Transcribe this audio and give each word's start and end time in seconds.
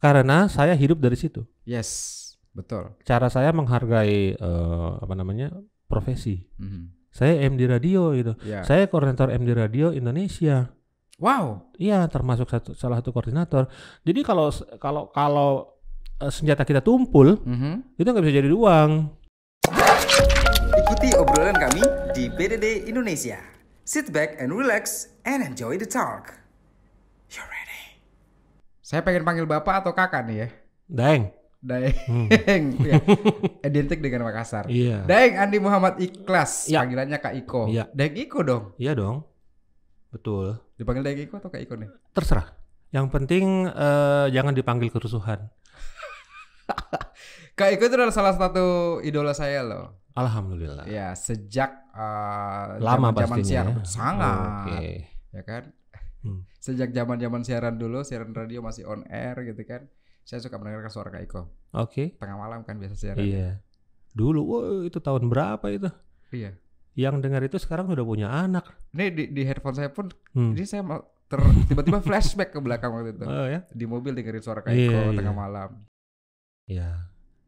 Karena 0.00 0.48
saya 0.48 0.72
hidup 0.72 0.98
dari 0.98 1.14
situ. 1.14 1.44
Yes, 1.68 1.88
betul. 2.56 2.96
Cara 3.04 3.28
saya 3.28 3.52
menghargai 3.52 4.34
eh, 4.34 4.90
apa 4.96 5.12
namanya 5.12 5.52
profesi. 5.86 6.40
Mhm. 6.56 6.96
Saya 7.12 7.42
MD 7.44 7.68
radio 7.68 8.14
gitu. 8.16 8.32
Ya. 8.46 8.64
Saya 8.64 8.88
koordinator 8.88 9.28
MD 9.28 9.52
radio 9.52 9.92
Indonesia. 9.92 10.72
Wow. 11.20 11.68
Iya, 11.76 12.08
termasuk 12.08 12.48
satu, 12.48 12.72
salah 12.72 13.04
satu 13.04 13.12
koordinator. 13.12 13.68
Jadi 14.02 14.24
kalau 14.24 14.48
kalau 14.80 15.12
kalau 15.12 15.50
eh, 16.16 16.32
senjata 16.32 16.64
kita 16.64 16.80
tumpul, 16.80 17.36
Mhm. 17.44 18.00
itu 18.00 18.08
nggak 18.08 18.24
bisa 18.24 18.40
jadi 18.40 18.48
uang. 18.48 18.90
Ikuti 20.80 21.12
obrolan 21.12 21.60
kami 21.60 21.84
di 22.16 22.32
BDD 22.32 22.88
Indonesia. 22.88 23.36
Sit 23.84 24.14
back 24.16 24.40
and 24.40 24.54
relax 24.54 25.12
and 25.28 25.44
enjoy 25.44 25.76
the 25.76 25.84
talk. 25.84 26.39
Saya 28.90 29.06
pengen 29.06 29.22
panggil 29.22 29.46
bapak 29.46 29.86
atau 29.86 29.94
kakak 29.94 30.26
nih 30.26 30.36
ya. 30.42 30.48
Daeng. 30.90 31.24
Daeng. 31.62 31.94
Ya. 32.90 32.98
Identik 33.70 34.02
dengan 34.02 34.26
Makassar. 34.26 34.66
Iya. 34.66 35.06
Daeng 35.06 35.38
Andi 35.38 35.62
Muhammad 35.62 35.94
Ikhlas. 36.02 36.66
Ya. 36.66 36.82
Panggilannya 36.82 37.22
Kak 37.22 37.38
Iko. 37.38 37.70
Iya. 37.70 37.86
Daeng 37.94 38.18
Iko 38.18 38.42
dong. 38.42 38.74
Iya 38.82 38.98
dong. 38.98 39.22
Betul. 40.10 40.58
Dipanggil 40.74 41.06
Daeng 41.06 41.22
Iko 41.22 41.38
atau 41.38 41.54
Kak 41.54 41.62
Iko 41.62 41.78
nih? 41.78 41.86
Terserah. 42.10 42.50
Yang 42.90 43.06
penting 43.14 43.70
eh, 43.70 44.26
jangan 44.34 44.58
dipanggil 44.58 44.90
kerusuhan. 44.90 45.46
Kak 47.58 47.70
Iko 47.70 47.86
itu 47.86 47.94
adalah 47.94 48.10
salah 48.10 48.34
satu 48.34 48.98
idola 49.06 49.38
saya 49.38 49.62
loh. 49.62 50.02
Alhamdulillah. 50.18 50.90
Ya, 50.90 51.14
sejak 51.14 51.94
uh, 51.94 52.74
Lama 52.82 53.14
zaman 53.14 53.38
pastinya. 53.38 53.46
siaran 53.46 53.74
ya? 53.78 53.86
sangat. 53.86 54.66
Oke. 54.66 54.82
Ya 55.30 55.42
kan? 55.46 55.62
Hmm. 56.20 56.44
Sejak 56.58 56.92
zaman-zaman 56.92 57.40
siaran 57.40 57.76
dulu, 57.76 58.04
siaran 58.04 58.32
radio 58.32 58.60
masih 58.60 58.84
on 58.84 59.04
air 59.08 59.36
gitu 59.42 59.62
kan. 59.64 59.88
Saya 60.20 60.44
suka 60.44 60.60
mendengarkan 60.60 60.92
suara 60.92 61.08
Kak 61.08 61.22
Iko. 61.24 61.42
Oke. 61.74 62.14
Tengah 62.20 62.36
malam 62.36 62.60
kan 62.62 62.76
biasa 62.76 62.94
siaran. 62.94 63.24
Iya. 63.24 63.64
Dulu, 64.12 64.40
wah 64.42 64.62
itu 64.84 65.00
tahun 65.00 65.26
berapa 65.26 65.64
itu? 65.70 65.88
Iya. 66.30 66.54
Yang 66.94 67.14
dengar 67.24 67.40
itu 67.40 67.56
sekarang 67.56 67.88
udah 67.88 68.04
punya 68.04 68.28
anak. 68.28 68.68
Ini 68.92 69.06
di, 69.10 69.24
di 69.32 69.42
headphone 69.42 69.74
saya 69.74 69.88
pun 69.88 70.10
Hmm. 70.36 70.52
ini 70.52 70.66
saya 70.66 70.82
ter 71.30 71.38
tiba-tiba 71.66 72.02
flashback 72.02 72.50
ke 72.52 72.58
belakang 72.60 72.90
waktu 72.92 73.14
itu. 73.14 73.24
Oh 73.30 73.46
ya? 73.48 73.62
Di 73.70 73.86
mobil 73.86 74.12
dengerin 74.12 74.42
suara 74.42 74.60
Kak 74.60 74.74
Iya, 74.74 74.86
Iko 74.86 75.00
iya. 75.10 75.18
tengah 75.18 75.34
malam. 75.34 75.70
Iya. 76.66 76.90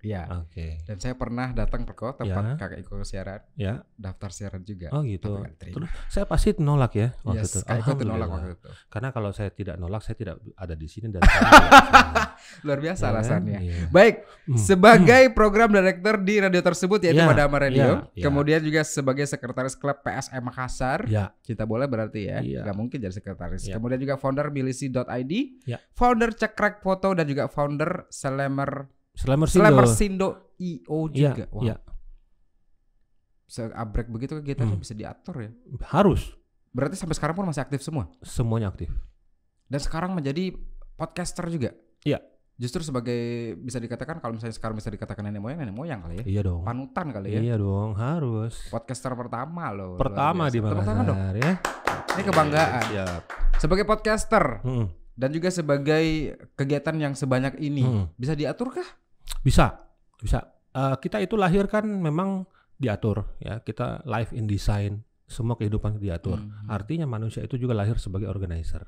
Iya. 0.03 0.27
Oke. 0.43 0.83
Dan 0.83 0.99
saya 0.99 1.15
pernah 1.15 1.51
datang 1.51 1.87
ke 1.87 1.95
kok 1.95 2.19
tempat 2.19 2.43
Ya. 2.45 2.59
Kakak 2.59 2.79
Iko 2.79 3.01
siaran, 3.03 3.41
Ya. 3.55 3.87
daftar 3.95 4.31
siaran 4.31 4.63
juga. 4.63 4.91
Oh 4.91 5.01
gitu. 5.03 5.47
Terus 5.57 5.89
saya 6.07 6.27
pasti 6.27 6.59
nolak 6.59 6.93
ya 6.93 7.15
waktu 7.23 7.47
Yes, 7.47 7.55
itu. 7.55 7.59
Kak 7.63 7.77
Iko 7.79 7.91
tuh 7.95 8.07
nolak 8.07 8.29
waktu 8.29 8.51
itu. 8.53 8.69
Karena 8.91 9.09
kalau 9.11 9.31
saya 9.31 9.49
tidak 9.49 9.79
nolak, 9.79 10.03
saya 10.03 10.15
tidak 10.15 10.37
ada 10.53 10.75
di 10.75 10.87
sini 10.87 11.07
dan. 11.09 11.23
Luar 12.67 12.79
biasa 12.79 12.99
Ya 12.99 13.07
kan? 13.07 13.15
alasannya. 13.15 13.59
Iya. 13.63 13.75
Baik, 13.89 14.17
Hmm. 14.43 14.59
sebagai 14.59 15.23
program 15.31 15.71
director 15.71 16.19
di 16.19 16.35
radio 16.37 16.59
tersebut 16.61 16.99
yaitu 17.01 17.23
Ya, 17.23 17.31
Madama 17.31 17.63
Radio, 17.63 17.79
ya, 17.79 18.19
ya. 18.19 18.25
kemudian 18.27 18.59
juga 18.59 18.83
sebagai 18.83 19.23
sekretaris 19.23 19.79
klub 19.79 20.03
PSM 20.03 20.43
Makassar. 20.43 21.07
Ya. 21.07 21.31
Kita 21.41 21.63
boleh 21.63 21.87
berarti 21.87 22.27
ya, 22.27 22.43
Iya. 22.43 22.67
nggak 22.67 22.75
mungkin 22.75 22.99
jadi 22.99 23.15
sekretaris. 23.15 23.71
Ya. 23.71 23.79
Kemudian 23.79 24.03
juga 24.03 24.19
founder 24.19 24.51
milisi.id, 24.51 25.33
Ya. 25.63 25.79
founder 25.95 26.35
cekrek 26.35 26.83
foto 26.83 27.15
dan 27.15 27.23
juga 27.25 27.47
founder 27.47 28.11
Selemer 28.11 28.91
Selamat 29.13 29.49
Selemer 29.49 29.87
Sindo. 29.87 29.95
Sindo 29.95 30.29
IO 30.59 30.99
Iya, 31.09 31.31
juga. 31.31 31.45
Wah, 31.51 31.63
iya. 31.63 31.77
seabrek 33.45 34.09
begitu 34.09 34.33
kegiatannya 34.35 34.73
Hmm. 34.73 34.81
bisa 34.81 34.95
diatur 34.95 35.37
ya. 35.39 35.51
Harus 35.91 36.33
Berarti 36.73 36.97
sampai 36.97 37.13
sekarang 37.13 37.37
pun 37.37 37.45
masih 37.45 37.61
aktif 37.61 37.85
semua. 37.85 38.09
semuanya 38.23 38.67
aktif. 38.67 38.89
Dan 39.69 39.77
sekarang 39.77 40.17
menjadi 40.17 40.57
podcaster 40.95 41.45
juga. 41.47 41.77
Iya. 42.01 42.25
Justru 42.57 42.81
sebagai 42.83 43.21
bisa 43.59 43.77
dikatakan 43.77 44.25
kalau 44.25 44.33
misalnya 44.33 44.57
sekarang 44.57 44.81
bisa 44.81 44.89
dikatakan 44.89 45.21
nenek 45.23 45.45
moyang, 45.45 45.61
nenek 45.61 45.75
moyang 45.75 46.01
kali 46.01 46.15
ya. 46.17 46.25
Iya 46.25 46.41
dong. 46.43 46.65
Panutan 46.65 47.07
kali 47.11 47.29
ya. 47.29 47.41
Iya 47.43 47.57
dong, 47.59 47.93
harus. 47.93 48.57
Podcaster 48.69 49.13
pertama 49.13 49.69
loh. 49.69 49.97
Pertama 49.97 50.49
di 50.49 50.57
Tepuk 50.57 50.81
tangan 50.81 51.05
dong. 51.05 51.19
Ya. 51.35 51.53
Ini 52.11 52.23
kebanggaan. 52.25 52.83
Siap. 52.89 53.23
Sebagai 53.59 53.85
podcaster 53.85 54.45
Mm-mm. 54.63 54.87
dan 55.13 55.29
juga 55.29 55.49
sebagai 55.49 56.05
kegiatan 56.55 56.97
yang 56.97 57.13
sebanyak 57.13 57.57
ini, 57.59 57.85
Hmm. 57.85 58.05
bisa 58.15 58.33
diatur 58.33 58.73
kah? 58.73 58.89
Bisa, 59.41 59.83
bisa. 60.17 60.41
Eh, 60.73 60.97
kita 60.99 61.19
itu 61.19 61.37
lahir 61.37 61.67
kan 61.67 61.85
memang 61.85 62.47
diatur 62.77 63.37
ya. 63.39 63.61
Kita 63.61 64.03
live 64.03 64.33
in 64.33 64.47
design, 64.47 65.03
semua 65.27 65.55
kehidupan 65.55 65.99
diatur. 65.99 66.41
Hmm. 66.41 66.67
Artinya 66.67 67.05
manusia 67.05 67.43
itu 67.43 67.55
juga 67.57 67.75
lahir 67.75 67.99
sebagai 67.99 68.27
organizer. 68.27 68.87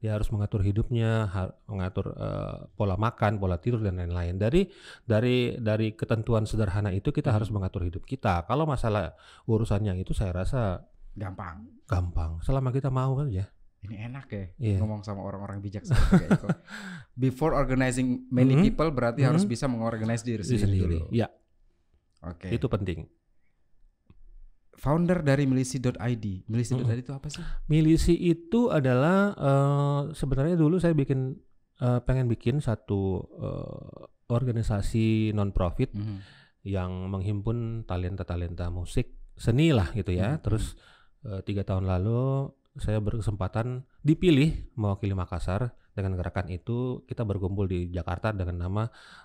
Dia 0.00 0.16
harus 0.16 0.32
mengatur 0.32 0.64
hidupnya, 0.64 1.28
har- 1.28 1.60
mengatur 1.68 2.16
eh, 2.16 2.56
pola 2.72 2.96
makan, 2.96 3.36
pola 3.36 3.60
tidur 3.60 3.84
dan 3.84 4.00
lain-lain. 4.00 4.40
Dari 4.40 4.64
dari 5.04 5.60
dari 5.60 5.92
ketentuan 5.92 6.48
sederhana 6.48 6.88
itu 6.90 7.12
kita 7.12 7.28
Hmm. 7.28 7.36
harus 7.36 7.48
mengatur 7.52 7.84
hidup 7.84 8.08
kita. 8.08 8.48
Kalau 8.48 8.64
masalah 8.64 9.12
urusan 9.44 9.84
yang 9.84 10.00
itu 10.00 10.16
saya 10.16 10.32
rasa 10.32 10.88
Gampang. 11.12 11.68
gampang. 11.84 12.40
Selama 12.40 12.72
kita 12.72 12.88
mau 12.88 13.18
aja. 13.20 13.44
Ini 13.80 13.96
enak 14.06 14.26
ya 14.28 14.44
Iya. 14.58 14.76
ngomong 14.78 15.00
sama 15.00 15.24
orang-orang 15.24 15.58
bijak 15.58 15.88
seperti 15.88 16.28
itu. 16.28 16.48
Before 17.16 17.52
organizing 17.52 18.28
many 18.28 18.52
Mhm. 18.52 18.62
people 18.66 18.90
berarti 18.90 19.24
Mhm. 19.24 19.28
harus 19.28 19.44
bisa 19.44 19.64
mengorganize 19.66 20.20
diri 20.20 20.40
Diri 20.40 20.58
sendiri, 20.58 20.64
sendiri. 20.84 20.96
dulu. 21.00 21.06
Ya, 21.10 21.28
Oke. 22.22 22.52
itu 22.52 22.66
penting. 22.66 23.08
Founder 24.72 25.20
dari 25.20 25.44
milisi.id. 25.44 26.24
Milisi.id 26.48 26.80
Mhm. 26.80 27.02
itu 27.04 27.12
apa 27.12 27.28
sih? 27.28 27.44
Milisi 27.68 28.14
itu 28.16 28.68
adalah 28.68 29.32
eh, 29.32 30.02
sebenarnya 30.14 30.56
dulu 30.56 30.76
saya 30.76 30.92
bikin 30.92 31.36
eh, 31.80 32.00
pengen 32.04 32.28
bikin 32.28 32.60
satu 32.60 33.24
eh, 33.40 34.00
organisasi 34.28 35.32
non 35.32 35.50
profit 35.50 35.92
Mhm. 35.92 36.16
yang 36.64 37.08
menghimpun 37.08 37.84
talenta-talenta 37.84 38.68
musik 38.68 39.16
seni 39.34 39.72
lah 39.72 39.88
gitu 39.92 40.12
ya. 40.12 40.36
Hmm, 40.36 40.44
Terus 40.44 40.76
eh, 41.24 41.40
tiga 41.42 41.64
tahun 41.64 41.84
lalu 41.84 42.52
saya 42.78 43.02
berkesempatan 43.02 43.82
dipilih 44.06 44.70
mewakili 44.78 45.16
Makassar 45.16 45.74
dengan 45.90 46.14
gerakan 46.14 46.46
itu 46.54 47.02
kita 47.04 47.26
berkumpul 47.26 47.66
di 47.66 47.90
Jakarta 47.90 48.30
dengan 48.30 48.62
nama 48.70 48.82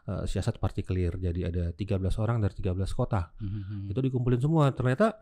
eh, 0.09 0.25
siasat 0.25 0.57
partikelir. 0.57 1.21
Jadi 1.21 1.45
ada 1.45 1.69
13 1.69 2.01
orang 2.17 2.41
dari 2.41 2.57
13 2.57 2.89
kota. 2.97 3.29
Mhm. 3.37 3.93
Itu 3.93 4.01
dikumpulin 4.01 4.41
semua. 4.41 4.73
Ternyata 4.73 5.13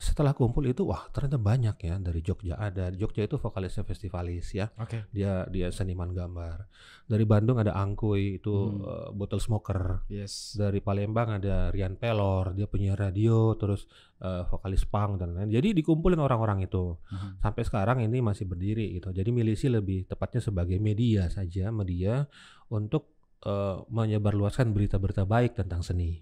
setelah 0.00 0.32
kumpul 0.32 0.64
itu 0.64 0.88
wah 0.88 1.04
ternyata 1.12 1.36
banyak 1.36 1.76
ya 1.76 2.00
dari 2.00 2.24
Jogja 2.24 2.56
ada. 2.56 2.88
Jogja 2.88 3.28
itu 3.28 3.36
vokalisnya 3.36 3.84
festivalis 3.84 4.56
ya. 4.56 4.72
Oke. 4.80 5.04
Dia 5.12 5.44
dia 5.46 5.68
seniman 5.68 6.10
gambar. 6.10 6.64
Dari 7.04 7.28
Bandung 7.28 7.60
ada 7.60 7.76
Angkuy 7.76 8.40
itu 8.40 8.48
Hmm. 8.48 8.80
eh, 8.80 9.08
bottle 9.12 9.36
smoker 9.38 10.08
Yes. 10.08 10.56
dari 10.56 10.80
Palembang 10.80 11.36
ada 11.36 11.68
Rian 11.68 12.00
Pelor, 12.00 12.56
dia 12.56 12.64
punya 12.64 12.96
radio, 12.96 13.52
terus 13.54 13.84
eh, 14.20 14.42
vokalis 14.48 14.88
punk 14.88 15.20
dan 15.20 15.36
lain. 15.36 15.48
Jadi 15.48 15.76
dikumpulin 15.76 16.16
orang-orang 16.16 16.64
itu. 16.64 16.96
Mhm. 17.12 17.44
Sampai 17.44 17.62
sekarang 17.68 18.00
ini 18.00 18.24
masih 18.24 18.48
berdiri 18.48 18.96
gitu. 18.96 19.12
Jadi 19.12 19.28
milisi 19.28 19.68
lebih 19.68 20.08
tepatnya 20.08 20.40
sebagai 20.40 20.80
media 20.80 21.28
saja, 21.28 21.68
media 21.68 22.24
untuk 22.68 23.12
eh, 23.40 23.76
menyebarluaskan 23.88 24.72
berita-berita 24.72 25.24
baik 25.24 25.56
tentang 25.56 25.80
seni. 25.80 26.20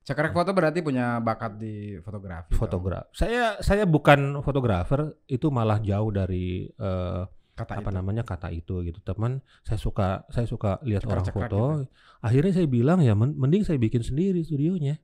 Cekrek 0.00 0.32
foto 0.32 0.56
berarti 0.56 0.80
punya 0.80 1.20
bakat 1.20 1.60
di 1.60 2.00
fotografi. 2.00 2.56
dong. 2.56 2.60
Fotograf. 2.60 3.04
Saya 3.12 3.60
saya 3.60 3.84
bukan 3.84 4.40
fotografer, 4.40 5.12
itu 5.28 5.52
malah 5.52 5.76
jauh 5.78 6.08
dari 6.08 6.66
eh, 6.66 7.22
Kata 7.54 7.76
apa 7.76 7.92
itu. 7.92 7.96
namanya 8.00 8.22
kata 8.24 8.48
itu 8.48 8.80
gitu. 8.80 9.04
Teman, 9.04 9.44
saya 9.60 9.76
suka 9.76 10.24
saya 10.32 10.48
suka 10.48 10.80
lihat 10.80 11.04
orang 11.04 11.28
foto. 11.28 11.84
Akhirnya 12.24 12.56
saya 12.56 12.64
bilang 12.64 13.04
ya 13.04 13.12
men- 13.12 13.36
mending 13.36 13.68
saya 13.68 13.76
bikin 13.76 14.00
sendiri 14.00 14.40
studionya. 14.40 14.96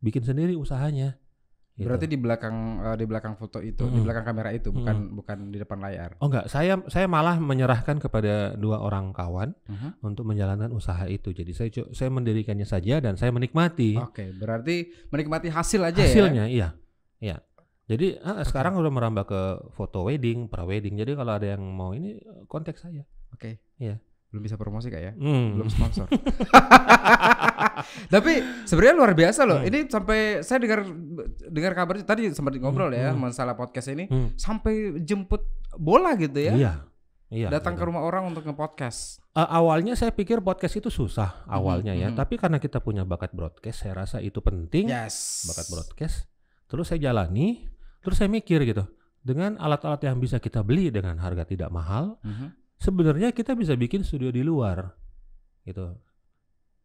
Bikin 0.00 0.24
sendiri 0.24 0.56
usahanya. 0.56 1.20
Gitu. 1.78 1.86
Berarti 1.86 2.10
di 2.10 2.18
belakang 2.18 2.56
eh, 2.82 2.96
di 2.98 3.06
belakang 3.06 3.38
foto 3.38 3.62
itu, 3.62 3.86
di 3.86 3.96
Mhm. 3.96 4.04
belakang 4.04 4.24
kamera 4.26 4.50
itu, 4.50 4.74
bukan 4.74 5.14
bukan 5.14 5.38
di 5.48 5.62
depan 5.62 5.78
layar. 5.78 6.18
Oh 6.18 6.26
enggak, 6.26 6.50
saya 6.50 6.74
saya 6.86 7.06
malah 7.06 7.38
menyerahkan 7.38 7.96
kepada 7.96 8.58
dua 8.58 8.82
orang 8.82 9.14
kawan 9.14 9.54
Mhm. 9.64 10.02
untuk 10.02 10.26
menjalankan 10.26 10.74
usaha 10.74 11.06
itu. 11.06 11.30
Jadi 11.30 11.54
saya 11.54 11.70
saya 11.88 12.10
mendirikannya 12.10 12.66
saja 12.66 12.98
dan 12.98 13.14
saya 13.14 13.30
menikmati 13.30 13.94
Oke, 13.94 14.34
berarti 14.34 14.90
menikmati 15.08 15.48
hasil 15.48 15.78
aja 15.80 15.94
ya. 15.94 16.04
hasilnya, 16.04 16.44
iya. 16.50 16.68
Iya. 17.18 17.38
Jadi 17.86 18.18
ah, 18.20 18.42
sekarang 18.42 18.74
udah 18.74 18.90
merambah 18.90 19.24
ke 19.24 19.40
foto 19.72 20.02
wedding, 20.02 20.44
pra 20.44 20.66
wedding. 20.66 20.92
Jadi 20.92 21.14
kalau 21.14 21.32
ada 21.32 21.46
yang 21.48 21.62
mau 21.62 21.94
ini 21.94 22.18
kontak 22.44 22.74
saya. 22.74 23.06
Oke. 23.30 23.62
Iya. 23.78 24.02
Belum 24.28 24.44
bisa 24.44 24.54
promosi 24.54 24.88
kak 24.88 25.00
ya? 25.00 25.12
Hmm. 25.16 25.56
Belum 25.56 25.68
sponsor. 25.68 26.06
Tapi 28.14 28.32
sebenarnya 28.64 28.94
luar 28.96 29.12
biasa 29.16 29.40
loh. 29.48 29.60
Hmm. 29.62 29.68
Ini 29.68 29.78
sampai 29.88 30.18
saya 30.44 30.58
dengar 30.60 30.84
dengar 31.48 31.72
kabar 31.72 31.94
tadi 32.02 32.30
sempat 32.32 32.56
ngobrol 32.56 32.92
ya 32.92 33.12
Hmm. 33.12 33.20
masalah 33.24 33.54
podcast 33.54 33.88
ini 33.88 34.04
Hmm. 34.06 34.34
sampai 34.34 35.00
jemput 35.00 35.42
bola 35.74 36.14
gitu 36.14 36.38
ya. 36.38 36.54
Iya. 36.54 36.72
Iya. 37.28 37.48
Datang 37.52 37.76
ke 37.76 37.84
betul. 37.84 37.92
rumah 37.92 38.02
orang 38.04 38.32
untuk 38.32 38.42
nge-podcast. 38.42 39.20
Eh, 39.36 39.44
awalnya 39.44 39.92
saya 39.92 40.08
pikir 40.08 40.40
podcast 40.40 40.74
itu 40.76 40.88
susah 40.88 41.44
awalnya 41.44 41.92
ya, 41.92 42.08
mhm. 42.08 42.16
tapi 42.16 42.40
karena 42.40 42.56
kita 42.56 42.80
punya 42.80 43.04
bakat 43.04 43.36
broadcast, 43.36 43.84
saya 43.84 44.00
rasa 44.00 44.16
itu 44.18 44.40
penting. 44.40 44.88
Yes. 44.88 45.44
bakat 45.44 45.66
broadcast. 45.68 46.16
Terus 46.64 46.88
saya 46.88 46.98
jalani, 46.98 47.68
terus 48.00 48.16
saya 48.16 48.32
mikir 48.32 48.64
gitu. 48.64 48.88
Dengan 49.20 49.60
alat-alat 49.60 50.08
yang 50.08 50.16
bisa 50.16 50.40
kita 50.40 50.64
beli 50.64 50.88
dengan 50.88 51.20
harga 51.20 51.44
tidak 51.44 51.68
mahal, 51.68 52.16
Mhm. 52.24 52.48
Sebenarnya 52.78 53.34
kita 53.34 53.54
bisa 53.54 53.74
bikin 53.74 54.02
studio 54.02 54.30
di 54.30 54.42
luar. 54.42 54.94
gitu. 55.68 55.84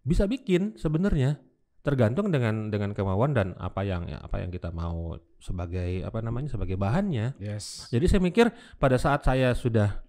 Bisa 0.04 0.28
bikin 0.28 0.76
sebenarnya 0.76 1.40
tergantung 1.88 2.36
dengan 2.36 2.68
dengan 2.68 2.92
kemauan 2.92 3.32
dan 3.32 3.56
apa 3.56 3.88
yang 3.88 4.12
ya, 4.12 4.20
apa 4.20 4.44
yang 4.44 4.52
kita 4.52 4.76
mau 4.76 5.16
sebagai 5.40 6.04
apa 6.04 6.20
namanya 6.20 6.52
sebagai 6.52 6.76
bahannya. 6.76 7.40
Yes. 7.40 7.88
Jadi 7.88 8.12
saya 8.12 8.20
mikir 8.20 8.52
pada 8.76 9.00
saat 9.00 9.24
saya 9.24 9.56
sudah 9.56 10.04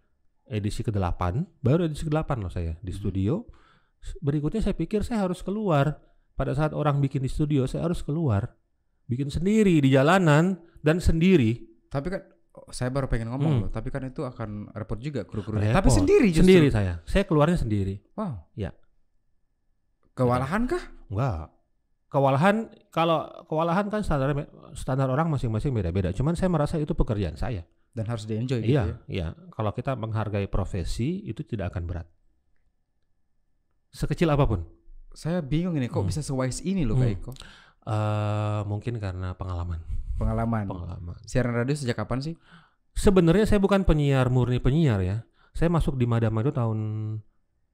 edisi 0.51 0.83
ke-8, 0.83 1.63
baru 1.63 1.87
edisi 1.87 2.03
ke-8 2.11 2.31
loh 2.43 2.51
saya 2.51 2.75
di 2.83 2.91
Hmm. 2.91 2.99
studio. 2.99 3.35
Berikutnya 4.19 4.59
saya 4.59 4.75
pikir 4.75 5.07
saya 5.07 5.23
harus 5.23 5.39
keluar. 5.47 6.03
Pada 6.35 6.51
saat 6.51 6.75
orang 6.75 6.99
bikin 6.99 7.23
di 7.23 7.31
studio, 7.31 7.63
saya 7.63 7.87
harus 7.87 8.03
keluar. 8.03 8.59
Bikin 9.07 9.31
sendiri 9.31 9.79
di 9.79 9.95
jalanan 9.95 10.59
dan 10.83 10.99
sendiri. 10.99 11.63
Tapi 11.87 12.11
kan 12.11 12.27
saya 12.71 12.89
baru 12.89 13.11
pengen 13.11 13.35
ngomong 13.35 13.53
Hmm. 13.53 13.63
loh, 13.67 13.71
tapi 13.71 13.91
kan 13.91 14.03
itu 14.03 14.23
akan 14.23 14.71
repot 14.71 14.97
juga 14.97 15.27
kru-krunya. 15.27 15.71
Tapi 15.71 15.91
sendiri 15.91 16.31
justru. 16.31 16.47
Sendiri 16.47 16.69
saya. 16.71 17.03
Saya 17.05 17.27
keluarnya 17.27 17.59
sendiri. 17.59 17.99
Wow. 18.15 18.47
Ya. 18.55 18.71
Kewalahan 20.15 20.71
kah? 20.71 20.83
Enggak. 21.11 21.51
Kewalahan 22.07 22.57
kalau 22.95 23.27
kewalahan 23.51 23.91
kan 23.91 24.07
standar 24.07 24.31
standar 24.73 25.11
orang 25.11 25.27
masing-masing 25.27 25.75
beda-beda. 25.75 26.15
Cuman 26.15 26.39
saya 26.39 26.47
merasa 26.47 26.79
itu 26.79 26.95
pekerjaan 26.95 27.35
saya. 27.35 27.67
Dan 27.91 28.07
harus 28.07 28.23
di-enjoy 28.23 28.59
gitu 28.63 28.75
Iya, 28.75 28.83
ya. 28.87 28.97
iya. 29.07 29.27
Kalau 29.51 29.71
kita 29.71 29.95
menghargai 29.95 30.47
profesi 30.47 31.23
itu 31.23 31.43
tidak 31.43 31.75
akan 31.75 31.87
berat. 31.87 32.07
Sekecil 33.91 34.27
apa 34.27 34.47
pun. 34.47 34.67
Saya 35.11 35.39
bingung 35.39 35.75
ini 35.75 35.87
kok 35.87 36.03
Hmm. 36.03 36.11
bisa 36.11 36.19
sewise 36.19 36.59
ini 36.63 36.83
loh 36.83 36.95
Kak 36.95 37.07
Hmm. 37.07 37.17
Iko. 37.19 37.31
eh 37.85 38.61
mungkin 38.65 38.97
karena 38.97 39.37
pengalaman. 39.37 39.79
Pengalaman. 40.19 40.67
Pengalaman. 40.71 41.17
Siaran 41.27 41.55
radio 41.55 41.75
sejak 41.75 41.99
kapan 41.99 42.23
sih? 42.23 42.35
Sebenarnya 42.95 43.45
saya 43.51 43.59
bukan 43.59 43.83
penyiar 43.83 44.31
murni 44.31 44.63
penyiar 44.63 45.03
ya. 45.03 45.17
Saya 45.55 45.71
masuk 45.71 45.99
di 45.99 46.07
Madama 46.07 46.43
itu 46.43 46.55
tahun 46.55 46.79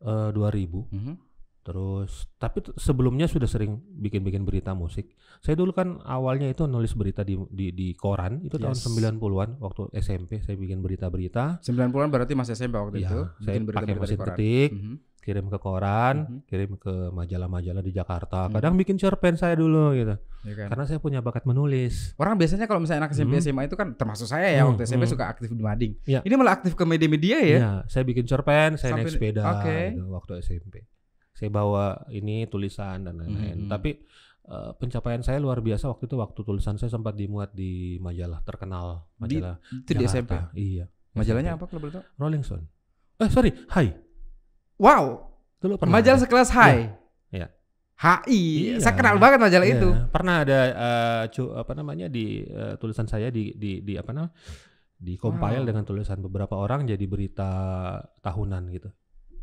eh, 0.04 0.30
2000. 0.32 0.88
Mhm. 0.88 1.14
Terus 1.60 2.24
tapi 2.34 2.64
sebelumnya 2.74 3.24
sudah 3.24 3.44
sering 3.44 3.76
bikin-bikin 3.92 4.42
berita 4.42 4.72
musik. 4.72 5.12
Saya 5.38 5.54
dulu 5.54 5.70
kan 5.70 6.00
awalnya 6.02 6.46
itu 6.46 6.64
nulis 6.64 6.92
berita 6.92 7.20
di 7.20 7.36
di, 7.48 7.68
di 7.70 7.88
koran 7.92 8.40
itu 8.40 8.56
tahun 8.56 8.72
Yes. 8.72 8.86
90-an 8.86 9.50
waktu 9.58 9.82
SMP 9.94 10.40
saya 10.40 10.56
bikin 10.56 10.80
berita-berita. 10.80 11.60
90-an 11.60 12.08
berarti 12.08 12.32
masih 12.32 12.54
SMP 12.54 12.74
waktu 12.74 13.04
Iya, 13.04 13.08
itu. 13.08 13.20
saya 13.40 13.54
bikin 13.54 13.64
pakai 13.66 13.92
berita-berita 13.92 13.92
di 13.92 14.00
mesin 14.00 14.18
ketik, 14.18 14.70
Mhm. 14.72 14.94
kirim 15.20 15.46
ke 15.46 15.58
koran, 15.58 16.14
Mhm. 16.18 16.38
kirim 16.44 16.70
ke 16.74 16.94
majalah-majalah 17.10 17.82
di 17.82 17.92
Jakarta. 17.92 18.48
Mhm. 18.48 18.52
Kadang 18.56 18.74
bikin 18.74 18.96
cerpen 18.96 19.36
saya 19.36 19.52
dulu 19.52 19.92
gitu. 19.92 20.16
Iya 20.40 20.54
kan? 20.56 20.66
Karena 20.72 20.84
saya 20.86 20.96
punya 20.96 21.20
bakat 21.20 21.44
menulis. 21.44 22.16
Orang 22.16 22.40
biasanya 22.40 22.64
kalau 22.64 22.80
misalnya 22.80 23.04
anak 23.04 23.12
SMP 23.12 23.36
Hmm. 23.36 23.44
SMA 23.44 23.62
itu 23.66 23.76
kan 23.76 23.92
termasuk 23.92 24.24
saya 24.24 24.48
ya 24.48 24.64
Hmm, 24.64 24.72
waktu 24.72 24.88
SMP 24.88 25.04
hmm. 25.04 25.12
suka 25.12 25.24
aktif 25.28 25.52
di 25.52 25.60
mading. 25.60 25.92
Iya. 26.02 26.24
Ini 26.24 26.34
malah 26.34 26.56
aktif 26.56 26.72
ke 26.72 26.84
media-media 26.84 27.36
ya. 27.38 27.44
Iya, 27.54 27.72
saya 27.86 28.02
bikin 28.02 28.24
cerpen, 28.24 28.74
saya 28.74 28.96
naik 28.96 29.12
Sampai- 29.12 29.12
sepeda 29.12 29.42
oke. 29.46 29.76
gitu, 29.92 30.04
waktu 30.08 30.32
SMP. 30.40 30.88
Saya 31.40 31.48
bawa 31.48 31.84
ini 32.10 32.44
tulisan 32.44 33.00
dan 33.00 33.16
lain-lain. 33.16 33.64
Mhm. 33.64 33.70
Tapi 33.70 33.96
eh, 34.42 34.70
pencapaian 34.76 35.20
saya 35.20 35.38
luar 35.38 35.58
biasa 35.58 35.88
waktu 35.88 36.04
itu 36.04 36.14
waktu 36.14 36.40
tulisan 36.42 36.76
saya 36.76 36.90
sempat 36.90 37.14
dimuat 37.14 37.50
di 37.50 37.96
majalah 37.96 38.42
terkenal, 38.42 39.08
Di- 39.16 39.40
majalah 39.40 39.56
Itu 39.64 39.90
di 39.90 40.04
SMP. 40.04 40.32
Iya. 40.52 40.84
Majalahnya 41.10 41.50
SMP. 41.50 41.58
apa 41.58 41.64
kalau 41.66 41.80
boleh 41.80 41.94
tahu? 41.94 42.04
Rolling 42.16 42.42
Stone. 42.42 42.66
Eh 43.16 43.28
sorry, 43.28 43.50
Hai. 43.68 43.88
Wow, 44.76 45.28
Dulu 45.56 45.76
pernah 45.76 45.96
majalah 45.96 46.16
ada. 46.16 46.24
sekelas 46.24 46.48
Hai. 46.50 46.88
Iya. 47.30 47.48
HI. 47.96 48.40
Iya. 48.66 48.74
Saya 48.80 48.94
kenal 48.94 49.16
banget 49.16 49.38
majalah 49.38 49.66
Iya, 49.66 49.76
itu. 49.76 49.88
Pernah 50.08 50.34
ada 50.40 50.60
cu- 51.28 51.52
apa 51.52 51.72
namanya 51.72 52.08
di 52.08 52.40
eh, 52.42 52.74
tulisan 52.76 53.04
saya 53.04 53.28
di 53.28 53.52
di 53.54 53.80
di 53.80 53.94
apa 53.94 54.10
namanya? 54.10 54.32
di 54.96 55.16
compile 55.16 55.64
Wow. 55.64 55.68
dengan 55.68 55.84
tulisan 55.86 56.20
beberapa 56.20 56.52
orang 56.54 56.84
jadi 56.84 57.04
berita 57.04 57.48
tahunan 58.20 58.68
gitu. 58.70 58.88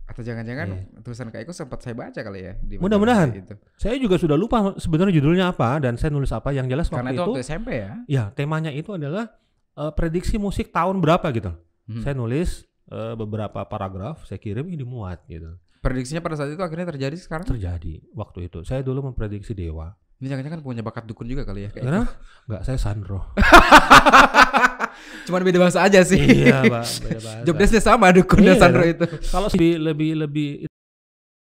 Atau 0.07 0.23
jangan-jangan 0.23 0.67
Iya. 0.71 1.03
tulisan 1.03 1.27
Kak 1.27 1.43
Iko 1.43 1.51
sempat 1.51 1.83
saya 1.83 1.91
baca 1.91 2.15
kali 2.15 2.39
ya 2.41 2.53
Mudah-mudahan. 2.79 3.27
itu. 3.35 3.53
Saya 3.75 3.99
juga 3.99 4.15
sudah 4.15 4.39
lupa 4.39 4.73
sebenarnya 4.79 5.13
judulnya 5.19 5.51
apa 5.51 5.83
dan 5.83 5.99
saya 5.99 6.09
nulis 6.09 6.31
apa. 6.31 6.55
Yang 6.55 6.67
jelas 6.71 6.85
Karena 6.87 7.11
waktu 7.11 7.11
itu 7.11 7.19
itu, 7.19 7.31
waktu 7.35 7.41
SMP 7.43 7.69
ya. 7.75 7.91
ya 8.07 8.23
temanya 8.31 8.71
itu 8.71 8.95
adalah 8.95 9.35
eh, 9.75 9.91
prediksi 9.91 10.39
musik 10.39 10.71
tahun 10.71 11.03
berapa 11.03 11.27
gitu. 11.35 11.51
Hmm. 11.91 12.01
Saya 12.01 12.15
nulis 12.15 12.63
eh, 12.87 13.13
beberapa 13.13 13.67
paragraf, 13.67 14.23
saya 14.23 14.39
kirim 14.39 14.63
ini 14.71 14.79
dimuat 14.79 15.27
gitu. 15.27 15.59
Prediksinya 15.83 16.23
pada 16.23 16.39
saat 16.39 16.49
itu 16.49 16.63
akhirnya 16.63 16.87
terjadi 16.87 17.15
sekarang. 17.19 17.43
Terjadi 17.45 17.99
waktu 18.15 18.47
itu. 18.47 18.63
Saya 18.63 18.79
dulu 18.81 19.11
memprediksi 19.11 19.51
dewa. 19.51 19.91
Ini 20.17 20.33
jangan-jangan 20.33 20.65
punya 20.65 20.81
bakat 20.81 21.05
dukun 21.05 21.29
juga 21.29 21.45
kali 21.45 21.67
ya 21.67 21.69
Kak 21.69 21.77
Iko. 21.77 21.85
Karena 21.85 22.03
enggak 22.49 22.61
saya 22.63 22.79
Sandro. 22.79 23.21
Cuman 25.23 25.41
beda 25.41 25.59
bahasa 25.59 25.79
aja 25.81 25.99
sih. 26.01 26.19
iya, 26.19 26.63
Pak, 26.63 26.83
beda 27.01 27.19
bahasa. 27.19 27.43
Job 27.43 27.55
desk-nya 27.55 27.81
sama 27.81 28.07
dukun 28.09 28.39
dan 28.39 28.47
Iya. 28.49 28.59
Sandro 28.59 28.83
itu. 28.83 29.05
Kalau 29.27 29.47
lebih 29.49 29.73
lebih 29.81 30.11
lebih 30.17 30.49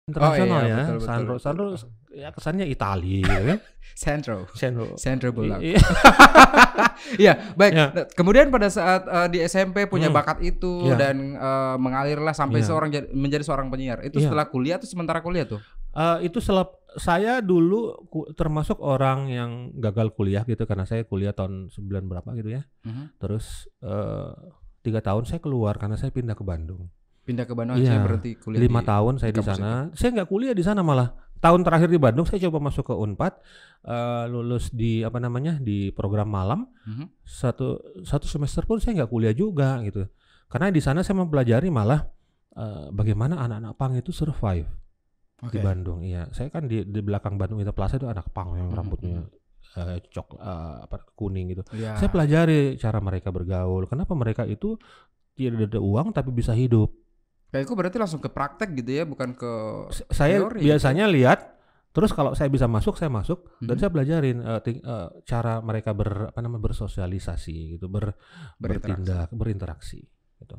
internasional 0.07 0.61
iya, 0.61 0.69
ya, 0.69 0.77
betul, 0.79 0.95
betul, 0.95 1.03
Sandro 1.03 1.33
betul. 1.33 1.43
Sandro 1.43 1.65
ya 2.09 2.29
kesannya 2.31 2.67
Itali 2.67 3.21
gitu 3.21 3.43
kan. 3.45 3.59
Sandro. 3.97 4.39
Sandro. 4.53 4.87
Sandro 4.97 5.29
Bulak. 5.31 5.61
Iya. 5.61 5.81
Iya, 7.17 7.55
baik. 7.55 7.73
Ya. 7.73 7.87
Nah, 7.93 8.07
Kemudian 8.09 8.49
pada 8.49 8.67
saat 8.67 9.05
eh, 9.05 9.29
di 9.29 9.39
SMP 9.41 9.87
punya 9.87 10.09
Hmm. 10.09 10.17
bakat 10.17 10.43
itu 10.43 10.87
Iya. 10.87 10.97
dan 10.99 11.17
eh, 11.35 11.77
mengalirlah 11.77 12.33
sampai 12.33 12.61
Iya. 12.61 12.67
seorang 12.67 12.89
jadi- 12.91 13.13
menjadi 13.13 13.45
seorang 13.45 13.69
penyiar. 13.69 14.01
Itu 14.03 14.19
Iya. 14.19 14.27
setelah 14.27 14.47
kuliah 14.47 14.77
atau 14.77 14.89
sementara 14.89 15.21
kuliah 15.21 15.47
tuh? 15.47 15.61
Eh, 15.93 16.27
itu 16.27 16.41
selap 16.41 16.77
saya 16.97 17.39
dulu 17.39 17.95
termasuk 18.33 18.81
orang 18.81 19.29
yang 19.29 19.51
gagal 19.77 20.13
kuliah 20.13 20.43
gitu 20.43 20.65
karena 20.65 20.85
saya 20.85 21.05
kuliah 21.05 21.33
tahun 21.33 21.69
9 21.69 22.09
berapa 22.09 22.29
gitu 22.35 22.57
ya. 22.57 22.63
Mhm. 22.83 23.21
Terus 23.21 23.69
eh, 23.81 24.33
tiga 24.81 25.01
tahun 25.01 25.25
saya 25.25 25.39
keluar 25.39 25.77
karena 25.77 25.95
saya 25.95 26.11
pindah 26.11 26.33
ke 26.33 26.43
Bandung. 26.43 26.89
Pindah 27.23 27.45
ke 27.45 27.53
Bandung 27.53 27.77
Iya. 27.77 27.91
akhirnya 27.91 28.03
berhenti 28.03 28.31
kuliah 28.39 28.61
Lima 28.61 28.81
di- 28.81 28.87
tahun 28.87 29.15
saya 29.19 29.33
di 29.33 29.39
kampus 29.39 29.51
sana. 29.53 29.73
Saya 29.93 30.11
nggak 30.17 30.29
kuliah 30.29 30.55
di 30.55 30.65
sana 30.65 30.81
malah. 30.81 31.11
Tahun 31.37 31.61
terakhir 31.61 31.93
di 31.93 32.01
Bandung 32.01 32.25
saya 32.25 32.41
coba 32.49 32.59
masuk 32.65 32.89
ke 32.89 32.95
Unpad, 32.97 33.33
eh, 33.85 34.25
lulus 34.27 34.73
di 34.73 35.05
apa 35.05 35.21
namanya 35.21 35.61
di 35.61 35.93
program 35.93 36.33
malam. 36.33 36.65
Mhm. 36.87 37.13
Satu 37.23 37.77
satu 38.03 38.25
semester 38.25 38.65
pun 38.65 38.81
saya 38.81 39.05
nggak 39.05 39.11
kuliah 39.11 39.35
juga 39.35 39.85
gitu. 39.85 40.09
Karena 40.47 40.71
di 40.71 40.81
sana 40.81 41.03
saya 41.03 41.19
mempelajari 41.19 41.69
malah 41.69 42.09
eh, 42.57 42.89
bagaimana 42.89 43.37
anak-anak 43.37 43.73
pang 43.77 43.93
itu 43.93 44.17
survive 44.17 44.65
Oke. 45.37 45.53
di 45.53 45.59
Bandung. 45.61 46.01
Iya, 46.01 46.33
saya 46.33 46.49
kan 46.49 46.65
di 46.65 46.81
di 46.83 47.01
belakang 47.01 47.37
Bandung 47.37 47.61
Ita 47.61 47.71
Plaza 47.71 47.97
itu 47.97 48.09
anak 48.09 48.33
pang 48.33 48.57
yang 48.57 48.69
Mhm, 48.69 48.77
rambutnya 48.77 49.21
eh, 49.75 50.01
cok 50.03 50.29
eh, 50.35 50.77
apa 50.83 50.97
kuning 51.13 51.53
gitu. 51.53 51.63
Iya. 51.71 51.97
Saya 51.97 52.09
pelajari 52.09 52.75
cara 52.77 52.97
mereka 52.99 53.29
bergaul. 53.29 53.85
Kenapa 53.85 54.13
mereka 54.13 54.43
itu 54.43 54.81
tidak 55.33 55.69
ada 55.69 55.77
uang 55.77 56.11
tapi 56.11 56.33
bisa 56.33 56.57
hidup. 56.57 56.89
Kayak 57.47 57.69
itu 57.69 57.75
berarti 57.75 57.97
langsung 57.97 58.19
ke 58.19 58.27
praktek 58.27 58.73
gitu 58.75 58.91
ya, 58.91 59.05
bukan 59.05 59.33
ke 59.33 59.53
saya 60.09 60.41
teori 60.41 60.61
gitu. 60.61 60.67
biasanya 60.67 61.05
lihat 61.07 61.53
terus 61.93 62.13
kalau 62.13 62.33
saya 62.33 62.49
bisa 62.49 62.65
masuk 62.65 62.93
saya 62.95 63.09
masuk 63.09 63.49
dan 63.59 63.77
Mhm. 63.77 63.81
saya 63.81 63.91
belajarin 63.91 64.39
eh, 64.39 64.61
ting- 64.61 64.81
eh, 64.81 65.09
cara 65.23 65.61
mereka 65.61 65.93
ber 65.93 66.29
apa 66.29 66.41
namanya 66.41 66.65
bersosialisasi 66.67 67.77
gitu 67.77 67.87
ber 67.87 68.17
berinteraksi. 68.57 69.05
bertindak 69.05 69.29
berinteraksi 69.31 70.01
gitu. 70.39 70.57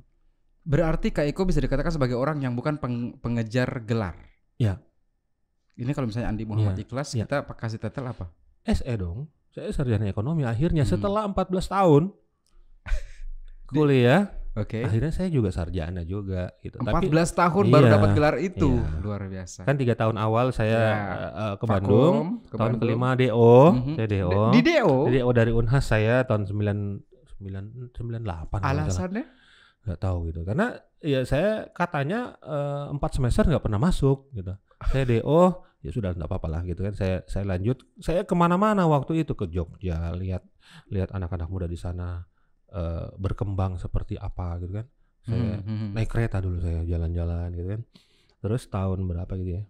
Berarti 0.62 1.10
Kak 1.10 1.26
Iko 1.26 1.42
bisa 1.44 1.58
dikatakan 1.58 1.90
sebagai 1.92 2.14
orang 2.14 2.38
yang 2.40 2.54
bukan 2.54 2.78
peng- 2.78 3.18
pengejar 3.18 3.82
gelar. 3.82 4.18
Ya. 4.58 4.82
Ini 5.74 5.94
kalau 5.94 6.06
misalnya 6.06 6.28
Andi 6.28 6.44
Muhammad 6.44 6.74
Iya, 6.74 6.84
Ikhlas, 6.84 7.10
iya. 7.14 7.24
kita 7.24 7.46
kasih 7.48 7.78
title 7.78 8.08
apa? 8.08 8.26
SE 8.64 8.94
dong. 8.96 9.30
Saya 9.48 9.70
sarjana 9.70 10.06
ekonomi 10.06 10.42
akhirnya 10.44 10.82
Hmm. 10.84 10.92
setelah 10.92 11.24
14 11.24 11.66
tahun 11.68 12.04
kuliah 13.68 14.34
Oke. 14.54 14.82
akhirnya 14.82 15.12
saya 15.12 15.30
juga 15.30 15.50
sarjana 15.52 16.02
juga 16.02 16.50
gitu. 16.60 16.82
14 16.82 16.90
Tapi 16.90 17.06
tahun 17.36 17.66
baru 17.68 17.86
Iya, 17.86 17.94
dapat 17.94 18.10
gelar 18.12 18.36
itu. 18.40 18.70
iya. 18.76 18.98
Luar 19.00 19.22
biasa. 19.24 19.60
kan 19.64 19.76
tiga 19.76 19.94
tahun 19.94 20.18
awal 20.18 20.50
saya 20.50 20.74
Ya. 20.74 20.98
eh, 21.30 21.56
ke 21.56 21.64
Vakum, 21.64 21.70
Bandung, 21.70 22.18
ke 22.44 22.56
tahun 22.56 22.62
Bandung. 22.74 22.82
kelima 22.82 23.10
DO, 23.14 23.56
Mhm. 23.72 23.94
saya 23.94 24.08
DO. 24.08 24.32
Di 24.50 24.60
DO. 24.64 24.94
Di 25.04 25.12
DO 25.16 25.30
dari 25.32 25.52
Unhas 25.52 25.86
saya 25.86 26.16
tahun 26.24 26.44
9 26.44 26.80
9 27.38 27.94
98 27.94 28.58
kalau 28.58 28.82
nggak 28.82 28.90
salah. 28.90 29.14
Alasannya? 29.14 29.24
Nggak 29.88 30.02
tahu 30.04 30.30
gitu. 30.30 30.44
Karena 30.44 30.76
ya 31.00 31.24
saya 31.24 31.72
katanya 31.72 32.36
eh, 32.44 32.86
empat 32.92 33.16
semester 33.16 33.48
nggak 33.48 33.64
pernah 33.64 33.80
masuk 33.80 34.28
gitu. 34.36 34.54
Saya 34.92 35.04
do 35.08 35.64
ya 35.82 35.92
sudah 35.94 36.12
nggak 36.12 36.28
apa-apa 36.28 36.48
lah 36.52 36.62
gitu 36.68 36.84
kan. 36.84 36.94
Saya 36.94 37.24
saya 37.26 37.48
lanjut. 37.48 37.80
Saya 38.04 38.28
ke 38.28 38.36
mana-mana 38.36 38.84
waktu 38.86 39.24
itu 39.24 39.34
ke 39.34 39.48
Jogja 39.48 40.12
lihat 40.14 40.44
lihat 40.92 41.16
anak-anak 41.16 41.48
muda 41.48 41.66
di 41.66 41.80
sana 41.80 42.28
eh, 42.76 43.08
berkembang 43.16 43.80
seperti 43.80 44.20
apa 44.20 44.60
gitu 44.60 44.84
kan. 44.84 44.86
Saya 45.24 45.60
Hmm, 45.60 45.64
hmm, 45.64 45.90
naik 45.96 46.08
kereta 46.12 46.40
dulu 46.40 46.60
saya 46.60 46.84
jalan-jalan 46.84 47.48
gitu 47.56 47.68
kan. 47.72 47.82
Terus 48.44 48.68
tahun 48.68 49.08
berapa 49.08 49.32
gitu 49.40 49.60
ya? 49.60 49.64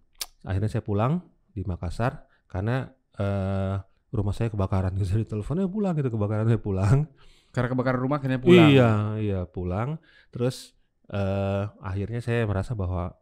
Akhirnya 0.46 0.70
saya 0.70 0.82
pulang 0.86 1.22
di 1.54 1.62
Makassar 1.66 2.26
karena 2.50 2.90
eh, 3.18 3.76
rumah 4.12 4.34
saya 4.34 4.48
kebakaran. 4.48 4.94
Gitu 4.98 5.18
jadi 5.18 5.26
teleponnya 5.28 5.68
pulang 5.68 5.94
gitu 5.98 6.08
kebakaran 6.08 6.46
saya 6.48 6.60
pulang 6.60 7.08
Karena 7.50 7.68
kebakaran 7.72 8.00
rumah 8.00 8.16
akhirnya 8.18 8.38
pulang. 8.38 8.68
Iya, 8.70 8.90
iya 9.18 9.40
pulang. 9.44 9.88
Terus 10.30 10.72
eh 11.08 11.64
akhirnya 11.80 12.20
saya 12.20 12.44
merasa 12.44 12.76
bahwa 12.76 13.16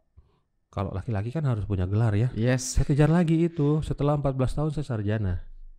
kalau 0.67 0.91
laki-laki 0.91 1.31
kan 1.31 1.47
harus 1.47 1.63
punya 1.63 1.87
gelar 1.87 2.13
ya. 2.13 2.29
Yes. 2.35 2.75
Saya 2.75 2.85
kejar 2.85 3.09
lagi 3.09 3.47
itu. 3.47 3.79
Setelah 3.81 4.19
14 4.19 4.35
tahun 4.53 4.69
saya 4.75 4.85
sarjana. 4.85 5.35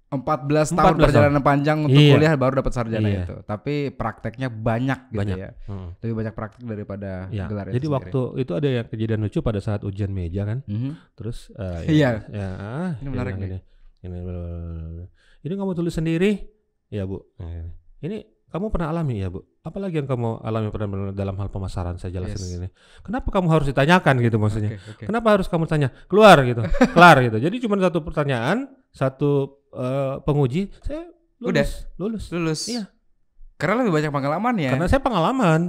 14 0.08 0.72
tahun 0.72 0.96
14 0.96 1.04
perjalanan 1.04 1.42
panjang 1.44 1.84
untuk 1.84 2.00
Iya. 2.00 2.16
kuliah 2.16 2.32
baru 2.40 2.64
dapat 2.64 2.72
sarjana 2.72 3.04
Iya. 3.04 3.28
itu. 3.28 3.36
Tapi 3.44 3.92
prakteknya 3.92 4.48
banyak 4.48 5.12
gitu 5.12 5.20
Banyak. 5.20 5.36
ya. 5.36 5.50
Hmm. 5.68 5.92
Lebih 6.00 6.14
banyak 6.16 6.32
praktek 6.34 6.64
daripada 6.64 7.28
Ya, 7.28 7.44
gelar 7.44 7.68
jadi 7.68 7.86
waktu 7.92 8.20
itu 8.40 8.52
ada 8.56 8.68
yang 8.72 8.86
kejadian 8.88 9.20
lucu 9.20 9.44
pada 9.44 9.60
saat 9.60 9.84
ujian 9.84 10.08
meja 10.08 10.48
kan, 10.48 10.64
terus 11.12 11.52
eh, 11.52 11.84
Iya. 12.00 12.24
ya, 12.24 12.48
ah, 12.56 12.90
Ini 13.04 13.08
menarik 13.12 13.36
bilang 13.36 13.60
nih. 13.60 13.60
Ini, 14.00 14.16
ini, 14.16 15.04
ini 15.44 15.52
kamu 15.52 15.76
tulis 15.76 15.92
sendiri, 15.92 16.40
ya 16.88 17.04
bu. 17.04 17.20
Nah, 17.36 17.68
Ini 17.98 18.22
kamu 18.48 18.72
pernah 18.72 18.88
alami 18.90 19.20
ya 19.20 19.28
bu? 19.28 19.44
Apalagi 19.60 20.00
yang 20.00 20.08
kamu 20.08 20.40
alami 20.40 20.68
pernah 20.72 21.12
dalam 21.12 21.36
hal 21.36 21.48
pemasaran 21.52 22.00
saya 22.00 22.16
jelasin 22.16 22.40
Yes. 22.40 22.56
ini. 22.56 22.68
Kenapa 23.04 23.28
kamu 23.28 23.46
harus 23.52 23.66
ditanyakan 23.68 24.14
gitu 24.24 24.36
maksudnya? 24.40 24.76
Oke, 24.76 24.88
oke. 24.96 25.04
Kenapa 25.04 25.28
harus 25.36 25.46
kamu 25.52 25.64
tanya? 25.68 25.88
Keluar 26.08 26.40
gitu, 26.48 26.64
kelar 26.96 27.16
gitu. 27.20 27.36
Jadi 27.36 27.56
cuma 27.60 27.76
satu 27.76 28.00
pertanyaan, 28.00 28.72
satu 28.88 29.60
eh, 29.76 30.14
penguji, 30.24 30.72
saya 30.80 31.04
lulus, 31.38 31.52
Udah. 31.52 31.68
lulus. 32.00 32.24
Lulus. 32.32 32.60
Iya. 32.72 32.88
Karena 33.60 33.84
lebih 33.84 33.92
banyak 33.92 34.12
pengalaman 34.14 34.54
ya. 34.56 34.70
Karena 34.72 34.86
saya 34.88 35.02
pengalaman. 35.04 35.60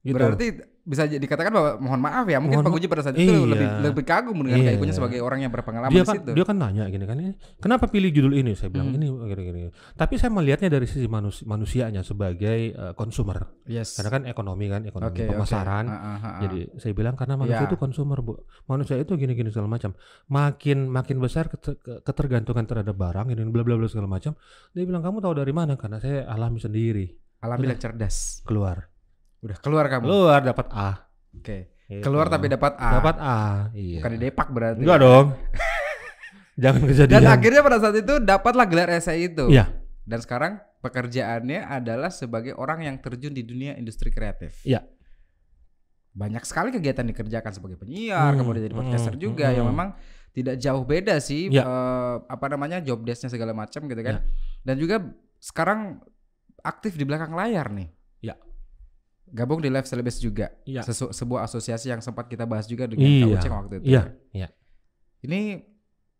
Gitu. 0.00 0.14
Berarti 0.16 0.46
bisa 0.86 1.02
dikatakan 1.04 1.50
bahwa 1.50 1.70
mohon 1.78 1.98
maaf 1.98 2.24
ya, 2.24 2.38
mungkin 2.38 2.56
Mohon 2.56 2.66
penguji 2.70 2.86
pada 2.86 3.02
saat 3.02 3.18
itu 3.18 3.26
Iya. 3.26 3.42
lebih 3.44 3.68
lebih 3.84 4.04
kagum 4.04 4.38
dengan 4.38 4.54
Iya. 4.56 4.68
keikunya 4.70 4.94
sebagai 4.94 5.18
orang 5.18 5.42
yang 5.42 5.50
berpengalaman 5.50 5.90
dia 5.90 6.00
di 6.00 6.06
kan 6.06 6.14
situ. 6.14 6.30
dia 6.30 6.44
kan 6.44 6.56
nanya 6.56 6.86
gini 6.86 7.02
kan 7.02 7.16
ini 7.16 7.30
kenapa 7.56 7.84
pilih 7.86 8.08
judul 8.08 8.32
ini 8.32 8.54
saya 8.54 8.70
bilang 8.70 8.88
Hmm. 8.88 8.96
ini 8.96 9.06
gini, 9.26 9.42
gini. 9.44 9.58
tapi 9.92 10.14
saya 10.14 10.30
melihatnya 10.30 10.70
dari 10.70 10.86
sisi 10.86 11.04
manus 11.04 11.42
manusianya 11.42 12.00
sebagai 12.00 12.38
eh, 12.70 12.94
consumer 12.94 13.50
yes. 13.64 13.94
karena 13.94 14.10
kan 14.12 14.22
ekonomi 14.24 14.66
kan 14.68 14.82
ekonomi 14.84 15.18
oke. 15.18 15.26
pemasaran 15.28 15.84
Ah, 15.84 15.92
ah, 15.92 16.06
ah, 16.06 16.18
ah. 16.24 16.38
jadi 16.40 16.58
saya 16.76 16.92
bilang 16.92 17.14
karena 17.14 17.34
manusia 17.34 17.58
Ya. 17.58 17.66
itu 17.66 17.76
consumer 17.76 18.18
bu 18.20 18.38
manusia 18.64 18.94
itu 18.94 19.12
gini 19.14 19.34
gini 19.34 19.50
segala 19.50 19.66
macam 19.68 19.90
makin 20.26 20.86
makin 20.86 21.18
besar 21.18 21.46
keter- 21.46 21.76
ke- 21.76 21.98
ketergantungan 22.00 22.62
terhadap 22.62 22.94
barang 22.94 23.26
ini 23.28 23.42
bla 23.44 23.60
bla 23.60 23.74
bla 23.74 23.86
segala 23.86 24.06
macam 24.06 24.38
dia 24.70 24.84
bilang 24.84 25.00
kamu 25.00 25.18
tahu 25.18 25.34
dari 25.34 25.50
mana 25.50 25.74
karena 25.74 25.98
saya 25.98 26.26
alami 26.26 26.58
sendiri 26.58 27.10
alami 27.38 27.66
yang 27.66 27.76
cerdas. 27.76 28.40
keluar 28.42 28.86
Udah 29.42 29.56
keluar 29.60 29.84
kamu. 29.86 30.04
keluar 30.04 30.40
dapat 30.40 30.66
A 30.70 30.90
Oke. 31.36 31.58
Gitu. 31.86 32.02
Keluar 32.02 32.26
tapi 32.26 32.46
dapat 32.48 32.72
A. 32.76 32.90
dapat 32.98 33.16
A 33.20 33.38
iya 33.72 34.00
Bukan 34.00 34.10
di 34.14 34.20
depak 34.22 34.48
berarti. 34.50 34.80
enggak 34.82 34.98
dong 34.98 35.26
jangan 36.62 36.82
kejadian 36.82 37.20
Dan 37.20 37.28
akhirnya 37.28 37.60
pada 37.62 37.78
saat 37.78 37.96
itu 37.96 38.14
dapatlah 38.16 38.64
gelar 38.64 38.88
esai 38.90 39.28
itu. 39.28 39.46
Iya. 39.52 39.68
Dan 40.02 40.18
sekarang 40.18 40.52
pekerjaannya 40.80 41.66
adalah 41.66 42.08
sebagai 42.08 42.54
orang 42.54 42.86
yang 42.86 42.96
terjun 42.96 43.30
di 43.30 43.42
dunia 43.42 43.74
industri 43.74 44.08
kreatif. 44.08 44.62
Iya. 44.62 44.86
Banyak 46.16 46.48
sekali 46.48 46.72
kegiatan 46.72 47.04
dikerjakan 47.04 47.52
sebagai 47.52 47.76
penyiar, 47.76 48.32
Hmm, 48.32 48.40
kemudian 48.40 48.64
jadi 48.64 48.76
podcaster 48.76 49.14
hmm, 49.14 49.20
juga 49.20 49.46
hmm. 49.52 49.56
yang 49.60 49.66
memang 49.68 49.88
tidak 50.32 50.56
jauh 50.56 50.80
beda 50.80 51.20
sih 51.20 51.52
Iya. 51.52 51.60
eh, 51.60 52.14
apa 52.24 52.46
namanya 52.48 52.80
job 52.80 53.04
desk-nya 53.04 53.28
segala 53.28 53.52
macam 53.52 53.84
gitu 53.84 54.00
kan. 54.00 54.16
Iya. 54.16 54.22
Dan 54.64 54.74
juga 54.80 54.96
sekarang 55.36 56.00
aktif 56.62 56.96
di 56.96 57.04
belakang 57.04 57.36
layar 57.36 57.68
nih. 57.68 57.88
Iya. 58.22 58.34
Gabung 59.26 59.58
di 59.58 59.66
Live 59.66 59.84
Celebes 59.84 60.18
juga. 60.18 60.54
Iya. 60.62 60.82
Sesu- 60.82 61.10
sebuah 61.10 61.44
asosiasi 61.44 61.90
yang 61.90 61.98
sempat 61.98 62.26
kita 62.26 62.44
bahas 62.44 62.64
juga 62.64 62.86
dengan 62.86 63.04
Iya. 63.04 63.26
Kak 63.26 63.34
Uceng 63.36 63.54
waktu 63.56 63.74
itu. 63.76 63.86
Iya, 63.88 64.02
ya. 64.02 64.04
iya. 64.32 64.48
Ini 65.22 65.40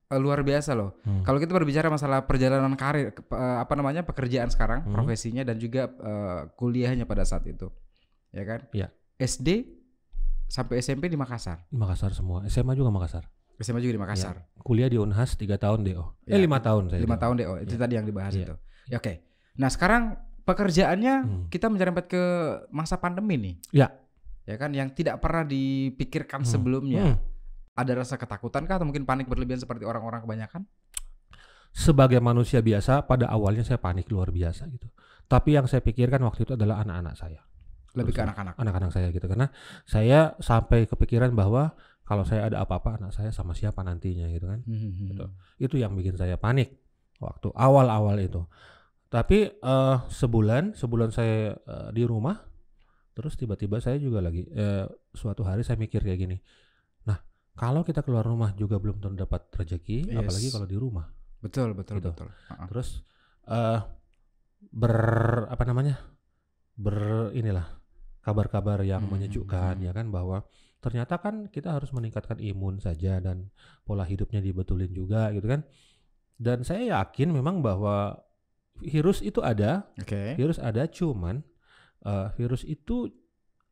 eh, 0.07 0.21
luar 0.21 0.43
biasa 0.43 0.71
loh. 0.73 0.99
Hmm. 1.03 1.23
Kalau 1.23 1.37
kita 1.37 1.51
berbicara 1.51 1.87
masalah 1.87 2.23
perjalanan 2.23 2.75
karir, 2.75 3.11
eh, 3.11 3.15
apa 3.59 3.75
namanya 3.75 4.03
pekerjaan 4.03 4.47
sekarang, 4.49 4.83
Hmm. 4.83 4.95
profesinya 4.95 5.43
dan 5.43 5.57
juga 5.57 5.91
eh, 5.91 6.41
kuliahnya 6.55 7.03
pada 7.05 7.23
saat 7.23 7.43
itu, 7.45 7.71
ya 8.31 8.43
kan? 8.43 8.71
Iya. 8.71 8.91
SD 9.17 9.67
sampai 10.47 10.79
SMP 10.79 11.07
di 11.07 11.17
Makassar, 11.17 11.67
Makassar 11.71 12.15
semua. 12.15 12.47
SMA 12.47 12.75
juga 12.75 12.87
Makassar. 12.89 13.27
SMA 13.57 13.81
juga 13.81 13.93
di 13.93 13.99
Makassar. 13.99 14.47
Kuliah 14.61 14.87
di 14.87 14.95
Unhas 14.95 15.35
3 15.35 15.57
tahun 15.57 15.83
DO. 15.83 16.05
Ya, 16.23 16.37
Eh 16.37 16.41
5 16.41 16.61
tahun 16.61 16.87
saya. 16.87 17.01
Lima 17.01 17.17
DO. 17.17 17.23
tahun 17.23 17.35
deh, 17.37 17.47
oh 17.47 17.57
itu 17.57 17.73
Iya. 17.73 17.81
tadi 17.81 17.93
yang 17.97 18.05
dibahas 18.05 18.33
Iya. 18.33 18.45
itu. 18.45 18.55
Ya, 18.87 18.97
Oke. 18.99 19.13
Nah 19.57 19.69
sekarang 19.69 20.03
pekerjaannya 20.47 21.15
Hmm. 21.27 21.43
kita 21.51 21.67
menyerempet 21.67 22.07
ke 22.07 22.23
masa 22.71 22.97
pandemi 22.97 23.35
nih. 23.37 23.55
Ya. 23.75 23.89
Ya 24.47 24.55
kan, 24.55 24.71
yang 24.71 24.95
tidak 24.95 25.19
pernah 25.19 25.43
dipikirkan 25.43 26.47
Hmm. 26.47 26.49
sebelumnya. 26.49 27.03
Hmm. 27.13 27.19
Ada 27.77 27.93
rasa 27.99 28.15
ketakutan 28.17 28.65
kah 28.65 28.79
atau 28.79 28.87
mungkin 28.87 29.05
panik 29.05 29.27
berlebihan 29.27 29.61
seperti 29.61 29.83
orang-orang 29.85 30.23
kebanyakan? 30.23 30.65
Sebagai 31.77 32.23
manusia 32.25 32.65
biasa 32.65 33.05
pada 33.05 33.29
awalnya 33.29 33.67
saya 33.67 33.77
panik 33.77 34.09
luar 34.09 34.33
biasa 34.33 34.65
gitu. 34.73 34.89
Tapi 35.29 35.59
yang 35.59 35.69
saya 35.69 35.85
pikirkan 35.85 36.23
waktu 36.25 36.49
itu 36.49 36.57
adalah 36.57 36.81
anak-anak 36.81 37.15
saya. 37.19 37.43
Lebih 37.93 38.17
ke 38.17 38.23
Terus, 38.23 38.33
anak-anak. 38.33 38.55
Anak-anak 38.57 38.91
saya 38.95 39.09
gitu 39.13 39.27
karena 39.29 39.53
saya 39.85 40.33
sampai 40.41 40.89
kepikiran 40.89 41.37
bahwa 41.37 41.77
kalau 42.07 42.23
saya 42.23 42.47
ada 42.49 42.63
apa-apa 42.63 43.03
anak 43.03 43.13
saya 43.13 43.35
sama 43.35 43.53
siapa 43.53 43.83
nantinya 43.83 44.31
gitu 44.31 44.47
kan. 44.47 44.63
Hmm. 44.65 45.11
Gitu. 45.11 45.27
Itu 45.59 45.77
yang 45.77 45.93
bikin 45.99 46.17
saya 46.17 46.39
panik 46.41 46.81
waktu 47.21 47.51
awal-awal 47.53 48.17
itu. 48.23 48.47
Tapi 49.07 49.39
eh, 49.55 49.97
sebulan 50.11 50.75
sebulan 50.75 51.11
saya 51.11 51.55
eh, 51.55 51.89
di 51.95 52.03
rumah, 52.03 52.37
terus 53.15 53.39
tiba-tiba 53.39 53.79
saya 53.79 53.97
juga 53.97 54.19
lagi 54.21 54.43
eh, 54.45 54.85
suatu 55.15 55.47
hari 55.47 55.63
saya 55.63 55.79
mikir 55.79 56.03
kayak 56.03 56.19
gini. 56.19 56.37
Nah 57.07 57.17
kalau 57.55 57.81
kita 57.81 58.03
keluar 58.03 58.27
rumah 58.27 58.51
juga 58.53 58.77
belum 58.77 58.99
tentu 58.99 59.23
dapat 59.23 59.47
rezeki, 59.53 60.11
Yes. 60.11 60.19
apalagi 60.21 60.49
kalau 60.51 60.67
di 60.67 60.77
rumah. 60.77 61.07
Betul, 61.39 61.73
betul, 61.73 62.03
Gitu. 62.03 62.11
betul. 62.11 62.29
Ha-ha. 62.51 62.67
Terus 62.67 62.89
eh 63.47 63.81
ber 64.73 64.95
apa 65.47 65.63
namanya 65.63 66.03
ber 66.75 67.31
inilah 67.33 67.65
kabar-kabar 68.21 68.83
yang 68.83 69.07
Hmm, 69.07 69.15
menyejukkan 69.15 69.79
hmm. 69.79 69.87
ya 69.87 69.93
kan 69.95 70.11
bahwa 70.11 70.43
ternyata 70.83 71.23
kan 71.23 71.47
kita 71.47 71.71
harus 71.73 71.95
meningkatkan 71.95 72.43
imun 72.43 72.83
saja 72.83 73.23
dan 73.23 73.49
pola 73.87 74.03
hidupnya 74.03 74.43
dibetulin 74.43 74.91
juga 74.91 75.31
gitu 75.31 75.47
kan 75.47 75.63
dan 76.37 76.67
saya 76.67 77.01
yakin 77.01 77.31
memang 77.33 77.63
bahwa 77.63 78.19
virus 78.79 79.21
itu 79.21 79.39
ada 79.39 79.89
Oke. 79.97 80.35
virus 80.35 80.59
ada 80.59 80.85
cuman 80.87 81.41
eh, 82.03 82.27
virus 82.35 82.63
itu 82.63 83.09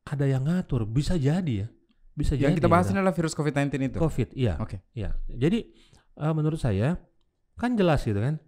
ada 0.02 0.24
yang 0.24 0.42
ngatur 0.42 0.84
bisa 0.84 1.14
jadi 1.14 1.64
ya 1.64 1.68
bisa 2.12 2.32
jadi 2.32 2.48
Yang 2.48 2.58
kita 2.58 2.68
bahas 2.68 2.86
ini 2.86 2.96
adalah 2.96 3.10
virus 3.12 3.32
COVID-19 3.32 3.74
itu. 3.90 3.98
COVID 3.98 4.28
iya 4.32 4.54
Oke. 4.56 4.80
iya 4.92 5.12
jadi 5.26 5.66
eh, 6.14 6.32
menurut 6.32 6.56
saya 6.56 6.96
kan 7.54 7.72
jelas 7.72 8.00
gitu 8.00 8.16
kan 8.16 8.38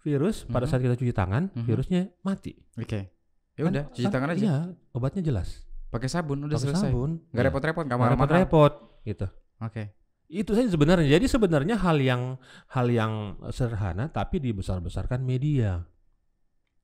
virus 0.00 0.44
pada 0.44 0.62
Mhm. 0.62 0.70
saat 0.70 0.80
kita 0.80 0.94
cuci 0.94 1.12
tangan 1.12 1.42
Mhm. 1.50 1.64
virusnya 1.64 2.00
mati 2.20 2.54
Oke. 2.76 3.10
Ya 3.52 3.62
Kan- 3.62 3.72
udah, 3.72 3.84
cuci 3.90 4.04
kan- 4.04 4.12
tangan 4.12 4.30
aja. 4.30 4.40
iya 4.40 4.56
obatnya 4.92 5.22
jelas 5.22 5.64
Pakai 5.86 6.06
sabun 6.06 6.44
udah 6.44 6.54
pakai 6.54 6.66
selesai. 6.70 6.90
sabun 6.90 7.10
Gak 7.26 7.34
Iya. 7.34 7.44
repot-repot, 7.46 7.84
gak 7.84 7.96
mahal-mahal. 7.96 8.26
repot-repot 8.26 8.72
gitu 9.02 9.26
Oke. 9.58 9.82
itu 10.26 10.50
saja 10.52 10.68
sebenarnya 10.68 11.08
jadi 11.08 11.24
sebenarnya 11.24 11.74
hal 11.76 11.96
yang 11.96 12.22
hal 12.68 12.86
yang 12.86 13.12
sederhana 13.48 14.06
tapi 14.06 14.38
dibesar-besarkan 14.38 15.22
media 15.22 15.86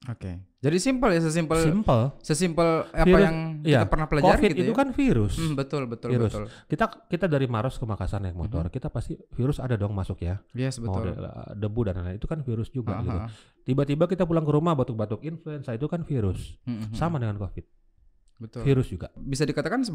Oke. 0.05 0.35
Jadi 0.59 0.79
simpel 0.79 1.11
ya, 1.11 1.21
sesimpel 1.21 1.59
simple 1.61 2.03
sesimpel 2.21 2.69
apa 2.89 3.03
Virus- 3.05 3.23
yang 3.25 3.37
iya, 3.63 3.79
kita 3.79 3.89
pernah 3.89 4.07
pelajari 4.07 4.31
covid 4.33 4.51
gitu 4.53 4.61
itu 4.61 4.73
ya. 4.73 4.77
kan 4.77 4.89
virus 4.91 5.35
Hmm, 5.37 5.55
betul, 5.55 5.83
betul, 5.87 6.09
Virus. 6.09 6.33
betul. 6.33 6.45
kita 6.67 6.85
kita 7.07 7.27
dari 7.27 7.47
Maros 7.47 7.75
ke 7.77 7.85
Makassar 7.85 8.19
naik 8.19 8.35
motor 8.35 8.65
Mhm. 8.65 8.73
kita 8.73 8.89
pasti 8.89 9.15
virus 9.31 9.59
ada 9.59 9.75
dong 9.75 9.91
masuk 9.93 10.19
ya 10.21 10.39
Yes, 10.53 10.79
mau 10.79 10.95
betul. 10.97 11.13
de- 11.13 11.23
debu 11.57 11.81
dan 11.85 11.95
lain-lain 11.97 12.15
itu 12.15 12.27
kan 12.27 12.39
virus 12.41 12.69
juga 12.69 12.93
Ha, 12.93 13.01
gitu 13.01 13.19
tiba-tiba 13.65 14.07
kita 14.07 14.23
pulang 14.23 14.43
ke 14.43 14.51
rumah 14.51 14.73
batuk-batuk 14.73 15.19
influenza 15.21 15.71
itu 15.71 15.87
kan 15.87 16.03
virus 16.03 16.59
Hmm, 16.61 16.79
hmm, 16.81 16.93
sama 16.93 17.19
dengan 17.19 17.37
covid 17.37 17.63
hmm. 17.63 18.41
Betul. 18.41 18.61
virus 18.65 18.87
juga 18.89 19.07
Bisa 19.17 19.43
dikatakan 19.45 19.83
se- 19.83 19.95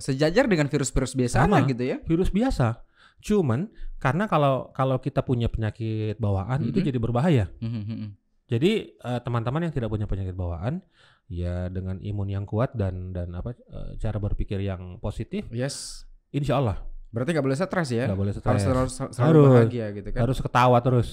sejajar 0.00 0.46
dengan 0.46 0.66
virus-virus 0.66 1.14
biasa 1.14 1.36
Sama. 1.40 1.62
gitu 1.64 1.82
ya. 1.84 1.98
virus 2.04 2.28
biasa 2.28 2.82
cuman 3.20 3.68
karena 3.96 4.24
kalau 4.24 4.70
kalau 4.70 4.96
kita 4.96 5.20
punya 5.20 5.46
penyakit 5.46 6.14
bawaan 6.16 6.64
itu 6.64 6.78
Mhm. 6.80 6.86
jadi 6.86 6.98
berbahaya 6.98 7.46
Hmm, 7.58 8.16
Jadi 8.50 8.72
eh, 8.92 9.20
teman-teman 9.22 9.62
yang 9.62 9.72
tidak 9.72 9.88
punya 9.88 10.04
penyakit 10.04 10.34
bawaan, 10.34 10.82
ya 11.30 11.70
dengan 11.70 11.96
imun 11.96 12.26
yang 12.26 12.42
kuat 12.42 12.74
dan 12.74 13.14
dan 13.14 13.30
apa 13.32 13.54
eh, 13.54 13.94
cara 13.96 14.18
berpikir 14.18 14.58
yang 14.58 14.98
positif, 14.98 15.46
Yes. 15.48 16.02
insya 16.30 16.58
Allah 16.58 16.82
Berarti 17.10 17.30
nggak 17.30 17.42
boleh 17.42 17.54
stres 17.54 17.90
ya. 17.90 18.06
nggak 18.06 18.18
boleh 18.18 18.30
Harus 18.32 18.42
stres, 18.42 18.60
selalu, 18.62 18.88
selalu 19.10 19.18
Harus. 19.38 19.50
bahagia 19.56 19.86
gitu 19.92 20.08
kan. 20.10 20.20
harus 20.20 20.38
ketawa 20.38 20.78
terus, 20.78 21.08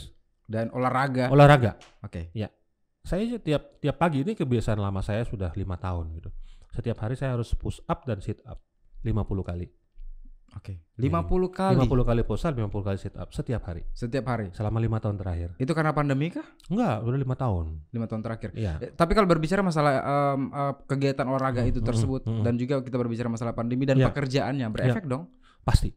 Dan 0.46 0.70
olahraga. 0.70 1.30
olahraga. 1.30 1.78
Oke. 2.02 2.30
Saya 3.02 3.24
sih 3.24 3.40
tiap 3.40 3.80
tiap 3.80 3.96
pagi 3.96 4.20
ini 4.20 4.34
kebiasaan 4.34 4.78
lama 4.78 5.00
saya 5.00 5.24
sudah 5.24 5.50
lima 5.54 5.74
tahun 5.76 6.12
gitu. 6.14 6.30
Setiap 6.70 6.98
hari 7.00 7.16
saya 7.16 7.34
harus 7.34 7.54
push 7.54 7.80
up 7.86 8.04
dan 8.04 8.20
sit 8.20 8.44
up 8.44 8.60
50 9.02 9.24
kali. 9.42 9.72
Oke. 10.56 10.80
50 10.98 11.52
kali 11.52 11.78
50 11.86 12.10
kali 12.10 12.22
push 12.24 12.48
up, 12.48 12.54
50 12.56 12.88
kali 12.88 12.98
sit 12.98 13.14
up 13.14 13.30
setiap 13.30 13.62
hari 13.68 13.84
setiap 13.94 14.26
hari. 14.26 14.50
selama 14.56 14.80
lima 14.80 14.98
tahun 14.98 15.20
terakhir. 15.20 15.50
Itu 15.60 15.76
karena 15.76 15.92
pandemi 15.94 16.32
kah? 16.32 16.48
Enggak, 16.72 17.04
udah 17.04 17.20
lima 17.20 17.36
tahun. 17.38 17.66
5 17.92 18.10
tahun 18.10 18.22
terakhir. 18.26 18.50
Iya. 18.58 18.74
Eh, 18.82 18.92
Tapi 18.96 19.12
kalau 19.14 19.28
berbicara 19.30 19.62
masalah 19.62 19.94
em, 20.34 20.42
eh, 20.50 20.74
kegiatan 20.88 21.26
olahraga 21.28 21.62
Hmm, 21.62 21.70
itu 21.70 21.80
hmm, 21.84 21.88
tersebut 21.88 22.22
hmm. 22.26 22.44
dan 22.48 22.54
juga 22.58 22.76
kita 22.82 22.98
berbicara 22.98 23.28
masalah 23.30 23.54
pandemi 23.54 23.84
dan 23.86 24.00
Iya. 24.00 24.10
pekerjaannya 24.10 24.66
berefek 24.72 25.06
dong. 25.06 25.30
Pasti. 25.62 25.92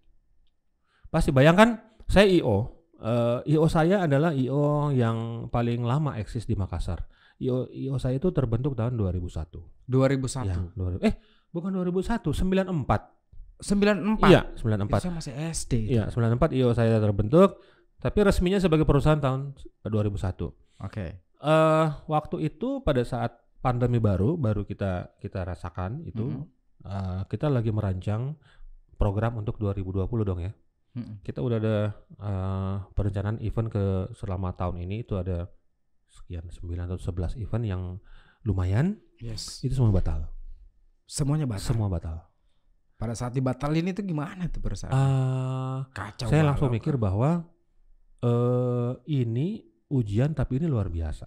Pasti 1.08 1.30
bayangkan 1.30 1.80
saya 2.04 2.26
IO. 2.28 2.90
Eh, 3.00 3.56
IO 3.56 3.64
saya 3.70 4.04
adalah 4.04 4.36
IO 4.36 4.92
yang 4.92 5.48
paling 5.48 5.80
lama 5.86 6.20
eksis 6.20 6.44
di 6.44 6.52
Makassar. 6.52 7.08
IO 7.40 7.64
IO 7.72 7.96
saya 7.96 8.20
itu 8.20 8.28
terbentuk 8.30 8.76
tahun 8.76 9.00
2001. 9.00 9.64
2001. 9.88 10.44
Ya, 10.44 10.56
2000 10.76 11.00
eh 11.00 11.14
bukan 11.48 11.72
2001, 11.72 12.30
94. 12.36 13.19
94. 13.60 14.26
Iya, 14.26 14.40
Itu 14.50 14.64
94. 14.64 15.00
saya 15.00 15.12
masih 15.14 15.32
SD. 15.36 15.72
Iya, 15.86 16.04
94 16.08 16.50
IO 16.52 16.72
saya 16.72 16.96
terbentuk. 16.96 17.60
Tapi 17.96 18.18
resminya 18.20 18.56
sebagai 18.56 18.84
perusahaan 18.84 19.16
tahun 19.16 19.52
2001. 19.84 20.52
Oke. 20.80 21.06
eh 21.40 21.86
waktu 22.04 22.36
itu 22.42 22.80
pada 22.80 23.00
saat 23.00 23.32
pandemi 23.60 23.96
baru 23.96 24.36
baru 24.36 24.60
kita 24.62 25.16
kita 25.16 25.40
rasakan 25.42 26.04
itu 26.04 26.20
Mhm. 26.20 26.44
eh, 26.82 27.20
kita 27.26 27.48
lagi 27.48 27.68
merancang 27.68 28.36
program 28.94 29.36
untuk 29.36 29.56
2020 29.56 30.04
dong 30.22 30.40
ya. 30.40 30.52
Mm-mm. 30.92 31.20
Kita 31.20 31.40
udah 31.40 31.56
ada 31.56 31.76
eh, 32.18 32.74
perencanaan 32.90 33.40
event 33.40 33.68
ke 33.68 33.84
selama 34.12 34.52
tahun 34.52 34.80
ini 34.80 35.00
itu 35.00 35.16
ada 35.16 35.48
sekian 36.08 36.44
9 36.44 36.60
atau 36.82 36.96
11 36.98 37.36
event 37.36 37.64
yang 37.64 37.82
lumayan 38.42 39.00
Yes. 39.16 39.60
itu 39.60 39.72
semua 39.72 39.92
batal. 39.92 40.28
Semuanya 41.04 41.44
batal. 41.44 41.64
Semua 41.66 41.88
batal. 41.88 42.16
Pada 43.00 43.16
saat 43.16 43.32
dibatalin 43.32 43.96
itu 43.96 44.04
gimana 44.04 44.44
tuh 44.52 44.60
perusahaan? 44.60 44.92
Eh, 44.92 45.78
Kacau. 45.96 46.28
saya 46.28 46.44
langsung 46.44 46.68
kan? 46.68 46.76
mikir 46.76 47.00
bahwa 47.00 47.48
eh 48.20 48.92
ini 49.08 49.64
ujian 49.88 50.36
tapi 50.36 50.60
ini 50.60 50.68
luar 50.68 50.92
biasa. 50.92 51.24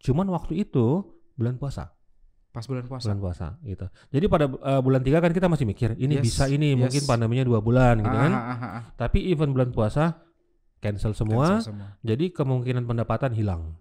Cuman 0.00 0.26
waktu 0.32 0.64
itu 0.64 1.04
bulan 1.36 1.60
puasa. 1.60 1.92
pas 2.52 2.68
bulan 2.68 2.84
puasa. 2.84 3.08
bulan 3.08 3.20
puasa 3.24 3.46
gitu. 3.64 3.88
Jadi 4.12 4.28
pada 4.28 4.44
uh, 4.44 4.80
bulan 4.84 5.00
tiga 5.00 5.24
kan 5.24 5.32
kita 5.32 5.48
masih 5.48 5.64
mikir 5.64 5.96
ini 5.96 6.20
Yes, 6.20 6.24
bisa 6.28 6.44
ini 6.52 6.76
yes. 6.76 6.84
mungkin 6.84 7.02
pandeminya 7.08 7.48
dua 7.48 7.64
bulan 7.64 7.96
gitu 8.04 8.12
kan. 8.12 8.28
Ah, 8.28 8.44
ah, 8.44 8.52
ah, 8.52 8.64
ah. 8.76 8.82
Tapi 8.92 9.32
event 9.32 9.56
bulan 9.56 9.72
puasa 9.72 10.20
cancel 10.84 11.16
semua. 11.16 11.56
Cancel 11.56 11.72
semua. 11.72 11.96
Jadi 12.04 12.28
kemungkinan 12.28 12.84
pendapatan 12.84 13.32
hilang 13.32 13.72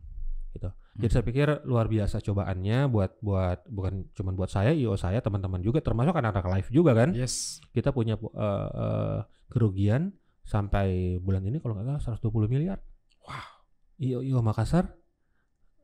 gitu. 0.55 0.71
Jadi 0.91 1.07
Hmm. 1.07 1.13
saya 1.13 1.23
pikir 1.23 1.47
luar 1.63 1.87
biasa 1.87 2.19
cobaannya 2.19 2.91
buat 2.91 3.15
buat 3.19 3.63
bukan 3.65 4.11
cuma 4.11 4.35
buat 4.35 4.51
saya, 4.51 4.75
IO 4.75 4.95
saya, 4.95 5.23
teman-teman 5.23 5.63
juga 5.63 5.79
termasuk 5.79 6.11
anak-anak 6.11 6.51
live 6.59 6.69
juga 6.69 6.91
kan. 6.91 7.15
Yes. 7.15 7.63
Kita 7.71 7.95
punya 7.95 8.19
uh, 8.19 8.27
uh, 8.35 9.17
kerugian 9.47 10.11
sampai 10.43 11.15
bulan 11.17 11.43
ini 11.43 11.63
kalau 11.63 11.79
nggak 11.79 12.03
salah 12.03 12.19
120 12.19 12.51
miliar. 12.51 12.83
Wow. 13.23 13.63
IO 13.97 14.19
IO 14.19 14.39
Makassar. 14.41 14.91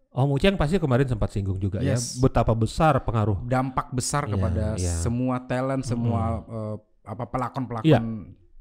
Om 0.08 0.34
Uceng 0.34 0.58
pasti 0.58 0.82
kemarin 0.82 1.06
sempat 1.06 1.30
singgung 1.30 1.56
juga 1.56 1.78
Yes. 1.78 2.18
ya 2.18 2.26
betapa 2.26 2.52
besar 2.52 2.98
pengaruh 3.00 3.38
Dampak 3.46 3.94
besar 3.94 4.26
Iya, 4.26 4.32
kepada 4.34 4.66
iya. 4.76 4.96
semua 4.98 5.36
talent, 5.46 5.84
semua 5.86 6.42
eh, 6.42 6.76
apa 7.06 7.24
pelakon-pelakon 7.28 7.86
Iya. 7.86 8.02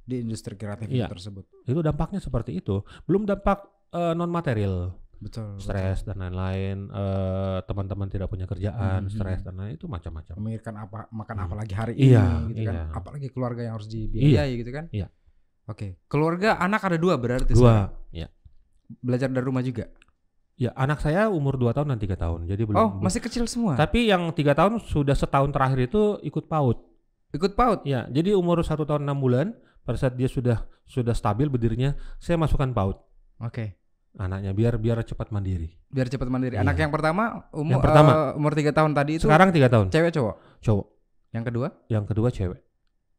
di 0.05 0.17
industri 0.21 0.55
kreatif 0.55 0.85
itu 0.87 1.01
tersebut. 1.01 1.45
itu 1.65 1.81
dampaknya 1.81 2.21
seperti 2.21 2.61
itu 2.61 2.85
belum 3.09 3.25
dampak 3.25 3.67
non 4.13 4.29
material 4.29 4.93
Betul. 5.19 5.57
stres 5.57 6.03
dan 6.03 6.19
lain-lain 6.19 6.87
eh, 6.87 7.59
teman-teman 7.63 8.05
tidak 8.07 8.27
punya 8.27 8.45
kerjaan 8.45 9.01
Hmm, 9.03 9.11
stres 9.11 9.39
hmm. 9.39 9.47
dan 9.47 9.55
lain 9.57 9.73
itu 9.75 9.87
macam-macam 9.87 10.35
Memikirkan 10.37 10.75
apa 10.79 10.99
makan 11.09 11.35
Hmm. 11.35 11.45
apa 11.45 11.55
lagi 11.57 11.73
hari 11.73 11.93
Iya, 11.95 12.25
ini 12.43 12.53
gitu 12.53 12.63
kan. 12.63 12.75
iya. 12.75 12.83
Apalagi 12.91 13.29
keluarga 13.29 13.61
yang 13.63 13.75
harus 13.75 13.87
dibiayai 13.87 14.53
gitu 14.55 14.71
kan. 14.71 14.85
iya. 14.91 15.09
Oke. 15.65 15.99
Keluarga 16.05 16.57
anak 16.57 16.85
ada 16.85 16.95
dua 16.97 17.17
berarti 17.17 17.51
dua 17.51 17.59
sekarang? 17.59 17.91
ya 18.13 18.29
Belajar 18.97 19.29
dari 19.29 19.43
rumah 19.43 19.61
juga. 19.61 19.91
ya 20.55 20.73
anak 20.73 20.99
saya 20.99 21.29
umur 21.29 21.55
2 21.55 21.69
tahun 21.71 21.91
dan 21.91 21.99
tiga 21.99 22.17
tahun 22.17 22.47
jadi 22.47 22.65
belum 22.65 22.75
oh, 22.75 22.89
belum- 22.91 23.03
masih 23.03 23.21
kecil 23.21 23.45
semua. 23.45 23.75
tapi 23.75 24.07
yang 24.07 24.33
tiga 24.33 24.53
tahun 24.53 24.81
sudah 24.81 25.13
setahun 25.13 25.51
terakhir 25.51 25.85
itu 25.87 26.17
ikut 26.23 26.47
PAUD 26.47 26.81
Ikut 27.31 27.53
PAUD. 27.53 27.85
ya 27.85 28.09
jadi 28.09 28.33
umur 28.33 28.63
satu 28.63 28.83
tahun 28.83 29.05
enam 29.05 29.19
bulan 29.19 29.53
pada 29.83 29.99
saat 29.99 30.15
dia 30.15 30.25
sudah 30.27 30.57
sudah 30.83 31.13
stabil 31.13 31.45
berdirinya 31.47 31.93
saya 32.17 32.37
masukkan 32.37 32.71
PAUD 32.71 32.97
Oke. 33.39 33.77
Anaknya 34.17 34.51
biar 34.51 34.75
biar 34.77 35.01
cepat 35.01 35.29
mandiri 35.29 35.69
Biar 35.87 36.07
cepat 36.07 36.27
mandiri. 36.27 36.57
Iya. 36.57 36.63
Anak 36.63 36.77
yang 36.77 36.89
pertama 36.89 37.47
umur 37.51 37.79
Yang 37.79 37.85
pertama. 37.85 38.11
eh, 38.11 38.31
umur 38.35 38.53
3 38.53 38.73
tahun 38.73 38.93
tadi 38.93 39.13
itu 39.15 39.25
sekarang 39.25 39.49
tiga 39.51 39.69
tahun 39.69 39.87
cewek 39.89 40.11
cowok. 40.11 40.35
cowok 40.61 40.87
Yang 41.31 41.45
kedua 41.47 41.67
yang 41.87 42.05
kedua 42.05 42.29
cewek 42.31 42.61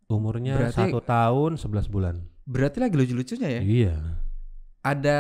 umurnya 0.08 0.54
Berarti- 0.58 0.90
satu 0.90 1.00
tahun 1.00 1.52
11 1.56 1.86
bulan 1.88 2.16
berarti 2.44 2.78
lagi 2.80 2.96
lucu-lucunya 2.96 3.50
ya. 3.50 3.62
iya 3.62 3.96
Ada 4.82 5.20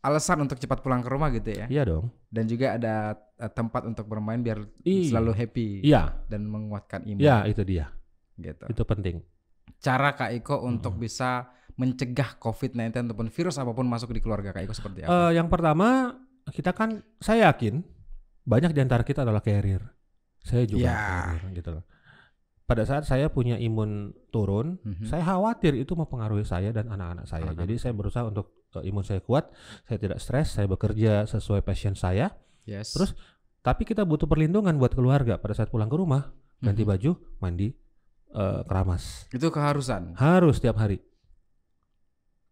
alasan 0.00 0.40
untuk 0.40 0.56
cepat 0.56 0.78
pulang 0.78 0.98
ke 0.98 1.08
rumah 1.08 1.30
gitu 1.30 1.48
ya. 1.48 1.66
iya 1.66 1.82
dong 1.82 2.10
Dan 2.26 2.44
juga 2.44 2.74
ada 2.74 2.94
eh, 3.34 3.48
tempat 3.48 3.82
untuk 3.82 4.04
bermain 4.04 4.38
biar 4.38 4.66
Iya. 4.82 5.10
selalu 5.10 5.32
happy 5.32 5.68
iya 5.80 6.12
dan 6.26 6.44
menguatkan 6.44 7.02
imun 7.04 7.18
Ya 7.18 7.40
itu 7.44 7.62
dia, 7.62 7.88
gitu. 8.36 8.66
itu 8.66 8.82
penting. 8.84 9.22
Cara 9.78 10.12
Kak 10.12 10.34
Iko 10.34 10.60
untuk 10.60 10.92
Mm-mm. 10.92 11.04
bisa 11.04 11.46
mencegah 11.78 12.36
COVID-19 12.36 13.08
ataupun 13.08 13.30
virus 13.30 13.56
apa 13.56 13.70
pun 13.70 13.86
masuk 13.86 14.10
di 14.10 14.18
keluarga 14.18 14.50
Kak 14.50 14.66
Iko 14.66 14.74
seperti 14.74 15.06
apa? 15.06 15.30
Eh, 15.30 15.38
yang 15.38 15.46
pertama 15.46 16.18
kita 16.50 16.74
kan, 16.74 17.00
saya 17.22 17.48
yakin 17.48 17.86
banyak 18.42 18.74
di 18.74 18.80
antara 18.82 19.06
kita 19.06 19.22
adalah 19.22 19.38
carrier. 19.38 19.94
Saya 20.42 20.66
juga 20.66 20.90
Ya. 20.90 20.96
carrier 20.98 21.54
gitu 21.54 21.70
loh. 21.78 21.84
Pada 22.64 22.84
saat 22.84 23.08
saya 23.08 23.32
punya 23.32 23.56
imun 23.56 24.12
turun, 24.28 24.76
Mhm. 24.84 25.08
saya 25.08 25.24
khawatir 25.24 25.72
itu 25.72 25.96
mempengaruhi 25.96 26.44
saya 26.44 26.68
dan 26.68 26.92
anak-anak 26.92 27.24
saya. 27.24 27.48
Anak-anak. 27.48 27.62
Jadi 27.64 27.74
saya 27.78 27.92
berusaha 27.94 28.24
untuk 28.26 28.52
eh, 28.76 28.84
imun 28.84 29.00
saya 29.00 29.24
kuat, 29.24 29.48
saya 29.88 29.96
tidak 29.96 30.20
stres, 30.20 30.52
saya 30.52 30.68
bekerja 30.68 31.24
sesuai 31.24 31.64
passion 31.64 31.96
saya. 31.96 32.36
yes. 32.68 32.92
terus 32.92 33.16
Tapi 33.58 33.84
kita 33.84 34.04
butuh 34.04 34.28
perlindungan 34.28 34.76
buat 34.76 34.92
keluarga 34.92 35.36
pada 35.36 35.52
saat 35.52 35.68
pulang 35.68 35.90
ke 35.90 35.96
rumah, 35.96 36.30
ganti 36.62 36.84
Mhm. 36.84 36.88
baju, 36.88 37.10
mandi, 37.40 37.68
eh, 38.30 38.60
keramas. 38.64 39.24
itu 39.28 39.48
keharusan. 39.48 40.14
Harus 40.14 40.60
setiap 40.60 40.78
hari. 40.78 41.00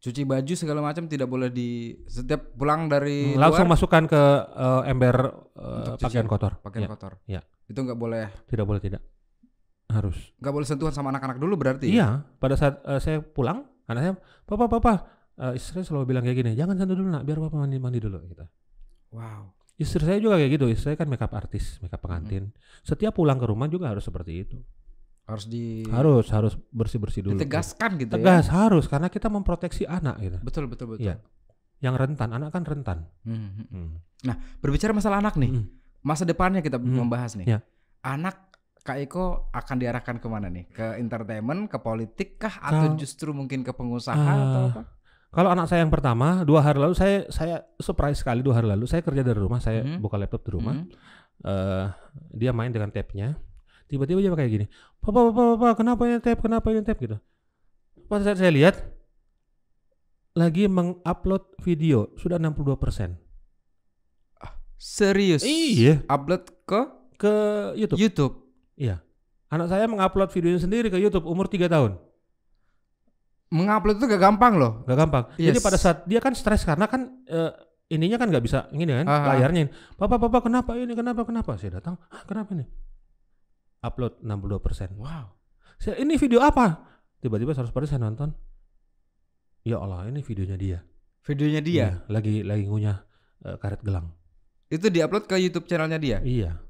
Cuci 0.06 0.22
baju 0.22 0.54
segala 0.54 0.78
macam 0.78 1.10
tidak 1.10 1.26
boleh 1.26 1.50
di 1.50 1.98
setiap 2.06 2.54
pulang 2.54 2.86
dari 2.86 3.34
Langsung 3.34 3.66
luar 3.66 3.74
masukkan 3.74 4.06
ke 4.06 4.22
eh, 4.54 4.82
ember 4.86 5.16
Untuk 5.58 5.98
pakaian 5.98 6.26
kotor. 6.30 6.52
pakaian 6.62 6.86
Ya, 6.86 6.90
kotor. 6.94 7.12
iya. 7.26 7.40
Itu 7.66 7.82
nggak 7.82 7.98
boleh 7.98 8.30
Tidak 8.46 8.62
boleh 8.62 8.78
tidak. 8.78 9.02
Harus. 9.86 10.18
nggak 10.38 10.54
boleh 10.54 10.66
sentuhan 10.66 10.94
sama 10.94 11.10
anak-anak 11.10 11.38
dulu 11.38 11.54
berarti. 11.58 11.90
Iya, 11.90 12.22
pada 12.38 12.54
saat 12.54 12.82
eh, 12.82 12.98
saya 12.98 13.18
pulang, 13.22 13.66
anak 13.86 14.00
saya, 14.02 14.14
"Papa, 14.46 14.66
papa." 14.66 14.94
Eh, 15.38 15.58
istri 15.58 15.82
selalu 15.82 16.10
bilang 16.10 16.22
kayak 16.22 16.38
gini, 16.38 16.52
"Jangan 16.54 16.74
sentuh 16.74 16.94
dulu, 16.94 17.06
Nak, 17.06 17.22
biar 17.22 17.38
papa 17.38 17.54
mandi-mandi 17.58 17.98
dulu." 17.98 18.18
gitu. 18.26 18.46
Wow. 19.10 19.54
Istri 19.76 20.02
saya 20.02 20.18
juga 20.18 20.38
kayak 20.38 20.52
gitu. 20.54 20.66
Istri 20.66 20.84
saya 20.90 20.96
kan 20.96 21.06
makeup 21.06 21.30
artis, 21.34 21.78
makeup 21.78 22.00
pengantin. 22.00 22.50
Setiap 22.82 23.14
pulang 23.14 23.38
ke 23.38 23.46
rumah 23.46 23.66
juga 23.66 23.90
harus 23.92 24.02
seperti 24.02 24.42
itu. 24.42 24.56
Harus 25.26 25.44
di 25.44 25.82
Harus, 25.90 26.30
harus 26.30 26.54
bersih-bersih 26.70 27.20
dulu. 27.20 27.34
ditegaskan 27.34 27.98
gitu 27.98 28.14
ya. 28.14 28.16
Tegas 28.16 28.46
harus 28.46 28.86
karena 28.86 29.10
kita 29.10 29.26
memproteksi 29.26 29.82
anak 29.82 30.22
gitu. 30.22 30.38
Betul 30.40 30.70
betul 30.70 30.94
betul. 30.94 31.02
Iya. 31.02 31.18
Yang 31.76 31.94
rentan, 31.98 32.30
anak 32.30 32.50
kan 32.50 32.62
rentan. 32.62 32.98
Hmm, 33.22 33.66
hmm. 33.66 33.88
Hmm. 34.22 34.36
Berbicara 34.58 34.94
masalah 34.94 35.18
anak 35.18 35.34
nih, 35.34 35.50
Hmm. 35.50 35.66
masa 36.00 36.22
depannya 36.22 36.62
kita 36.62 36.78
Hmm. 36.78 37.02
membahas 37.02 37.34
nih. 37.34 37.46
Ya. 37.46 37.58
Anak 38.00 38.54
Kak 38.80 39.02
Eko 39.02 39.50
akan 39.50 39.76
diarahkan 39.76 40.22
ke 40.22 40.26
mana 40.26 40.46
nih? 40.46 40.70
Ke 40.70 40.94
entertainment, 40.94 41.66
ke 41.66 41.74
politik 41.76 42.38
kah, 42.38 42.62
atau 42.62 42.94
Kal- 42.94 42.96
justru 42.96 43.34
mungkin 43.34 43.60
ke 43.60 43.74
pengusaha 43.74 44.14
Ah, 44.14 44.38
atau 44.38 44.62
apa? 44.70 44.82
Kalau 45.26 45.50
anak 45.50 45.66
saya 45.66 45.82
yang 45.82 45.90
pertama, 45.90 46.46
dua 46.46 46.62
hari 46.62 46.78
lalu 46.78 46.94
saya 46.94 47.26
saya 47.28 47.66
surprise 47.76 48.22
sekali 48.22 48.40
dua 48.40 48.62
hari 48.62 48.70
lalu 48.70 48.86
saya 48.86 49.02
kerja 49.02 49.20
dari 49.20 49.36
rumah, 49.36 49.58
saya 49.58 49.82
Mhm. 49.82 49.98
buka 49.98 50.16
laptop 50.16 50.46
di 50.46 50.50
rumah. 50.54 50.78
Hmm. 50.78 50.86
eh 51.36 51.86
dia 52.32 52.48
main 52.48 52.72
dengan 52.72 52.88
tab-nya. 52.88 53.36
Tiba-tiba 53.86 54.18
dia 54.18 54.30
kayak 54.34 54.50
gini. 54.50 54.66
Papa, 54.98 55.30
papa, 55.30 55.42
papa, 55.54 55.68
kenapa 55.78 56.02
ini 56.10 56.18
tab? 56.18 56.38
Kenapa 56.42 56.66
ini 56.74 56.82
tab 56.82 56.98
gitu. 56.98 57.16
Pas 58.10 58.22
saat 58.22 58.38
saya 58.38 58.50
lihat 58.50 58.82
lagi 60.36 60.66
mengupload 60.68 61.58
video 61.62 62.10
sudah 62.18 62.36
62%. 62.38 63.14
Serius? 64.76 65.40
Iya, 65.46 66.04
Upload 66.04 66.44
ke 66.68 66.80
ke 67.16 67.32
YouTube. 67.80 67.98
YouTube. 67.98 68.34
Anak 69.46 69.70
saya 69.70 69.86
mengupload 69.86 70.30
videonya 70.34 70.60
sendiri 70.60 70.90
ke 70.90 70.98
YouTube 70.98 71.24
umur 71.24 71.46
3 71.46 71.70
tahun. 71.70 71.96
Mengupload 73.54 74.02
itu 74.02 74.06
gak 74.10 74.22
gampang 74.22 74.58
loh. 74.58 74.82
Gak 74.90 74.98
gampang. 74.98 75.24
Jadi 75.38 75.58
Yes. 75.58 75.64
pada 75.64 75.78
saat 75.78 76.02
dia 76.04 76.18
kan 76.18 76.34
stres 76.34 76.66
karena 76.66 76.90
kan 76.90 77.22
eh, 77.30 77.54
ininya 77.94 78.18
kan 78.18 78.26
nggak 78.26 78.42
bisa 78.42 78.66
ini 78.74 78.90
kan 78.90 79.06
Aha. 79.06 79.38
layarnya. 79.38 79.70
Papa, 79.94 80.18
papa, 80.18 80.42
kenapa 80.42 80.74
ini? 80.74 80.90
Kenapa? 80.98 81.22
Kenapa? 81.22 81.54
Saya 81.54 81.78
datang. 81.78 81.94
"Hah, 82.10 82.26
kenapa 82.26 82.58
ini? 82.58 82.66
Upload 83.86 84.18
62%. 84.26 84.98
Wow. 84.98 85.30
Saya, 85.78 86.02
ini 86.02 86.18
video 86.18 86.42
apa? 86.42 86.82
Tiba-tiba 87.22 87.54
100% 87.54 87.70
saya 87.86 88.02
nonton. 88.02 88.34
Ya 89.62 89.78
Allah, 89.78 90.10
ini 90.10 90.26
videonya 90.26 90.58
dia. 90.58 90.78
Videonya 91.22 91.62
dia. 91.62 91.74
Iya, 91.74 91.88
lagi 92.10 92.34
lagi 92.42 92.64
ngunyah 92.66 92.98
eh, 93.46 93.56
karet 93.62 93.82
gelang. 93.86 94.10
Itu 94.66 94.90
diupload 94.90 95.30
ke 95.30 95.38
YouTube 95.38 95.70
channelnya 95.70 95.98
dia. 96.02 96.18
Iya. 96.22 96.65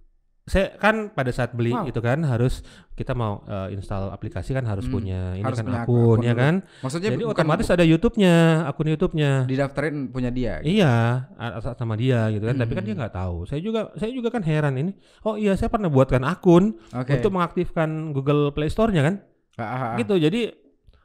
Saya 0.46 0.78
kan 0.78 1.10
pada 1.10 1.28
saat 1.28 1.50
beli 1.52 1.74
Wow. 1.74 1.90
itu 1.90 1.98
kan 1.98 2.22
harus 2.22 2.62
kita 2.92 3.12
mau 3.12 3.42
eh, 3.44 3.74
install 3.74 4.08
aplikasi 4.08 4.54
kan 4.54 4.62
harus 4.62 4.86
Hmm, 4.86 4.94
punya 4.94 5.34
ini 5.34 5.42
harus 5.42 5.58
kan 5.58 5.66
punya 5.66 5.82
akun, 5.82 5.98
akun 5.98 6.18
ya 6.22 6.30
dulu. 6.30 6.38
kan. 6.38 6.54
Maksudnya 6.80 7.10
Jadi 7.10 7.24
otomatis 7.26 7.66
ada 7.68 7.82
YouTube-nya, 7.82 8.36
akun 8.64 8.86
YouTube-nya. 8.86 9.32
didaftarin 9.44 10.06
punya 10.06 10.30
dia. 10.30 10.62
Iya, 10.62 10.94
atas 11.34 11.74
sama 11.74 11.94
dia 11.94 12.30
gitu 12.30 12.46
kan. 12.46 12.54
Tapi 12.54 12.72
kan 12.72 12.78
Hmm. 12.78 12.88
dia 12.88 12.96
nggak 12.96 13.14
tahu. 13.16 13.36
Saya 13.44 13.58
juga 13.58 13.90
saya 13.92 14.10
juga 14.10 14.28
kan 14.30 14.40
heran 14.40 14.74
ini. 14.76 14.94
Oh 15.20 15.34
iya, 15.34 15.52
saya 15.52 15.66
pernah 15.66 15.90
buatkan 15.90 16.22
akun 16.22 16.78
Oke. 16.88 17.10
untuk 17.12 17.30
mengaktifkan 17.32 17.88
Google 18.12 18.48
Play 18.50 18.70
Store-nya 18.70 19.02
kan. 19.02 19.14
Ah, 19.52 19.62
ah, 19.64 19.80
ah. 19.82 19.94
Gitu. 19.98 20.14
Jadi 20.16 20.40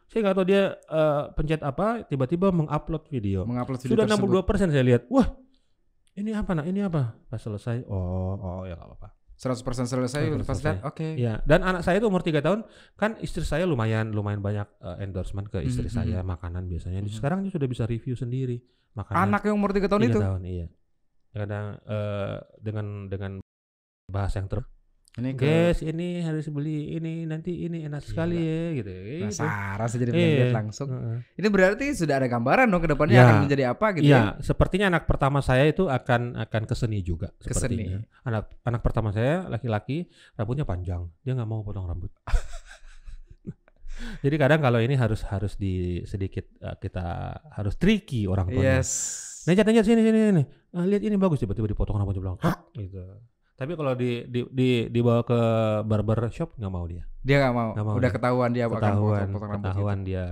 saya 0.06 0.20
nggak 0.22 0.36
tahu 0.38 0.46
dia 0.46 0.64
eh, 0.78 1.24
pencet 1.34 1.62
apa, 1.62 2.06
tiba-tiba 2.06 2.54
mengupload 2.54 3.10
video. 3.10 3.42
Mengupload 3.44 3.80
video 3.80 3.90
Sudah 3.92 4.06
tersebut. 4.06 4.46
62% 4.46 4.70
saya 4.70 4.86
lihat. 4.86 5.02
Wah, 5.08 5.34
ini 6.14 6.30
apa 6.30 6.54
nak? 6.54 6.68
Ini 6.68 6.86
apa? 6.86 7.18
Pas 7.26 7.40
selesai, 7.40 7.90
oh, 7.90 8.38
oh 8.38 8.64
ya 8.64 8.78
nggak 8.78 8.86
apa-apa. 8.86 9.10
100% 9.42 9.90
selesai 9.90 10.22
100% 10.22 10.46
pas 10.46 10.54
lihat 10.54 10.78
selesai. 10.78 10.86
oke. 10.86 11.08
Iya, 11.18 11.42
dan 11.50 11.66
anak 11.66 11.82
saya 11.82 11.98
itu 11.98 12.06
umur 12.06 12.22
3 12.22 12.46
tahun, 12.46 12.62
kan 12.94 13.18
istri 13.26 13.42
saya 13.42 13.66
lumayan 13.66 14.14
lumayan 14.14 14.38
banyak 14.38 14.70
eh, 14.86 15.02
endorsement 15.02 15.50
ke 15.50 15.66
istri 15.66 15.90
Mhm, 15.90 15.98
saya 15.98 16.20
makanan 16.22 16.70
biasanya. 16.70 17.02
Mhm. 17.02 17.10
Sekarang 17.10 17.42
dia 17.42 17.50
sudah 17.50 17.66
bisa 17.66 17.90
review 17.90 18.14
sendiri 18.14 18.62
makanan. 18.94 19.34
Anak 19.34 19.42
yang 19.50 19.58
umur 19.58 19.74
3 19.74 19.90
tahun 19.90 20.02
tiga 20.06 20.14
itu. 20.14 20.20
tahun, 20.22 20.42
iya. 20.46 20.68
Kadang 21.34 21.66
eh, 21.90 22.38
dengan 22.62 22.86
dengan 23.10 23.32
bahasa 24.06 24.38
yang 24.38 24.52
ter 24.52 24.62
Ini 25.12 25.36
ke 25.36 25.44
Guys, 25.44 25.84
ini 25.84 26.24
harus 26.24 26.48
beli 26.48 26.96
ini 26.96 27.28
nanti 27.28 27.68
ini 27.68 27.84
enak 27.84 28.00
sekali 28.00 28.40
ya 28.40 28.80
gitu. 28.80 28.92
Gitu. 28.96 29.28
penasaran 29.28 29.88
saya 29.92 30.00
jadi 30.08 30.12
Iya. 30.16 30.56
langsung. 30.56 30.88
Heeh. 30.88 31.18
Ini 31.36 31.48
berarti 31.52 31.86
sudah 31.92 32.16
ada 32.16 32.32
gambaran 32.32 32.72
dong 32.72 32.80
ke 32.80 32.90
depannya 32.96 33.20
Ya. 33.20 33.24
akan 33.28 33.36
menjadi 33.44 33.64
apa 33.76 33.86
gitu 33.92 34.08
ya. 34.08 34.08
Iya, 34.08 34.24
sepertinya 34.40 34.88
anak 34.88 35.12
pertama 35.12 35.44
saya 35.44 35.68
itu 35.68 35.92
akan 35.92 36.40
akan 36.40 36.62
ke 36.64 36.76
seni 36.80 37.04
juga. 37.04 37.36
Ke 37.44 37.52
seni. 37.52 37.84
sepertinya. 37.84 38.00
Anak 38.24 38.56
anak 38.64 38.82
pertama 38.88 39.12
saya 39.12 39.52
laki-laki, 39.52 40.08
rambutnya 40.40 40.64
panjang. 40.64 41.12
Dia 41.28 41.36
nggak 41.36 41.50
mau 41.50 41.60
potong 41.60 41.92
rambut. 41.92 42.12
Jadi 44.24 44.36
kadang 44.40 44.64
kalau 44.64 44.80
ini 44.80 44.96
harus 44.96 45.28
harus 45.28 45.60
di 45.60 46.02
sedikit 46.08 46.48
eh, 46.64 46.76
kita 46.80 47.36
harus 47.52 47.76
tricky 47.76 48.26
orang 48.26 48.48
tuanya. 48.48 48.80
Yes. 48.80 48.90
Nejat, 49.44 49.68
nejat 49.68 49.84
sini 49.84 50.02
sini 50.02 50.20
sini. 50.32 50.44
Ah, 50.72 50.88
lihat 50.88 51.04
ini 51.04 51.20
bagus 51.20 51.42
tiba-tiba 51.42 51.68
dipotong 51.68 52.00
rambutnya 52.00 52.38
"Hah?" 52.40 52.64
gitu. 52.72 53.04
Tapi 53.62 53.78
kalau 53.78 53.94
di, 53.94 54.26
di, 54.26 54.42
di 54.50 54.70
dibawa 54.90 55.22
ke 55.22 55.40
barber 55.86 56.34
shop 56.34 56.58
nggak 56.58 56.72
mau 56.74 56.82
dia. 56.90 57.06
Dia 57.22 57.46
nggak 57.46 57.54
mau. 57.54 57.70
Nggak 57.78 57.86
mau 57.86 57.94
Udah 57.94 58.10
dia. 58.10 58.16
ketahuan 58.18 58.50
dia 58.50 58.64
akan 58.66 58.74
Ketahuan, 58.82 58.98
potong, 58.98 59.30
potong 59.38 59.50
rambut. 59.54 59.62
ketahuan 59.70 59.98
gitu. 60.02 60.08
dia 60.10 60.24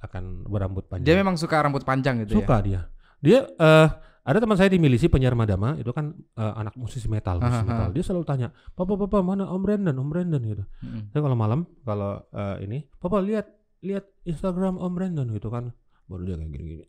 akan 0.00 0.24
berambut 0.46 0.84
panjang. 0.86 1.06
Dia 1.10 1.16
memang 1.18 1.34
suka 1.34 1.56
rambut 1.58 1.82
panjang 1.82 2.22
gitu 2.22 2.38
suka 2.38 2.56
dia. 2.62 2.80
Dia 3.18 3.42
eh 3.50 3.88
ada 4.22 4.38
teman 4.38 4.54
saya 4.54 4.70
di 4.70 4.78
milisi 4.78 5.10
penyiar 5.10 5.34
Madama 5.34 5.74
itu 5.74 5.90
kan 5.90 6.14
eh, 6.14 6.54
anak 6.54 6.78
musisi 6.78 7.10
metal, 7.10 7.42
musisi 7.42 7.66
metal. 7.66 7.90
Dia 7.90 8.04
selalu 8.06 8.22
tanya, 8.22 8.48
"Papa, 8.78 8.94
papa, 8.94 9.18
mana 9.18 9.50
Om 9.50 9.60
Brandon? 9.66 9.96
Om 9.98 10.06
Brandon?" 10.06 10.38
gitu. 10.46 10.62
ya. 10.62 10.66
Mm-mm. 10.86 11.02
Saya 11.10 11.20
kalau 11.26 11.34
malam 11.34 11.60
kalau 11.82 12.22
eh, 12.30 12.56
ini, 12.70 12.86
"Papa 13.02 13.18
lihat 13.18 13.50
lihat 13.82 14.06
Instagram 14.22 14.78
Om 14.78 14.92
Brandon" 14.94 15.26
gitu 15.34 15.50
kan. 15.50 15.74
Baru 16.06 16.22
dia 16.22 16.38
kayak 16.38 16.54
gini-gini. 16.54 16.86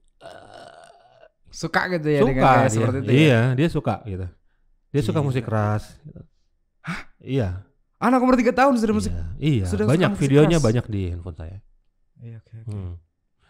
Suka 1.52 1.91
gitu 1.91 2.08
ya 2.08 2.20
suka 2.24 2.30
dengan 2.32 2.48
dia. 2.48 2.70
seperti 2.70 2.98
itu. 3.02 3.10
ya. 3.12 3.17
Iya, 3.17 3.41
dia 3.60 3.67
suka 3.67 3.96
gitu. 4.08 4.28
Dia 4.91 5.01
suka 5.01 5.19
Gila. 5.19 5.27
musik 5.27 5.43
keras. 5.47 5.84
gitu. 6.04 6.21
Iya. 7.21 7.63
Anak 8.01 8.19
umur 8.25 8.34
3 8.36 8.51
tahun 8.51 8.75
sudah 8.82 8.95
musik. 8.97 9.13
Iya, 9.13 9.25
iya. 9.39 9.65
sudah 9.69 9.86
banyak 9.86 10.12
musik 10.17 10.21
videonya 10.25 10.58
keras. 10.58 10.67
banyak 10.67 10.86
di 10.89 11.01
handphone 11.13 11.38
saya. 11.38 11.58
Iya, 12.21 12.38
oke, 12.41 12.54
oke. 12.65 12.71
Hmm. 12.73 12.93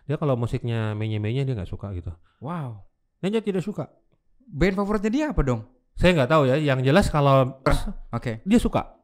Dia 0.06 0.16
kalau 0.20 0.36
musiknya 0.36 0.92
menye-menye 0.92 1.48
dia 1.48 1.56
nggak 1.56 1.72
suka 1.72 1.96
gitu. 1.96 2.12
Wow. 2.44 2.84
Dia 3.24 3.40
tidak 3.40 3.64
suka. 3.64 3.88
Band 4.44 4.76
favoritnya 4.76 5.12
dia 5.12 5.26
apa 5.32 5.42
dong? 5.46 5.64
Saya 5.96 6.18
nggak 6.18 6.30
tahu 6.30 6.44
ya. 6.52 6.56
Yang 6.60 6.80
jelas 6.92 7.08
kalau 7.08 7.62
Oke. 8.12 8.44
dia 8.44 8.60
suka, 8.60 8.98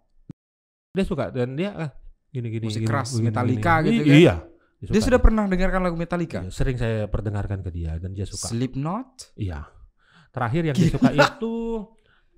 dia 0.92 1.06
suka 1.06 1.30
dan 1.32 1.56
dia 1.56 1.72
ah, 1.78 1.90
gini-gini. 2.34 2.68
Musik 2.68 2.84
gini, 2.84 2.90
keras, 2.90 3.16
begini, 3.16 3.28
Metallica 3.32 3.74
gini. 3.86 3.88
gitu 3.88 4.04
I- 4.04 4.10
kan? 4.10 4.18
Iya. 4.20 4.36
Dia 4.78 5.02
sudah 5.02 5.20
pernah 5.22 5.44
dengarkan 5.50 5.82
lagu 5.82 5.98
Metallica? 5.98 6.46
Iya, 6.46 6.52
sering 6.54 6.78
saya 6.78 7.10
perdengarkan 7.10 7.66
ke 7.66 7.70
dia 7.74 7.98
dan 7.98 8.14
dia 8.14 8.30
suka. 8.30 8.52
Slipknot? 8.52 9.34
Iya. 9.40 9.66
Terakhir 10.30 10.70
yang 10.70 10.76
dia 10.78 10.92
suka 10.94 11.10
itu 11.14 11.54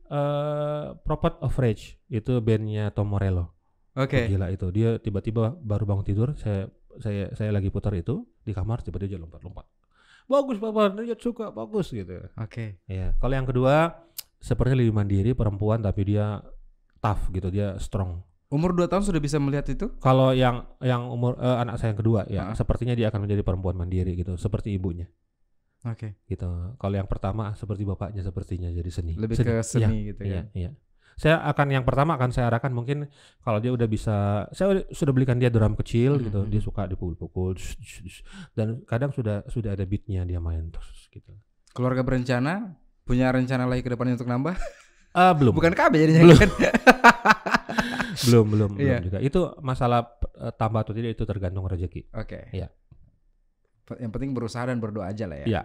eh 0.10 0.86
Prophet 1.00 1.38
of 1.40 1.54
Rage 1.56 2.02
itu 2.10 2.42
bandnya 2.42 2.90
Tom 2.92 3.14
Morello. 3.14 3.54
Oke. 3.94 4.26
Gila 4.26 4.50
itu 4.50 4.70
dia 4.70 4.98
tiba-tiba 4.98 5.54
baru 5.56 5.86
bangun 5.86 6.06
tidur 6.06 6.34
saya 6.36 6.68
saya 6.98 7.30
saya 7.34 7.54
lagi 7.54 7.70
putar 7.70 7.94
itu 7.94 8.26
di 8.42 8.52
kamar 8.52 8.82
tiba-tiba 8.82 9.16
dia 9.16 9.22
lompat-lompat. 9.22 9.66
Bagus 10.30 10.62
papa, 10.62 10.94
dia 10.94 11.18
suka 11.18 11.50
bagus 11.50 11.90
gitu. 11.90 12.22
Oke. 12.38 12.78
Iya. 12.86 13.18
Kalau 13.18 13.34
yang 13.34 13.50
kedua 13.50 13.98
sepertinya 14.38 14.78
lebih 14.78 14.94
mandiri 14.94 15.32
perempuan 15.34 15.82
tapi 15.82 16.06
dia 16.06 16.42
tough 17.02 17.30
gitu 17.30 17.50
dia 17.50 17.78
strong. 17.78 18.22
Umur 18.50 18.74
2 18.74 18.90
tahun 18.90 19.06
sudah 19.06 19.22
bisa 19.22 19.38
melihat 19.38 19.70
itu? 19.70 19.94
Kalau 20.02 20.34
yang 20.34 20.66
yang 20.82 21.06
umur 21.06 21.38
eh, 21.38 21.58
anak 21.62 21.78
saya 21.78 21.94
yang 21.94 22.00
kedua 22.02 22.26
ya 22.26 22.50
Ah. 22.50 22.58
sepertinya 22.58 22.98
dia 22.98 23.14
akan 23.14 23.30
menjadi 23.30 23.46
perempuan 23.46 23.78
mandiri 23.78 24.18
gitu 24.18 24.38
seperti 24.42 24.74
ibunya 24.74 25.06
Oke. 25.86 26.20
gitu. 26.26 26.50
Kalau 26.76 26.96
yang 26.96 27.08
pertama 27.08 27.56
seperti 27.56 27.84
bapaknya 27.84 28.20
sepertinya 28.20 28.68
jadi 28.68 28.92
seni. 28.92 29.16
Lebih 29.16 29.36
ke 29.38 29.64
seni 29.64 30.12
gitu 30.12 30.22
Iya, 30.24 30.44
kan. 30.44 30.46
iya. 30.52 30.72
Saya 31.16 31.44
akan 31.44 31.68
yang 31.70 31.84
pertama 31.84 32.16
akan 32.16 32.32
saya 32.32 32.48
arahkan 32.48 32.72
mungkin 32.72 33.08
kalau 33.40 33.60
dia 33.60 33.72
udah 33.72 33.88
bisa 33.88 34.48
saya 34.52 34.68
udah- 34.72 34.88
sudah 34.90 35.12
belikan 35.12 35.36
dia 35.36 35.48
drum 35.48 35.76
kecil 35.76 36.20
gitu. 36.20 36.44
mhm. 36.44 36.52
Dia 36.52 36.60
suka 36.60 36.84
dipukul-pukul 36.86 37.60
dan 38.54 38.84
kadang 38.84 39.12
sudah 39.12 39.44
sudah 39.48 39.76
ada 39.76 39.84
beatnya 39.84 40.24
dia 40.24 40.40
main 40.40 40.68
terus 40.68 41.08
gitu. 41.08 41.32
Keluarga 41.72 42.04
berencana 42.04 42.76
punya 43.04 43.32
rencana 43.32 43.64
lagi 43.64 43.80
ke 43.80 43.92
depannya 43.92 44.16
untuk 44.16 44.28
nambah? 44.28 44.56
Ah, 45.10 45.34
belum. 45.34 45.58
Bukan 45.58 45.74
KB 45.74 45.94
jadinya 45.98 46.22
Belum. 46.24 46.38
kan? 46.38 46.50
belum, 48.30 48.46
belum, 48.48 48.72
Iya. 48.78 48.86
belum 49.00 49.06
juga. 49.10 49.18
Itu 49.20 49.40
masalah 49.60 50.06
eh, 50.38 50.54
tambah 50.54 50.84
atau 50.84 50.94
tidak 50.94 51.18
itu 51.18 51.24
tergantung 51.26 51.66
rezeki. 51.66 52.14
Oke. 52.14 52.52
Iya. 52.52 52.70
Yang 53.98 54.12
penting 54.14 54.32
berusaha 54.38 54.64
dan 54.68 54.78
berdoa 54.78 55.10
aja 55.10 55.26
lah 55.26 55.42
ya. 55.42 55.48
Iya. 55.48 55.62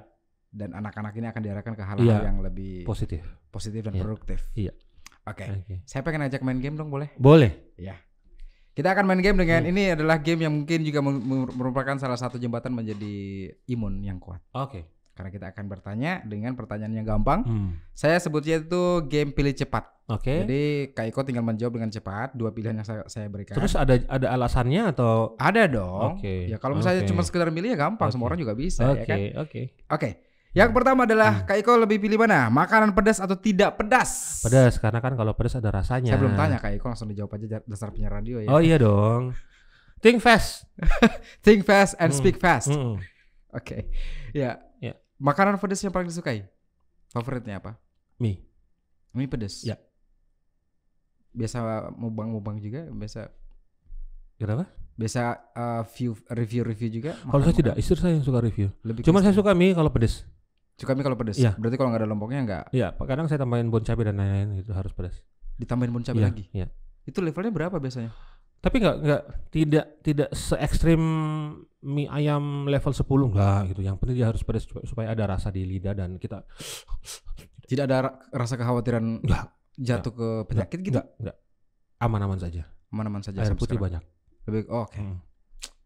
Dan 0.55 0.71
anak-anak 0.73 1.13
ini 1.19 1.27
akan 1.29 1.43
diarahkan 1.43 1.75
ke 1.75 1.83
hal-hal 1.83 2.07
Iya. 2.07 2.19
yang 2.31 2.39
lebih 2.41 2.87
Positif. 2.87 3.27
positif 3.51 3.85
dan 3.85 3.93
Iya. 3.93 4.03
produktif. 4.07 4.41
Iya. 4.55 4.73
Oke. 5.27 5.45
Oke. 5.51 5.75
Saya 5.85 6.01
pengen 6.01 6.25
ajak 6.25 6.41
main 6.41 6.63
game 6.63 6.79
dong 6.79 6.89
boleh? 6.89 7.11
Boleh. 7.19 7.75
Kita 8.75 8.91
akan 8.91 9.07
main 9.07 9.23
game 9.23 9.39
dengan 9.39 9.63
Hmm. 9.63 9.71
ini 9.71 9.95
adalah 9.95 10.19
game 10.19 10.51
yang 10.51 10.55
mungkin 10.55 10.83
juga 10.83 10.99
mer- 10.99 11.23
mer- 11.23 11.55
merupakan 11.55 11.95
salah 11.95 12.19
satu 12.19 12.43
jembatan 12.43 12.75
menjadi 12.75 13.15
imun 13.71 14.03
yang 14.03 14.19
kuat. 14.19 14.43
Oke. 14.51 14.83
Karena 15.15 15.31
kita 15.31 15.47
akan 15.49 15.65
bertanya 15.67 16.13
dengan 16.23 16.53
pertanyaan 16.53 16.91
yang 16.93 17.07
gampang. 17.09 17.41
Hmm. 17.41 17.71
Saya 17.91 18.19
sebutnya 18.19 18.59
itu 18.59 18.83
game 19.07 19.31
pilih 19.31 19.55
cepat. 19.55 19.87
Oke. 20.07 20.43
Jadi 20.43 20.63
Kak 20.91 21.07
Iko 21.07 21.23
tinggal 21.23 21.41
menjawab 21.41 21.73
dengan 21.73 21.89
cepat 21.89 22.35
dua 22.35 22.51
pilihan 22.51 22.75
yang 22.75 22.85
saya, 22.85 23.07
saya 23.07 23.25
berikan. 23.27 23.55
Terus 23.55 23.73
ada 23.73 23.95
ada 24.05 24.27
alasannya 24.29 24.91
atau 24.91 25.33
ada 25.35 25.65
dong. 25.65 26.19
Oke, 26.19 26.45
Ya 26.47 26.59
kalau 26.59 26.75
misalnya 26.75 27.03
oke. 27.03 27.09
cuma 27.09 27.23
sekedar 27.23 27.49
milih 27.49 27.73
ya 27.73 27.79
gampang, 27.81 28.11
semua 28.11 28.27
Oke. 28.27 28.29
orang 28.29 28.41
juga 28.43 28.53
bisa 28.53 28.85
Oke, 28.85 29.01
ya 29.01 29.07
kan. 29.07 29.19
oke. 29.41 29.63
Oke. 29.89 30.11
Yang 30.51 30.71
pertama 30.71 31.03
adalah 31.03 31.43
Hmm. 31.43 31.47
Kak 31.47 31.57
Iko 31.57 31.73
lebih 31.79 31.99
pilih 31.99 32.15
mana? 32.17 32.47
Makanan 32.47 32.91
pedas 32.93 33.19
atau 33.19 33.35
tidak 33.35 33.75
pedas? 33.75 34.39
Pedas 34.41 34.77
karena 34.77 34.99
kan 34.99 35.15
kalau 35.15 35.33
pedas 35.33 35.55
ada 35.55 35.71
rasanya. 35.73 36.11
Saya 36.11 36.21
belum 36.21 36.35
tanya 36.35 36.59
Kak 36.59 36.75
Iko 36.75 36.87
langsung 36.87 37.09
dijawab 37.09 37.31
aja 37.33 37.63
dasar 37.63 37.89
penyiar 37.89 38.13
radio 38.13 38.39
ya. 38.39 38.51
Oh 38.51 38.59
iya 38.59 38.77
dong. 38.77 39.33
Think 39.99 40.21
fast. 40.21 40.67
Think 41.47 41.63
fast 41.63 41.95
and 41.97 42.11
Hmm. 42.11 42.19
speak 42.19 42.37
fast. 42.37 42.69
Mm-mm. 42.69 43.01
Oke. 43.51 43.89
Ya. 44.31 44.43
Ya. 44.43 44.51
Makanan 45.25 45.57
pedas 45.57 45.81
yang 45.81 45.89
paling 45.89 46.13
disukai? 46.13 46.45
Favoritnya 47.09 47.57
apa? 47.57 47.81
Mie. 48.21 48.45
Mie 49.17 49.25
pedas. 49.25 49.65
Ya. 49.65 49.81
Biasa 51.33 51.89
mubang-mubang 51.97 52.61
juga, 52.61 52.85
biasa 52.93 53.33
Kenapa? 54.37 54.69
biasa 54.95 55.23
uh, 55.57 55.83
view 55.97 56.15
review-review 56.31 56.89
juga. 56.93 57.19
Kalau 57.19 57.43
saya 57.43 57.57
tidak, 57.57 57.75
istri 57.81 57.99
saya 57.99 58.15
yang 58.15 58.23
suka 58.23 58.39
review. 58.39 58.69
Lebih 58.87 59.03
Cuma 59.03 59.19
saya 59.25 59.35
suka 59.35 59.51
mie 59.57 59.73
kalau 59.75 59.91
pedas. 59.91 60.23
suka 60.77 60.93
mie 60.95 61.03
kalau 61.03 61.19
pedas. 61.19 61.39
Iya. 61.41 61.57
Berarti 61.59 61.75
kalau 61.81 61.89
nggak 61.91 62.03
ada 62.05 62.11
lomboknya 62.11 62.41
nggak 62.45 62.65
Iya, 62.75 62.89
kadang 62.99 63.27
saya 63.27 63.41
tambahin 63.43 63.71
bon 63.71 63.83
cabai 63.83 64.05
dan 64.07 64.19
lain-lain 64.21 64.61
itu 64.61 64.71
harus 64.77 64.93
pedas. 64.93 65.23
ditambahin 65.57 65.91
bon 65.95 66.03
cabai 66.05 66.21
Iya, 66.21 66.27
lagi. 66.29 66.45
Iya. 66.53 66.67
Itu 67.07 67.23
levelnya 67.23 67.51
berapa 67.55 67.77
biasanya? 67.79 68.11
Tapi 68.65 68.77
nggak 68.81 68.97
nggak 68.99 69.23
tidak 69.51 69.87
tidak 70.01 70.29
se 70.33 70.57
ekstrim 70.57 71.03
mie 71.85 72.09
ayam 72.09 72.65
level 72.65 72.91
10 72.91 73.05
enggak 73.29 73.61
gitu. 73.69 73.81
Yang 73.83 73.97
penting 74.01 74.17
dia 74.17 74.27
harus 74.27 74.41
pedas 74.41 74.65
supaya- 74.65 75.13
ada 75.13 75.29
rasa 75.29 75.53
di 75.53 75.63
lidah 75.63 75.93
dan 75.93 76.17
kita 76.17 76.49
Tidak 77.65 77.81
ada 77.83 77.97
ra- 78.03 78.19
rasa 78.31 78.57
kekhawatiran 78.57 79.21
Nggak. 79.21 79.45
jatuh 79.75 80.13
ke 80.13 80.29
penyakit 80.47 80.79
gitu. 80.83 80.97
enggak 80.97 81.09
enggak 81.19 81.37
aman-aman 81.97 82.37
saja. 82.37 82.63
Aman-aman 82.89 83.21
saja. 83.21 83.41
Air 83.41 83.53
putih 83.53 83.77
sekarang. 83.77 84.01
banyak. 84.01 84.03
Lebih 84.45 84.61
oh, 84.69 84.85
oke. 84.85 84.97
Hmm. 84.97 85.17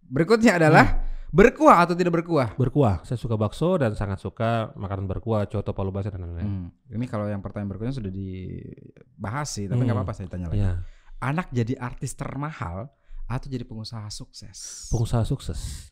Berikutnya 0.02 0.58
adalah 0.58 0.86
berkuah 1.28 1.84
atau 1.84 1.94
tidak 1.94 2.14
berkuah? 2.14 2.54
Berkuah. 2.54 3.02
Saya 3.02 3.14
suka 3.14 3.34
bakso 3.34 3.76
dan 3.76 3.94
sangat 3.94 4.18
suka 4.18 4.74
makanan 4.74 5.06
berkuah, 5.06 5.46
coto, 5.46 5.70
palu 5.70 5.90
basah 5.90 6.10
dan 6.10 6.26
lain-lain. 6.26 6.46
Hmm. 6.46 6.66
Ini 6.90 7.06
kalau 7.06 7.26
yang 7.26 7.38
pertanyaan 7.38 7.70
berikutnya 7.70 7.94
sudah 7.94 8.10
dibahas 8.10 9.48
sih, 9.48 9.66
tapi 9.66 9.78
nggak 9.80 9.92
Hmm. 9.92 10.02
apa-apa 10.02 10.12
saya 10.12 10.26
tanya 10.26 10.46
lagi. 10.48 10.58
Iya. 10.58 10.72
Anak 11.18 11.50
jadi 11.50 11.74
artis 11.74 12.14
termahal 12.14 12.86
atau 13.26 13.46
jadi 13.46 13.62
pengusaha 13.62 14.06
sukses? 14.08 14.88
pengusaha 14.88 15.22
sukses 15.22 15.90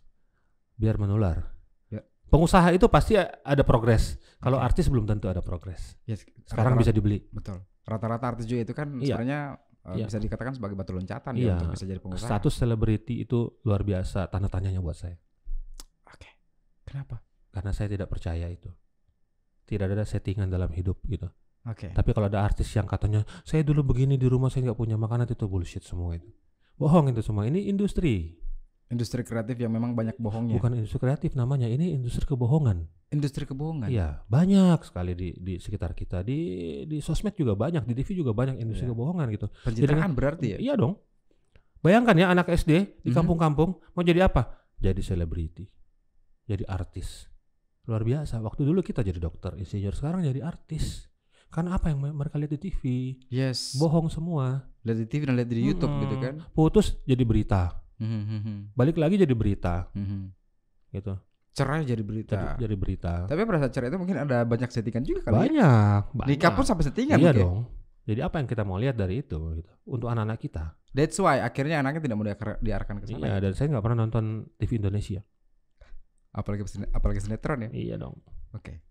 biar 0.75 0.97
menular. 0.97 1.53
Ya. 1.89 2.01
Pengusaha 2.29 2.71
itu 2.71 2.87
pasti 2.87 3.17
ada 3.19 3.63
progres. 3.63 4.17
Kalau 4.39 4.61
Oke. 4.61 4.67
artis 4.69 4.87
belum 4.87 5.05
tentu 5.05 5.27
ada 5.27 5.41
progres. 5.41 5.97
Ya, 6.05 6.15
Sekarang 6.45 6.77
rata-rata- 6.77 6.81
bisa 6.81 6.93
dibeli. 6.93 7.19
betul. 7.29 7.59
Rata-rata 7.83 8.25
artis 8.29 8.45
juga 8.45 8.61
itu 8.63 8.75
kan 8.75 8.89
Iya. 8.99 9.15
sebenarnya 9.17 9.41
uh, 9.87 9.95
Iya. 9.95 10.05
bisa 10.11 10.19
dikatakan 10.19 10.53
sebagai 10.55 10.75
batu 10.75 10.93
loncatan 10.93 11.33
Iya. 11.35 11.47
ya 11.47 11.53
untuk 11.57 11.69
bisa 11.75 11.85
jadi 11.87 12.01
pengusaha. 12.01 12.29
Status 12.29 12.55
selebriti 12.55 13.15
itu 13.19 13.59
luar 13.63 13.83
biasa 13.83 14.27
tanda 14.27 14.47
tanyanya 14.47 14.79
buat 14.79 14.95
saya. 14.95 15.17
Oke. 16.05 16.29
Kenapa? 16.85 17.23
Karena 17.51 17.73
saya 17.73 17.89
tidak 17.89 18.07
percaya 18.07 18.47
itu. 18.47 18.69
Tidak 19.65 19.87
ada 19.87 20.03
settingan 20.03 20.47
dalam 20.47 20.71
hidup 20.71 21.03
gitu. 21.07 21.27
Oke. 21.67 21.91
Tapi 21.91 22.11
kalau 22.15 22.31
ada 22.31 22.41
artis 22.47 22.71
yang 22.73 22.87
katanya 22.87 23.27
saya 23.43 23.67
dulu 23.67 23.83
begini 23.83 24.15
di 24.15 24.31
rumah 24.31 24.47
saya 24.49 24.71
nggak 24.71 24.79
punya 24.79 24.95
makanan 24.95 25.27
itu 25.27 25.47
bullshit 25.51 25.83
semua 25.83 26.15
itu. 26.15 26.31
Bohong 26.79 27.11
itu 27.11 27.21
semua. 27.25 27.49
Ini 27.49 27.67
industri. 27.67 28.39
Industri 28.87 29.27
kreatif 29.27 29.59
yang 29.59 29.75
memang 29.75 29.99
banyak 29.99 30.15
bohongnya. 30.15 30.63
Bukan 30.63 30.79
industri 30.79 31.03
kreatif 31.03 31.35
namanya, 31.35 31.67
ini 31.67 31.91
industri 31.91 32.23
kebohongan. 32.23 32.87
Industri 33.11 33.43
kebohongan. 33.43 33.91
Iya, 33.91 34.23
banyak 34.31 34.79
sekali 34.87 35.19
di 35.19 35.35
di 35.35 35.59
sekitar 35.59 35.91
kita. 35.91 36.23
Di 36.23 36.39
di 36.87 37.03
sosmed 37.03 37.35
juga 37.35 37.59
banyak, 37.59 37.83
di 37.83 37.95
TV 37.99 38.15
juga 38.23 38.31
banyak 38.31 38.63
industri 38.63 38.87
Iya. 38.87 38.95
kebohongan 38.95 39.27
gitu. 39.35 39.47
Pencitraan 39.67 40.15
berarti 40.15 40.47
ya. 40.55 40.59
Iya 40.63 40.75
dong. 40.79 41.03
Bayangkan 41.83 42.15
ya 42.15 42.31
anak 42.31 42.47
SD 42.47 43.03
di 43.03 43.11
Mhm. 43.11 43.17
kampung-kampung 43.19 43.83
mau 43.91 44.03
jadi 44.07 44.31
apa? 44.31 44.55
Jadi 44.79 45.03
selebriti. 45.03 45.67
Jadi 46.47 46.63
artis. 46.63 47.27
Luar 47.91 48.07
biasa. 48.07 48.39
Waktu 48.39 48.63
dulu 48.67 48.87
kita 48.87 49.03
jadi 49.03 49.19
dokter, 49.19 49.59
insinyur, 49.59 49.95
sekarang 49.95 50.23
jadi 50.23 50.47
artis. 50.47 51.11
Karena 51.49 51.79
apa 51.79 51.89
yang 51.89 51.99
mereka 52.03 52.37
lihat 52.37 52.53
di 52.53 52.61
TV? 52.61 52.83
Yes. 53.33 53.75
Bohong 53.81 54.13
semua. 54.13 54.67
Lihat 54.85 54.99
di 55.03 55.07
TV 55.09 55.25
dan 55.25 55.35
lihat 55.41 55.49
di 55.49 55.63
YouTube 55.63 55.89
Mm-mm. 55.89 56.05
gitu 56.05 56.17
kan. 56.21 56.35
Putus 56.53 56.99
jadi 57.09 57.23
berita. 57.25 57.81
Mhm, 57.97 58.77
Balik 58.77 59.01
lagi 59.01 59.17
jadi 59.17 59.33
berita 59.33 59.89
mhm. 59.97 60.29
gitu. 60.93 61.17
Cerai 61.57 61.89
jadi 61.89 62.05
berita. 62.05 62.37
Jadi 62.37 62.69
jadi 62.69 62.77
berita. 62.77 63.13
Tapi 63.25 63.41
pada 63.49 63.65
saat 63.65 63.73
cerai 63.73 63.89
itu 63.89 63.97
mungkin 63.97 64.21
ada 64.21 64.45
banyak 64.45 64.69
settingan 64.69 65.01
juga 65.09 65.25
kali 65.25 65.33
ya. 65.33 65.41
Banyak, 65.49 66.03
banyak. 66.13 66.29
Nikah 66.37 66.51
pun 66.53 66.65
sampai 66.69 66.85
settingan 66.85 67.17
Iya 67.17 67.33
mungkin. 67.33 67.41
dong. 67.41 67.59
Jadi 68.07 68.21
apa 68.21 68.37
yang 68.39 68.47
kita 68.53 68.63
mau 68.69 68.77
lihat 68.77 68.95
dari 69.01 69.25
itu 69.25 69.41
gitu. 69.57 69.71
Untuk 69.89 70.13
anak-anak 70.13 70.37
kita. 70.37 70.77
That's 70.93 71.17
why 71.17 71.41
akhirnya 71.41 71.81
anaknya 71.81 72.05
tidak 72.05 72.17
mau 72.21 72.27
diar- 72.29 72.61
diarahkan 72.61 73.01
ke 73.01 73.05
sana. 73.09 73.25
Iya, 73.25 73.33
ya. 73.33 73.37
dan 73.41 73.53
saya 73.57 73.67
nggak 73.73 73.85
pernah 73.89 73.99
nonton 74.05 74.25
TV 74.61 74.77
Indonesia. 74.77 75.21
Apalagi 76.37 76.63
apalagi 76.93 77.21
sinetron 77.25 77.65
ya. 77.67 77.71
Iya 77.73 77.95
dong. 77.97 78.21
Oke. 78.53 78.85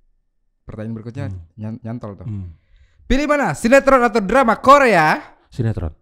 Pertanyaan 0.66 0.96
berikutnya 0.98 1.26
Hmm. 1.30 1.40
nyan- 1.56 1.80
nyantol 1.82 2.18
tuh. 2.18 2.26
Hmm. 2.26 2.58
Pilih 3.06 3.30
mana? 3.30 3.54
Sinetron 3.54 4.02
atau 4.02 4.18
drama 4.20 4.58
Korea? 4.58 5.22
Sinetron. 5.48 5.94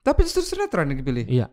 Tapi 0.00 0.24
justru 0.24 0.40
sinetron 0.42 0.88
yang 0.88 0.98
dipilih. 0.98 1.28
Iya, 1.28 1.46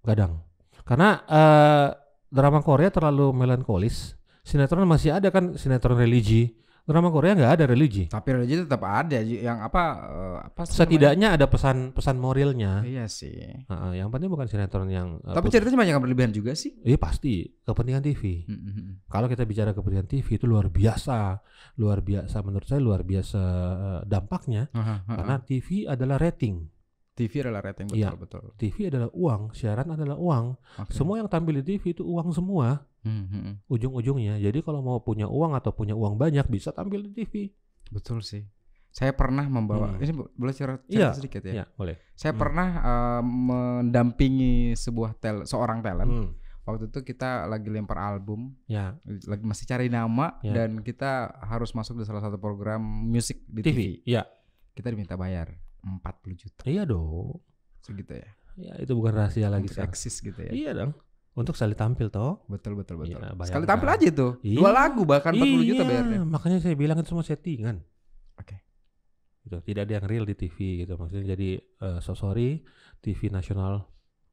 kadang. 0.00 0.40
Karena 0.82 1.20
eh, 1.22 1.88
drama 2.26 2.64
Korea 2.64 2.88
terlalu 2.88 3.36
melankolis. 3.36 4.16
Sinetron 4.40 4.88
masih 4.88 5.12
ada 5.12 5.28
kan 5.28 5.54
sinetron 5.54 6.00
religi. 6.00 6.56
Drama 6.90 7.06
Korea 7.08 7.38
nggak 7.38 7.52
ada 7.54 7.64
religi. 7.64 8.10
Tapi 8.10 8.28
religi 8.34 8.66
tetap 8.66 8.82
ada 8.82 9.22
yang 9.22 9.62
apa 9.62 9.82
eh, 10.02 10.38
apa 10.42 10.60
namanya? 10.60 10.74
Setidaknya 10.74 11.28
ada 11.38 11.46
pesan-pesan 11.46 12.16
moralnya. 12.18 12.82
Iya 12.82 13.06
sih. 13.06 13.30
Heeh, 13.62 13.90
yang 13.94 14.10
penting 14.10 14.26
bukan 14.26 14.50
sinetron 14.50 14.90
yang. 14.90 15.22
eh, 15.22 15.30
Tapi 15.30 15.46
ceritanya 15.48 15.78
banyak 15.78 15.94
yang 15.94 16.02
berlebihan 16.02 16.32
juga 16.34 16.58
sih. 16.58 16.74
Iya 16.82 16.98
pasti 16.98 17.46
kepentingan 17.62 18.02
TV. 18.02 18.42
Mhm. 18.44 19.06
Kalau 19.06 19.30
kita 19.30 19.46
bicara 19.46 19.70
kepentingan 19.70 20.10
TV 20.10 20.26
itu 20.34 20.50
luar 20.50 20.66
biasa, 20.66 21.38
luar 21.78 22.02
biasa 22.02 22.36
menurut 22.42 22.66
saya 22.66 22.82
luar 22.82 23.06
biasa 23.06 23.40
eh, 23.40 24.00
dampaknya. 24.04 24.66
Aha, 24.74 25.06
aha. 25.06 25.14
Karena 25.14 25.34
TV 25.38 25.86
adalah 25.86 26.18
rating. 26.18 26.66
TV 27.10 27.44
adalah 27.44 27.60
rating 27.60 27.84
betul 27.86 28.00
Iya. 28.00 28.10
betul. 28.16 28.44
TV 28.56 28.76
adalah 28.88 29.12
uang, 29.12 29.52
siaran 29.52 29.92
adalah 29.92 30.16
uang. 30.16 30.56
Oke. 30.80 30.90
Semua 30.90 31.20
yang 31.20 31.28
tampil 31.28 31.60
di 31.60 31.76
TV 31.76 31.92
itu 31.92 32.00
uang 32.00 32.32
semua. 32.32 32.80
Mhm. 33.02 33.64
ujung-ujungnya. 33.66 34.36
Jadi 34.36 34.60
kalau 34.60 34.80
mau 34.80 34.98
punya 34.98 35.24
uang 35.24 35.52
atau 35.52 35.70
punya 35.70 35.92
uang 35.92 36.14
banyak 36.14 36.44
bisa 36.46 36.70
tampil 36.70 37.00
di 37.02 37.12
TV. 37.14 37.48
Betul 37.88 38.20
sih. 38.20 38.44
Saya 38.90 39.10
pernah 39.10 39.46
membawa 39.46 39.86
Hmm. 39.88 40.02
ini 40.02 40.12
bo- 40.12 40.34
boleh 40.34 40.50
cerita, 40.50 40.82
Iya, 40.84 41.08
cerita 41.08 41.16
sedikit 41.16 41.42
ya. 41.44 41.52
Ya, 41.52 41.64
boleh. 41.70 41.94
Saya 42.12 42.32
Hmm. 42.32 42.40
pernah 42.40 42.68
eh, 42.76 43.22
mendampingi 43.22 44.52
sebuah 44.74 45.16
tel 45.16 45.42
seorang 45.44 45.80
talent. 45.80 46.10
Hmm, 46.10 46.30
Waktu 46.60 46.86
itu 46.86 47.00
kita 47.04 47.46
lagi 47.46 47.66
lempar 47.66 47.98
album, 47.98 48.54
Ya, 48.64 48.94
lagi 49.24 49.42
masih 49.42 49.64
cari 49.64 49.88
nama 49.88 50.38
Ya. 50.40 50.54
dan 50.54 50.84
kita 50.84 51.10
harus 51.42 51.72
masuk 51.72 51.98
di 51.98 52.04
salah 52.04 52.20
satu 52.20 52.36
program 52.36 52.78
musik 52.82 53.42
di 53.44 53.60
TV. 53.60 53.66
TV. 53.66 53.80
Iya. 54.06 54.22
Kita 54.70 54.86
diminta 54.86 55.16
bayar 55.16 55.50
40 55.80 56.36
juta 56.36 56.62
Iya 56.64 56.84
dong. 56.84 57.40
segitu 57.80 58.12
ya. 58.12 58.28
Ya, 58.54 58.74
itu 58.76 58.92
bukan 58.92 59.16
rahasia 59.16 59.48
lagi 59.48 59.66
Untuk 59.66 59.74
sekarang. 59.74 59.90
eksis 59.90 60.14
gitu 60.20 60.36
ya. 60.38 60.52
Iya 60.52 60.70
dong. 60.76 60.92
Untuk 61.40 61.56
sekali 61.56 61.72
tampil 61.72 62.06
toh. 62.08 62.44
Betul 62.46 62.76
betul 62.76 63.00
betul. 63.00 63.16
Iya, 63.16 63.32
Sekali 63.48 63.64
tampil 63.64 63.88
aja 63.88 64.06
tuh. 64.12 64.32
Iya. 64.44 64.58
Dua 64.60 64.70
lagu 64.70 65.02
bahkan 65.02 65.32
40 65.32 65.64
juta 65.64 65.82
Iya, 65.82 65.88
bayarnya. 65.88 66.20
Makanya 66.22 66.58
saya 66.60 66.76
bilang 66.76 67.00
itu 67.00 67.08
semua 67.08 67.24
settingan. 67.24 67.80
Oke. 68.36 68.56
Gitu. 69.42 69.56
Tidak 69.64 69.82
ada 69.82 69.92
yang 69.96 70.04
real 70.04 70.24
di 70.24 70.34
TV 70.34 70.56
gitu. 70.84 70.94
Maksudnya 70.94 71.32
jadi 71.32 71.50
eh, 71.58 71.98
so 71.98 72.12
sorry 72.12 72.60
TV 72.98 73.28
nasional 73.28 73.88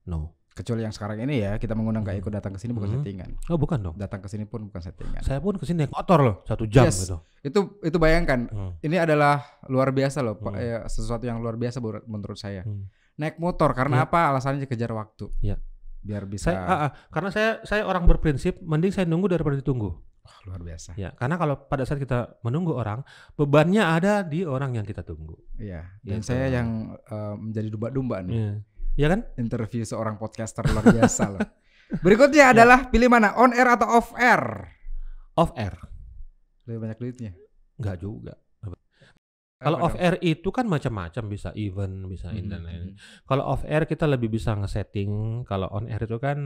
no. 0.06 0.36
Kecuali 0.52 0.82
yang 0.82 0.90
sekarang 0.90 1.22
ini 1.22 1.38
ya, 1.38 1.56
kita 1.56 1.78
mengundang 1.78 2.02
Kak 2.02 2.18
Hmm. 2.18 2.22
Eko 2.26 2.30
datang 2.34 2.50
ke 2.50 2.60
sini 2.60 2.74
bukan 2.74 2.90
Hmm. 2.90 2.98
settingan. 3.00 3.30
Oh 3.48 3.56
bukan 3.56 3.78
dong. 3.78 3.96
Datang 3.96 4.20
ke 4.20 4.28
sini 4.28 4.44
pun 4.44 4.66
bukan 4.66 4.82
settingan. 4.82 5.22
Saya 5.22 5.38
pun 5.38 5.54
ke 5.54 5.70
sini 5.70 5.86
naik 5.86 5.94
motor 5.94 6.20
loh 6.20 6.36
satu 6.44 6.66
jam 6.66 6.90
Yes. 6.90 7.06
gitu. 7.06 7.22
Itu 7.40 7.60
itu 7.80 7.98
bayangkan 7.98 8.50
Hmm. 8.50 8.72
ini 8.82 8.98
adalah 8.98 9.46
luar 9.70 9.94
biasa 9.94 10.26
loh, 10.26 10.34
Pak. 10.36 10.50
Hmm. 10.52 10.60
Ya, 10.60 10.78
sesuatu 10.90 11.24
yang 11.24 11.40
luar 11.40 11.56
biasa 11.56 11.78
menurut- 11.78 12.42
saya. 12.42 12.66
Hmm. 12.66 12.90
Naik 13.16 13.38
motor 13.38 13.70
karena 13.72 14.02
Iya. 14.02 14.10
apa? 14.10 14.20
Alasannya 14.34 14.66
kejar 14.66 14.90
waktu. 14.92 15.30
Iya. 15.42 15.62
Biar 16.02 16.24
bisa 16.30 16.54
Saya 16.54 16.60
ah, 16.64 16.80
ah, 16.88 16.92
karena 17.12 17.30
saya 17.34 17.50
saya 17.68 17.84
orang 17.84 18.06
berprinsip 18.08 18.62
mending 18.64 18.94
saya 18.94 19.06
nunggu 19.10 19.28
daripada 19.32 19.58
ditunggu. 19.60 19.92
Wah, 20.28 20.38
luar 20.44 20.60
biasa. 20.60 21.00
Ya, 21.00 21.16
karena 21.16 21.40
kalau 21.40 21.56
pada 21.72 21.88
saat 21.88 22.04
kita 22.04 22.44
menunggu 22.44 22.76
orang, 22.76 23.00
bebannya 23.40 23.80
ada 23.80 24.28
di 24.28 24.44
orang 24.44 24.76
yang 24.76 24.84
kita 24.84 25.00
tunggu. 25.04 25.40
Iya. 25.56 25.88
Dan 26.04 26.20
Gitu. 26.20 26.28
saya 26.36 26.52
yang 26.52 27.00
eh, 27.00 27.36
menjadi 27.40 27.68
domba-domba 27.72 28.20
nih. 28.28 28.36
Iya. 28.36 28.52
Iya 28.98 29.08
kan? 29.14 29.20
Interview 29.40 29.86
seorang 29.86 30.18
podcaster 30.18 30.66
luar 30.68 30.84
biasa 30.90 31.24
loh. 31.32 31.40
Berikutnya 32.04 32.52
adalah 32.52 32.92
pilih 32.92 33.08
mana? 33.08 33.38
On 33.40 33.54
air 33.56 33.70
atau 33.72 33.88
off 33.88 34.12
air? 34.20 34.68
Off 35.40 35.56
air. 35.56 35.78
Lebih 36.68 36.80
banyak 36.84 36.98
duitnya. 37.00 37.32
Enggak 37.80 38.02
juga. 38.04 38.34
Kalau 39.58 39.82
off 39.82 39.98
air 39.98 40.22
itu 40.22 40.54
kan 40.54 40.70
macam-macam 40.70 41.24
bisa 41.26 41.50
event, 41.58 42.06
bisa 42.06 42.30
Hmm, 42.30 42.46
dan 42.46 42.62
lain. 42.62 42.94
Kalau 43.26 43.42
off 43.42 43.66
air 43.66 43.90
kita 43.90 44.06
lebih 44.06 44.30
bisa 44.30 44.54
nge-setting, 44.54 45.42
kalau 45.44 45.66
on 45.74 45.90
air 45.90 46.06
itu 46.06 46.22
kan 46.22 46.38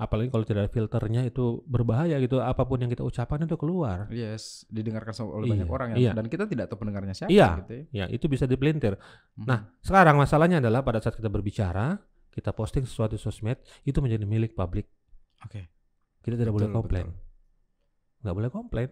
apalagi 0.00 0.32
kalau 0.32 0.46
tidak 0.46 0.60
ada 0.64 0.72
filternya 0.72 1.26
itu 1.26 1.60
berbahaya 1.66 2.16
gitu. 2.22 2.38
Apa 2.38 2.62
pun 2.64 2.80
yang 2.80 2.88
kita 2.88 3.02
ucapkan 3.02 3.42
itu 3.42 3.58
keluar. 3.58 4.06
Yes, 4.08 4.62
didengarkan 4.70 5.12
oleh 5.26 5.44
Iya, 5.44 5.52
banyak 5.58 5.68
orang 5.68 5.88
ya. 5.92 5.96
iya. 5.98 6.12
Dan 6.14 6.30
kita 6.30 6.46
tidak 6.46 6.70
tahu 6.70 6.86
pendengarnya 6.86 7.12
siapa 7.12 7.28
Iya. 7.34 7.66
gitu 7.66 7.72
ya. 7.74 7.84
Ya, 7.92 8.06
itu 8.08 8.24
bisa 8.30 8.46
dipelintir. 8.46 8.94
Mhm. 9.34 9.44
Nah, 9.50 9.66
sekarang 9.82 10.14
masalahnya 10.16 10.62
adalah 10.62 10.86
pada 10.86 11.02
saat 11.02 11.18
kita 11.18 11.28
berbicara, 11.28 11.98
kita 12.30 12.54
posting 12.54 12.86
sesuatu 12.86 13.18
di 13.18 13.20
sosmed, 13.20 13.58
itu 13.82 13.98
menjadi 13.98 14.22
milik 14.22 14.54
publik. 14.54 14.86
Oke. 15.42 15.66
Kita 16.22 16.38
tidak 16.38 16.54
boleh 16.54 16.70
Betul, 16.70 16.78
komplain. 16.78 17.06
betul. 17.10 18.22
Nggak 18.22 18.34
boleh 18.38 18.50
komplain. 18.54 18.88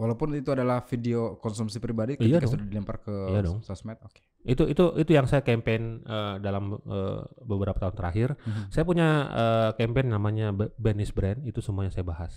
Walaupun 0.00 0.32
itu 0.32 0.48
adalah 0.48 0.80
video 0.82 1.36
konsumsi 1.36 1.76
pribadi 1.76 2.16
Iya 2.16 2.40
ketika 2.40 2.48
dong. 2.48 2.52
sudah 2.56 2.66
dilempar 2.66 2.96
ke 2.98 3.12
Iya 3.28 3.40
dong. 3.44 3.60
sosmed. 3.60 4.00
Oke. 4.00 4.24
Itu 4.40 4.64
itu 4.64 4.96
itu 4.96 5.10
yang 5.12 5.28
saya 5.28 5.44
campaign 5.44 6.00
eh, 6.00 6.34
dalam 6.40 6.72
eh, 6.80 7.20
beberapa 7.42 7.76
tahun 7.76 7.92
terakhir. 7.92 8.28
Mhm. 8.40 8.72
Saya 8.72 8.84
punya 8.84 9.08
eh, 9.28 9.70
campaign 9.76 10.08
namanya 10.08 10.46
B- 10.50 10.72
Benis 10.74 11.12
Brand, 11.12 11.44
itu 11.44 11.60
semuanya 11.60 11.92
saya 11.92 12.02
bahas 12.02 12.32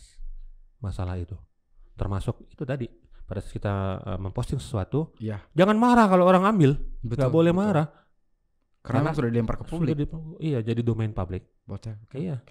masalah 0.77 1.15
itu. 1.15 1.39
Termasuk 1.95 2.43
itu 2.45 2.63
tadi 2.63 2.91
pada 3.23 3.39
saat 3.39 3.55
kita 3.55 3.73
eh, 4.03 4.19
memposting 4.19 4.59
sesuatu, 4.59 5.15
Iya. 5.17 5.39
jangan 5.53 5.79
marah 5.79 6.05
kalau 6.05 6.27
orang 6.27 6.43
ambil, 6.45 6.75
Betul, 6.99 7.15
nggak 7.17 7.31
boleh 7.31 7.49
betul. 7.49 7.63
marah. 7.63 7.87
Karena, 8.83 8.99
Karena 8.99 9.15
sudah 9.15 9.29
dilempar 9.31 9.55
ke 9.55 9.63
publik. 9.63 9.87
Sudah 9.87 9.97
di- 9.97 10.11
iya, 10.43 10.59
jadi 10.59 10.83
domain 10.83 11.09
publik. 11.09 11.47
Bocah. 11.63 11.95
Oke, 12.03 12.19
Iya. 12.19 12.43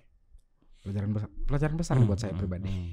Pelajaran 0.80 1.10
besar, 1.12 1.28
pelajaran 1.44 1.76
besar 1.76 1.94
Hmm, 1.94 2.08
buat 2.08 2.16
saya 2.16 2.32
hmm, 2.32 2.40
pribadi. 2.40 2.66
hmm. 2.66 2.92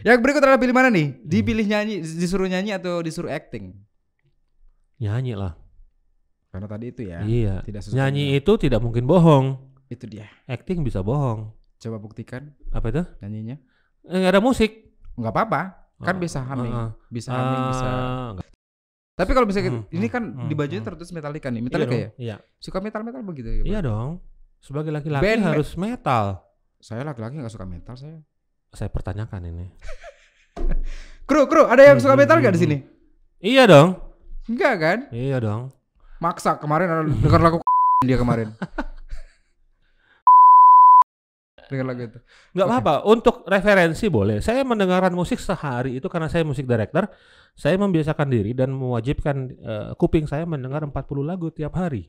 Yang 0.00 0.18
berikut 0.22 0.40
adalah 0.40 0.56
pilih 0.56 0.72
mana 0.72 0.88
nih? 0.88 1.18
Dipilih 1.20 1.66
nyanyi, 1.66 1.94
disuruh 2.00 2.46
nyanyi 2.46 2.70
atau 2.72 3.02
disuruh 3.02 3.28
acting? 3.28 3.74
Nyanyi 4.98 5.34
lah. 5.34 5.54
Karena 6.48 6.66
tadi 6.66 6.90
itu 6.90 7.02
ya. 7.04 7.22
Iya. 7.22 7.54
Tidak 7.62 7.92
Nyanyi 7.92 8.24
dengan- 8.30 8.38
itu 8.40 8.52
tidak 8.58 8.80
mungkin 8.80 9.04
bohong. 9.04 9.46
itu 9.88 10.04
dia. 10.04 10.28
Acting 10.44 10.84
bisa 10.84 11.00
bohong. 11.00 11.48
Coba 11.80 11.96
buktikan 11.96 12.52
Apa 12.68 12.92
itu? 12.92 13.00
nyanyinya. 13.20 13.56
Eh, 14.04 14.16
nggak 14.18 14.36
ada 14.36 14.42
musik. 14.44 14.68
Nggak 15.16 15.32
apa-apa. 15.32 15.60
Kan 15.98 16.14
Oh, 16.14 16.20
bisa 16.20 16.38
humming. 16.44 16.70
uh, 16.70 16.78
uh. 16.78 16.90
Bisa 17.08 17.28
humming, 17.32 17.62
bisa. 17.72 17.86
Ah, 17.86 18.28
nggak- 18.36 18.52
Tapi 19.16 19.30
kalau 19.32 19.46
bisa 19.48 19.58
Hmm, 19.58 19.82
ini 19.90 20.06
hmm, 20.06 20.12
kan 20.12 20.22
hmm, 20.22 20.46
di 20.46 20.54
bajunya 20.54 20.78
hmm. 20.78 20.88
tertulis 20.88 21.10
Metallica 21.10 21.48
nih. 21.48 21.58
Iya 21.58 21.64
Metallica 21.64 21.90
dong, 21.90 21.98
ya? 21.98 22.10
Iya. 22.14 22.36
Suka 22.56 22.78
metal-metal 22.78 23.22
begitu 23.24 23.48
ya? 23.50 23.62
Iya 23.64 23.80
dong. 23.82 24.10
Sebagai 24.60 24.92
laki-laki 24.92 25.24
harus 25.40 25.70
metal. 25.74 26.24
Saya 26.78 27.02
laki-laki 27.02 27.34
nggak 27.34 27.50
suka 27.50 27.64
metal 27.64 27.96
saya. 27.96 28.20
Saya 28.72 28.88
pertanyakan 28.92 29.48
ini. 29.48 29.66
Kru, 31.28 31.44
kru, 31.44 31.68
ada 31.68 31.84
yang 31.84 32.00
suka 32.00 32.16
Hmm, 32.16 32.24
metal 32.24 32.40
nggak 32.40 32.56
di 32.56 32.62
sini? 32.64 32.76
Iya 33.44 33.68
dong. 33.68 34.00
Enggak 34.48 34.74
kan? 34.80 34.98
Iya 35.12 35.36
dong. 35.44 35.68
Maksa 36.18 36.56
kemarin 36.56 36.88
ada 36.88 37.04
dengar 37.04 37.40
lagu 37.44 37.60
dia 38.08 38.16
kemarin. 38.16 38.48
dengar 41.68 41.84
lagu 41.84 42.00
itu. 42.00 42.16
Nggak 42.56 42.64
Oke. 42.64 42.72
apa-apa. 42.80 42.94
Untuk 43.04 43.44
referensi 43.44 44.08
boleh. 44.08 44.40
Saya 44.40 44.64
mendengarkan 44.64 45.12
musik 45.12 45.36
sehari 45.36 46.00
itu 46.00 46.08
karena 46.08 46.32
saya 46.32 46.48
musik 46.48 46.64
director. 46.64 47.04
Saya 47.52 47.76
membiasakan 47.76 48.28
diri 48.32 48.56
dan 48.56 48.72
mewajibkan 48.72 49.36
eh, 49.52 49.92
kuping 50.00 50.24
saya 50.24 50.48
mendengar 50.48 50.80
40 50.80 50.96
lagu 51.20 51.52
tiap 51.52 51.76
hari. 51.76 52.08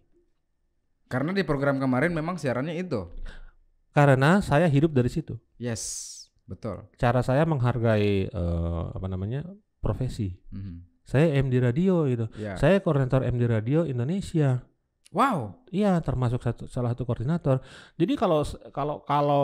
Karena 1.12 1.36
di 1.36 1.44
program 1.44 1.76
kemarin 1.76 2.16
memang 2.16 2.40
siarannya 2.40 2.80
itu. 2.80 3.04
Karena 3.92 4.40
saya 4.40 4.72
hidup 4.72 4.96
dari 4.96 5.12
situ. 5.12 5.36
Yes, 5.60 6.19
betul. 6.50 6.82
Cara 6.98 7.22
saya 7.22 7.46
menghargai 7.46 8.26
eh, 8.26 8.84
apa 8.90 9.06
namanya 9.06 9.46
profesi. 9.78 10.34
Mhm. 10.50 11.06
Saya 11.06 11.38
MD 11.38 11.58
radio 11.58 12.06
gitu. 12.06 12.26
Ya. 12.36 12.54
Saya 12.54 12.82
koordinator 12.82 13.22
MD 13.24 13.46
radio 13.46 13.86
Indonesia. 13.86 14.62
Wow. 15.10 15.66
Iya, 15.70 15.98
termasuk 16.02 16.38
satu, 16.40 16.66
salah 16.66 16.94
satu 16.94 17.02
koordinator. 17.02 17.62
Jadi 17.96 18.14
kalau 18.14 18.46
kalau 18.70 19.02
kalau 19.02 19.44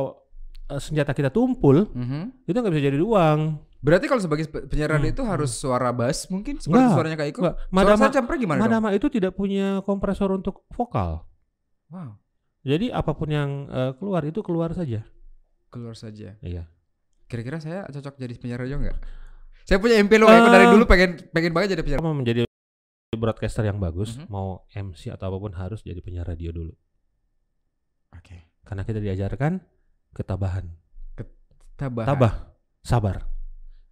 eh, 0.65 0.77
senjata 0.77 1.13
kita 1.13 1.29
tumpul, 1.29 1.89
Mhm. 1.89 2.45
itu 2.45 2.53
nggak 2.53 2.69
bisa 2.69 2.85
jadi 2.85 2.97
uang. 2.97 3.39
Berarti 3.81 4.05
kalau 4.05 4.17
sebagai 4.17 4.45
pe- 4.45 4.65
penyiar 4.65 4.89
radio 4.91 5.09
Hmm, 5.09 5.13
itu 5.13 5.23
harus 5.23 5.53
suara 5.53 5.89
bass 5.89 6.25
mungkin 6.27 6.57
seperti 6.57 6.73
Enggak, 6.73 6.93
suaranya 6.97 7.17
Kak 7.17 7.29
Iko. 7.29 7.39
Enggak, 7.39 7.55
Suara 7.61 7.69
Madama, 7.71 8.05
campur 8.09 8.33
gimana 8.35 8.57
dong? 8.57 8.65
Madama 8.65 8.87
itu 8.91 9.07
tidak 9.09 9.33
punya 9.33 9.67
kompresor 9.81 10.33
untuk 10.33 10.65
vokal. 10.73 11.21
Wow. 11.89 12.17
Jadi 12.65 12.89
apa 12.89 13.13
pun 13.13 13.29
yang 13.29 13.49
eh, 13.69 13.91
keluar 13.95 14.21
itu 14.21 14.41
keluar 14.41 14.73
saja. 14.73 15.05
Keluar 15.69 15.93
saja. 15.93 16.33
Iya. 16.41 16.65
Kira-kira 17.25 17.57
saya 17.57 17.85
cocok 17.85 18.15
jadi 18.15 18.33
penyiar 18.37 18.59
radio 18.61 18.77
nggak? 18.77 18.97
Saya 19.65 19.81
punya 19.81 19.97
mimpi 19.97 20.15
loh 20.17 20.29
Kak 20.29 20.37
Iko 20.37 20.47
Eh. 20.47 20.53
dari 20.53 20.65
dulu 20.69 20.83
pengen 20.85 21.09
pengen 21.33 21.51
banget 21.51 21.73
jadi 21.73 21.81
penyiar. 21.81 21.99
Mau 21.99 22.13
menjadi 22.13 22.45
broadcaster 23.11 23.63
yang 23.63 23.79
bagus, 23.79 24.15
Mhm. 24.15 24.27
mau 24.27 24.61
MC 24.69 25.09
atau 25.09 25.25
apa 25.27 25.37
pun 25.39 25.51
harus 25.55 25.81
jadi 25.81 25.97
penyiar 25.99 26.27
radio 26.27 26.51
dulu. 26.51 26.73
Oke. 28.13 28.51
Karena 28.61 28.83
kita 28.83 28.99
diajarkan 28.99 29.61
ketabahan. 30.11 30.65
Tabah. 31.75 32.05
Tabah, 32.07 32.33
sabar. 32.79 33.27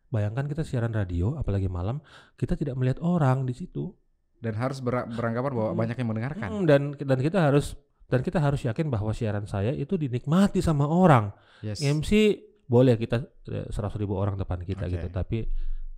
Bayangkan 0.08 0.48
kita 0.48 0.64
siaran 0.64 0.96
radio, 0.96 1.36
apalagi 1.36 1.68
malam, 1.68 2.00
kita 2.34 2.56
tidak 2.56 2.80
melihat 2.80 3.02
orang 3.02 3.44
di 3.44 3.52
situ. 3.52 3.92
Dan 4.40 4.56
harus 4.56 4.80
ber- 4.80 5.08
beranggapan 5.10 5.52
bahwa 5.52 5.72
Hmm. 5.74 5.80
banyak 5.84 5.98
yang 5.98 6.08
mendengarkan. 6.08 6.48
Mm, 6.50 6.64
dan 6.64 6.82
dan 6.96 7.20
kita 7.20 7.40
harus 7.42 7.76
dan 8.08 8.20
kita 8.22 8.38
harus 8.38 8.62
yakin 8.62 8.88
bahwa 8.88 9.10
siaran 9.10 9.44
saya 9.44 9.72
itu 9.72 9.96
dinikmati 9.96 10.60
sama 10.60 10.86
orang. 10.86 11.32
Yes. 11.60 11.80
MC 11.82 12.40
boleh 12.74 12.98
kita 12.98 13.22
seratus 13.70 14.02
ribu 14.02 14.18
orang 14.18 14.34
depan 14.36 14.66
kita 14.66 14.90
Oke. 14.90 14.98
gitu, 14.98 15.08
tapi 15.10 15.38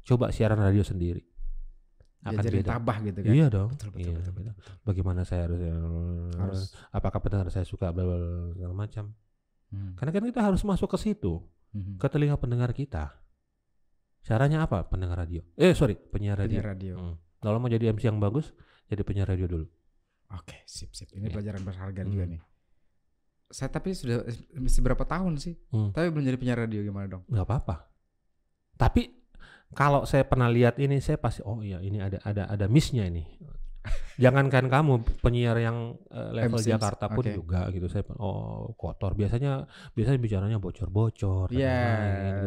coba 0.04 0.30
siaran 0.30 0.60
radio 0.60 0.84
sendiri 0.84 1.24
akan 2.22 2.42
Diajarin 2.42 2.58
beda. 2.60 2.72
tabah 2.74 2.98
gitu 3.00 3.20
kan. 3.22 3.32
Iya 3.32 3.48
dong. 3.48 3.70
Betul 3.72 3.90
betul, 3.94 4.02
Iya, 4.02 4.18
betul, 4.18 4.34
beda. 4.34 4.52
betul, 4.52 4.64
betul. 4.66 4.76
Bagaimana 4.84 5.22
saya 5.24 5.42
harus, 5.46 5.62
Harus. 6.36 6.62
apakah 6.90 7.20
pendengar 7.22 7.48
saya 7.48 7.64
suka 7.64 7.94
segala 7.94 8.74
macam. 8.74 9.14
Hmm. 9.70 9.94
Karena 9.94 10.12
kan 10.12 10.24
kita 10.26 10.42
harus 10.42 10.62
masuk 10.62 10.90
ke 10.90 10.98
situ, 11.00 11.34
Mhm. 11.72 12.02
ke 12.02 12.08
telinga 12.10 12.36
pendengar 12.36 12.74
kita. 12.74 13.14
Caranya 14.20 14.66
apa? 14.66 14.90
Pendengar 14.90 15.22
radio. 15.22 15.46
Eh 15.54 15.74
sorry, 15.74 15.94
penyiar 15.94 16.34
radio. 16.36 16.58
Penyiar 16.58 16.68
radio. 16.68 16.94
Hmm. 16.98 17.16
Kalau 17.38 17.62
mau 17.62 17.70
jadi 17.70 17.94
MC 17.94 18.10
yang 18.10 18.18
bagus, 18.18 18.58
jadi 18.90 19.06
penyiar 19.06 19.30
radio 19.30 19.46
dulu. 19.46 19.68
Oke, 20.34 20.66
sip 20.66 20.90
sip. 20.92 21.14
Ini 21.14 21.30
Iya. 21.30 21.34
pelajaran 21.38 21.62
berharga 21.62 22.02
Hmm. 22.02 22.10
juga 22.10 22.26
nih. 22.26 22.42
Saya 23.50 23.70
tapi 23.70 23.94
sudah 23.94 24.26
mesti 24.58 24.80
berapa 24.82 25.06
tahun 25.06 25.38
sih? 25.38 25.56
Hmm. 25.70 25.94
Tapi 25.94 26.10
belum 26.10 26.26
jadi 26.26 26.38
penyiar 26.38 26.60
radio 26.66 26.82
gimana 26.82 27.06
dong? 27.08 27.24
nggak 27.30 27.46
apa-apa. 27.46 27.88
Tapi 28.76 29.08
kalau 29.76 30.04
saya 30.08 30.24
pernah 30.28 30.48
lihat 30.52 30.80
ini, 30.80 31.00
saya 31.00 31.20
pasti 31.20 31.44
oh 31.46 31.62
iya 31.62 31.82
ini 31.82 32.00
ada 32.00 32.22
ada 32.26 32.48
ada 32.50 32.66
missnya 32.66 33.06
ini. 33.06 33.24
Jangankan 34.24 34.66
kamu 34.66 34.94
penyiar 35.22 35.62
yang 35.62 35.94
eh, 36.10 36.32
level 36.42 36.58
MC, 36.58 36.74
Jakarta 36.74 37.06
pun 37.12 37.22
oke. 37.22 37.34
juga 37.34 37.70
gitu. 37.70 37.86
Saya 37.86 38.04
oh 38.18 38.74
kotor. 38.74 39.14
Biasanya 39.14 39.70
biasanya 39.94 40.20
bicaranya 40.20 40.58
bocor-bocor. 40.58 41.54
Iya. 41.54 41.82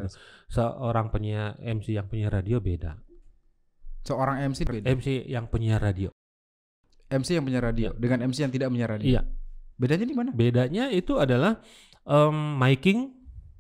gitu. 0.03 0.19
Seorang 0.51 1.15
penyiar 1.15 1.55
MC 1.63 1.95
yang 1.95 2.11
penyiar 2.11 2.43
radio 2.43 2.59
beda. 2.59 2.99
Seorang 4.03 4.51
MC 4.51 4.67
beda. 4.67 4.87
MC 4.91 5.29
yang 5.31 5.47
penyiar 5.47 5.79
radio. 5.79 6.11
MC 7.09 7.41
yang 7.41 7.45
punya 7.49 7.61
radio 7.65 7.89
dengan 7.97 8.29
MC 8.29 8.45
yang 8.45 8.53
tidak 8.53 8.69
punya 8.69 8.87
radio. 8.87 9.09
Iya. 9.09 9.23
Bedanya 9.79 10.05
di 10.05 10.15
mana? 10.19 10.31
Bedanya 10.35 10.91
itu 10.91 11.17
adalah 11.17 11.63
em, 12.05 12.37
miking 12.59 13.15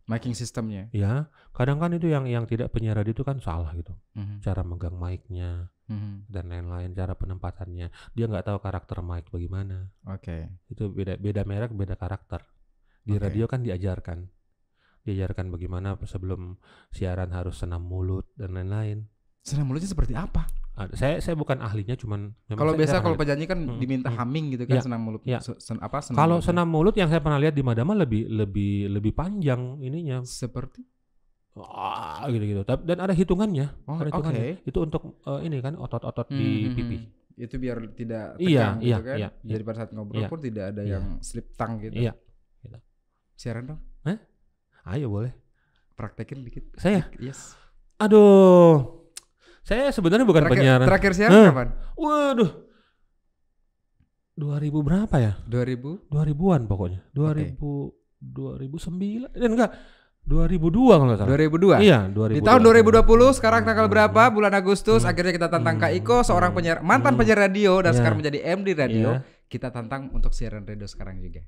Miking 0.08 0.32
sistemnya. 0.32 0.88
ya. 0.90 1.28
Kadang 1.52 1.76
kan 1.78 1.92
itu 1.92 2.08
yang 2.08 2.24
yang 2.24 2.48
tidak 2.48 2.72
penyiar 2.72 2.96
radio 2.96 3.12
itu 3.12 3.20
kan 3.22 3.38
salah 3.44 3.70
gitu. 3.76 3.92
Mhm. 4.16 4.40
Cara 4.40 4.64
megang 4.64 4.96
mic-nya. 4.96 5.68
Mhm. 5.88 6.28
dan 6.28 6.52
lain-lain 6.52 6.92
cara 6.92 7.16
penempatannya 7.16 7.88
dia 8.12 8.24
nggak 8.28 8.44
tahu 8.44 8.60
karakter 8.60 9.00
mic 9.00 9.24
bagaimana 9.32 9.88
Oke. 10.04 10.52
itu 10.68 10.84
beda 10.92 11.16
beda 11.16 11.48
merek 11.48 11.72
beda 11.72 11.96
karakter 11.96 12.44
di 13.08 13.16
Oke. 13.16 13.24
radio 13.24 13.48
kan 13.48 13.64
diajarkan 13.64 14.28
diajarkan 15.08 15.48
bagaimana 15.48 15.96
sebelum 16.04 16.60
siaran 16.92 17.32
harus 17.32 17.64
senam 17.64 17.88
mulut 17.88 18.28
dan 18.36 18.52
lain-lain 18.52 19.08
Senam 19.40 19.64
mulutnya 19.64 19.88
seperti 19.88 20.12
apa? 20.12 20.44
Ada- 20.78 20.94
saya 20.94 21.14
saya 21.18 21.34
bukan 21.34 21.58
ahlinya 21.58 21.98
cuman 21.98 22.30
Kalau 22.48 22.72
biasa 22.72 23.02
kalau 23.02 23.18
penyanyi 23.18 23.44
kan 23.44 23.58
Hmm, 23.58 23.82
diminta 23.82 24.08
hmm. 24.08 24.16
humming 24.16 24.46
gitu 24.54 24.62
kan 24.62 24.78
Iya, 24.78 24.82
senam 24.86 25.00
mulut. 25.02 25.22
iya. 25.26 25.42
se- 25.42 25.58
sen- 25.58 25.82
apa 25.82 25.98
senam 25.98 26.14
kalau 26.16 26.38
senam 26.38 26.70
mulut 26.70 26.94
yang 26.94 27.10
saya 27.10 27.18
pernah 27.18 27.34
lihat 27.36 27.50
di 27.50 27.60
Madama 27.60 27.92
lebih 27.92 28.30
lebih 28.30 28.86
lebih 28.88 29.10
panjang 29.10 29.82
ininya 29.82 30.22
seperti 30.22 30.86
Wah, 31.52 32.22
gitu-gitu 32.28 32.62
dan 32.62 32.98
ada 33.00 33.10
hitungannya 33.10 33.66
Oh, 33.84 33.98
ada 33.98 34.06
hitungannya 34.06 34.44
oke. 34.54 34.62
itu 34.64 34.78
untuk 34.78 35.02
eh, 35.20 35.40
ini 35.42 35.58
kan 35.58 35.74
otot-otot 35.74 36.30
di 36.30 36.48
Mhm. 36.64 36.74
pipi 36.74 36.98
Itu 37.36 37.54
biar 37.54 37.78
tidak 37.92 38.34
Iya, 38.36 38.74
tegang 38.74 38.76
iya, 38.78 38.96
gitu 38.96 39.02
kan. 39.04 39.16
iya, 39.16 39.28
Jadi 39.44 39.62
pada 39.62 39.76
saat 39.76 39.90
ngobrol 39.90 40.18
Iya. 40.18 40.28
pun 40.28 40.40
tidak 40.40 40.64
ada 40.68 40.82
Iya. 40.82 40.90
yang 40.94 41.04
slip 41.20 41.54
tang 41.54 41.78
gitu. 41.78 41.94
iya 41.94 42.14
Siaran 43.34 43.64
dong. 43.68 43.80
ayo 44.84 45.06
boleh 45.08 45.30
Praktekin 45.94 46.40
dikit. 46.40 46.74
saya 46.74 47.06
Yes. 47.16 47.54
aduh 47.96 48.97
saya 49.62 49.90
sebenarnya 49.90 50.24
bukan 50.24 50.42
terakhir, 50.44 50.58
penyiar 50.58 50.80
terakhir 50.84 51.12
siaran 51.14 51.34
Eh. 51.34 51.46
kapan? 51.50 51.68
Waduh. 51.94 52.50
2000 54.38 54.86
berapa 54.86 55.14
ya? 55.18 55.32
2000 55.44 56.06
2000-an 56.06 56.62
pokoknya. 56.66 57.00
2000 57.10 57.90
2009 58.18 59.30
dan 59.30 59.50
enggak 59.54 59.70
2002 60.28 60.94
kalau 60.94 61.06
nggak 61.08 61.18
salah. 61.18 61.30
2002. 61.32 61.80
Iya, 61.80 61.98
2002. 62.12 62.36
Di 62.36 62.42
tahun 62.44 62.60
2020 62.60 63.32
sekarang 63.32 63.62
tanggal 63.64 63.86
berapa? 63.88 64.22
Bulan 64.28 64.52
Agustus 64.52 65.02
Hmm. 65.02 65.10
akhirnya 65.10 65.32
kita 65.32 65.48
tantang 65.48 65.80
Kak 65.80 65.90
Hmm. 65.90 65.98
Iko 65.98 66.16
seorang 66.20 66.52
Hmm. 66.52 66.58
penyiar 66.60 66.78
mantan 66.84 67.16
Hmm. 67.16 67.20
penyiar 67.24 67.38
radio 67.40 67.80
dan 67.80 67.92
Iya. 67.92 67.98
sekarang 67.98 68.16
menjadi 68.20 68.38
MD 68.44 68.68
radio. 68.76 69.08
Iya. 69.16 69.24
Kita 69.48 69.72
tantang 69.72 70.12
untuk 70.12 70.36
siaran 70.36 70.68
radio 70.68 70.84
sekarang 70.84 71.18
juga. 71.18 71.40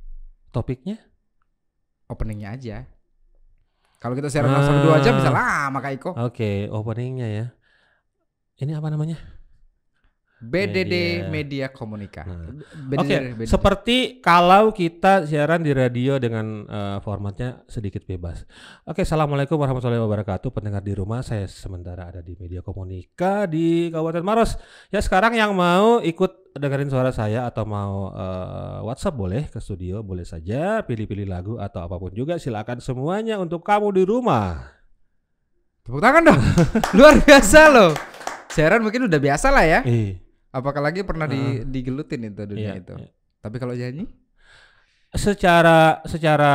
Topiknya? 0.51 0.97
Openingnya 2.09 2.57
aja. 2.57 2.77
Kalau 4.01 4.17
kita 4.17 4.33
siaran 4.33 4.51
langsung 4.51 4.81
dua 4.81 4.97
jam 4.99 5.15
bisa 5.15 5.29
lama 5.29 5.79
Kak 5.79 5.93
Iko. 5.95 6.11
Oke, 6.17 6.67
openingnya 6.73 7.29
ya. 7.29 7.47
Ini 8.61 8.77
apa 8.77 8.93
namanya? 8.93 9.17
BDD 10.41 10.89
Media. 10.89 11.29
Media 11.29 11.67
Komunika. 11.69 12.25
Nah. 12.25 12.65
Oke, 12.97 13.37
BDD. 13.37 13.45
seperti 13.45 13.97
kalau 14.25 14.73
kita 14.73 15.29
siaran 15.29 15.61
di 15.61 15.77
radio 15.77 16.17
dengan 16.17 16.65
eh, 16.65 16.99
formatnya 17.05 17.61
sedikit 17.69 18.09
bebas. 18.09 18.49
Oke, 18.89 19.05
assalamualaikum 19.05 19.61
warahmatullahi 19.61 20.01
wabarakatuh. 20.01 20.49
Pendengar 20.49 20.81
di 20.81 20.97
rumah, 20.97 21.21
saya 21.21 21.45
sementara 21.45 22.09
ada 22.09 22.25
di 22.25 22.33
media 22.41 22.65
komunika 22.65 23.45
di 23.45 23.93
Kabupaten 23.93 24.25
Maros. 24.25 24.57
Ya 24.89 25.05
sekarang 25.05 25.37
yang 25.37 25.53
mau 25.53 26.01
ikut 26.01 26.57
dengerin 26.57 26.89
suara 26.89 27.13
saya 27.13 27.45
atau 27.45 27.69
mau 27.69 28.09
eh, 28.17 28.79
WhatsApp 28.89 29.21
boleh 29.21 29.45
ke 29.53 29.61
studio, 29.61 30.01
boleh 30.01 30.25
saja 30.25 30.81
pilih-pilih 30.89 31.29
lagu 31.29 31.61
atau 31.61 31.85
apa 31.85 32.01
pun 32.01 32.17
juga. 32.17 32.41
Silakan 32.41 32.81
semuanya 32.81 33.37
untuk 33.37 33.61
kamu 33.61 33.93
di 33.93 34.09
rumah. 34.09 34.73
Tepuk 35.85 36.01
tangan 36.01 36.33
dong. 36.33 36.41
Luar 36.97 37.21
biasa 37.21 37.61
loh. 37.69 38.10
Siaran 38.51 38.83
mungkin 38.83 39.07
udah 39.07 39.19
biasa 39.19 39.49
lah 39.49 39.65
ya. 39.65 39.81
Eh, 39.85 40.19
Apakah 40.51 40.83
lagi 40.83 41.07
pernah 41.07 41.25
di, 41.25 41.39
Ah. 41.39 41.63
digelutin 41.63 42.27
itu 42.27 42.43
dunia 42.43 42.75
iya, 42.75 42.83
itu? 42.83 42.95
iya. 42.99 43.11
Tapi 43.39 43.57
kalau 43.57 43.73
nyanyi? 43.73 44.07
secara 45.11 45.99
secara 46.07 46.53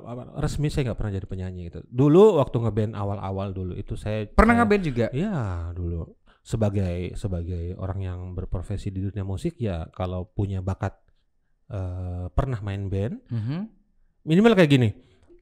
apa, 0.00 0.40
resmi 0.40 0.72
saya 0.72 0.88
nggak 0.88 0.96
pernah 0.96 1.12
jadi 1.12 1.28
penyanyi 1.28 1.60
gitu. 1.68 1.80
Dulu 1.84 2.40
waktu 2.40 2.56
ngeband 2.56 2.92
awal-awal 2.94 3.52
dulu 3.52 3.76
itu 3.76 4.00
saya 4.00 4.24
Pernah 4.26 4.64
ngeband 4.64 4.80
juga? 4.82 5.06
Iya 5.12 5.68
dulu 5.72 6.08
sebagai 6.40 7.12
sebagai 7.14 7.76
orang 7.76 8.00
yang 8.00 8.20
berprofesi 8.32 8.88
di 8.88 9.00
dunia 9.00 9.24
musik 9.24 9.56
ya 9.56 9.88
kalau 9.90 10.24
punya 10.26 10.60
bakat 10.60 10.96
eh, 11.68 12.28
pernah 12.28 12.60
main 12.60 12.88
band 12.88 13.16
Mhm. 13.28 13.60
minimal 14.24 14.52
kayak 14.52 14.68
gini 14.70 14.88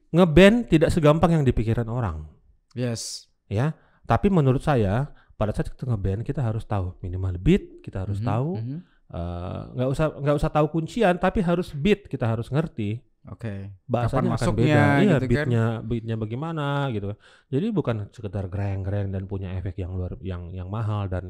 ngeband 0.09 0.67
tidak 0.67 0.91
segampang 0.91 1.35
yang 1.35 1.43
dipikiran 1.43 1.83
orang 1.85 2.23
Yes. 2.71 3.27
ya 3.47 3.75
tapi 4.03 4.27
menurut 4.27 4.59
saya 4.59 5.11
pada 5.43 5.51
saat 5.51 5.67
kita 5.67 5.83
ngeband 5.85 6.23
kita 6.23 6.39
harus 6.39 6.63
tahu 6.63 6.95
minimal 7.03 7.35
beat 7.35 7.83
kita 7.83 8.07
harus 8.07 8.23
Mhm, 8.23 8.25
tahu 8.25 8.51
mhm. 8.63 8.77
eh, 9.11 9.61
nggak 9.75 9.89
usah 9.91 10.05
nggak 10.15 10.35
usah 10.39 10.49
tahu 10.49 10.67
kuncian 10.71 11.15
tapi 11.19 11.43
harus 11.43 11.75
beat 11.75 12.07
kita 12.07 12.23
harus 12.23 12.47
ngerti 12.47 13.03
Oke. 13.23 13.71
bahasanya 13.87 14.35
akan 14.35 14.35
masuknya 14.35 14.59
beda. 14.59 14.83
Iya, 14.83 14.99
gitu 14.99 15.07
kan. 15.07 15.27
beatnya 15.31 15.63
beatnya 15.79 16.15
bagaimana 16.19 16.65
gitu. 16.91 17.15
Jadi 17.47 17.71
bukan 17.71 18.11
sekedar 18.11 18.51
greng-greng 18.51 19.15
dan 19.15 19.31
punya 19.31 19.55
efek 19.55 19.79
yang 19.79 19.95
luar 19.95 20.19
yang 20.19 20.51
yang 20.51 20.67
mahal 20.67 21.07
dan 21.07 21.23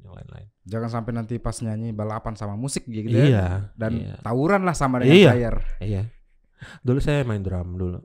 yang 0.00 0.12
lain-lain. 0.16 0.48
Jangan 0.64 0.88
sampai 0.88 1.12
nanti 1.12 1.36
pas 1.36 1.52
nyanyi 1.60 1.92
balapan 1.92 2.32
sama 2.32 2.56
musik 2.56 2.88
gitu 2.88 3.12
iya. 3.12 3.28
ya. 3.28 3.48
Dan 3.76 4.08
iya. 4.08 4.16
tawuran 4.24 4.64
lah 4.64 4.72
sama 4.72 5.04
dengan 5.04 5.20
Iya. 5.20 5.30
player. 5.36 5.56
Iya. 5.84 6.02
Dulu 6.80 6.96
saya 6.96 7.20
main 7.28 7.44
drum 7.44 7.76
dulu. 7.76 8.00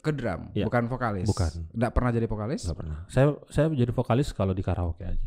Ke 0.00 0.10
drum, 0.10 0.48
Iya. 0.52 0.64
bukan 0.64 0.82
vokalis. 0.86 1.26
Bukan. 1.26 1.50
Nggak 1.70 1.90
pernah 1.90 2.10
jadi 2.10 2.24
vokalis? 2.24 2.60
Nggak 2.64 2.78
pernah. 2.78 2.96
Saya 3.06 3.34
saya 3.50 3.66
jadi 3.68 3.90
vokalis 3.90 4.30
kalau 4.30 4.50
di 4.50 4.60
karaoke 4.60 5.02
aja. 5.02 5.24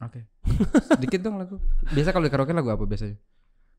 Oke. 0.00 0.24
Sedikit 0.94 1.20
dong 1.20 1.36
lagu. 1.36 1.54
Biasa 1.86 2.10
kalau 2.10 2.24
di 2.24 2.30
karaoke 2.30 2.50
lagu 2.50 2.68
apa 2.68 2.80
biasanya? 2.80 3.14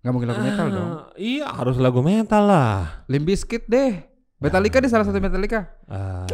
Nggak 0.02 0.12
mungkin 0.12 0.28
lagu 0.30 0.41
metal 0.41 0.62
Ah, 0.62 0.70
dong. 0.70 0.89
Iya, 1.16 1.45
harus 1.48 1.76
lagu 1.78 2.00
metal 2.00 2.43
lah. 2.43 3.04
Limp 3.08 3.26
Bizkit 3.26 3.66
deh. 3.66 4.06
Metallica 4.38 4.78
deh 4.78 4.89
salah 4.89 5.06
satu 5.06 5.18
Metallica. 5.18 5.70
Ah, 5.86 6.26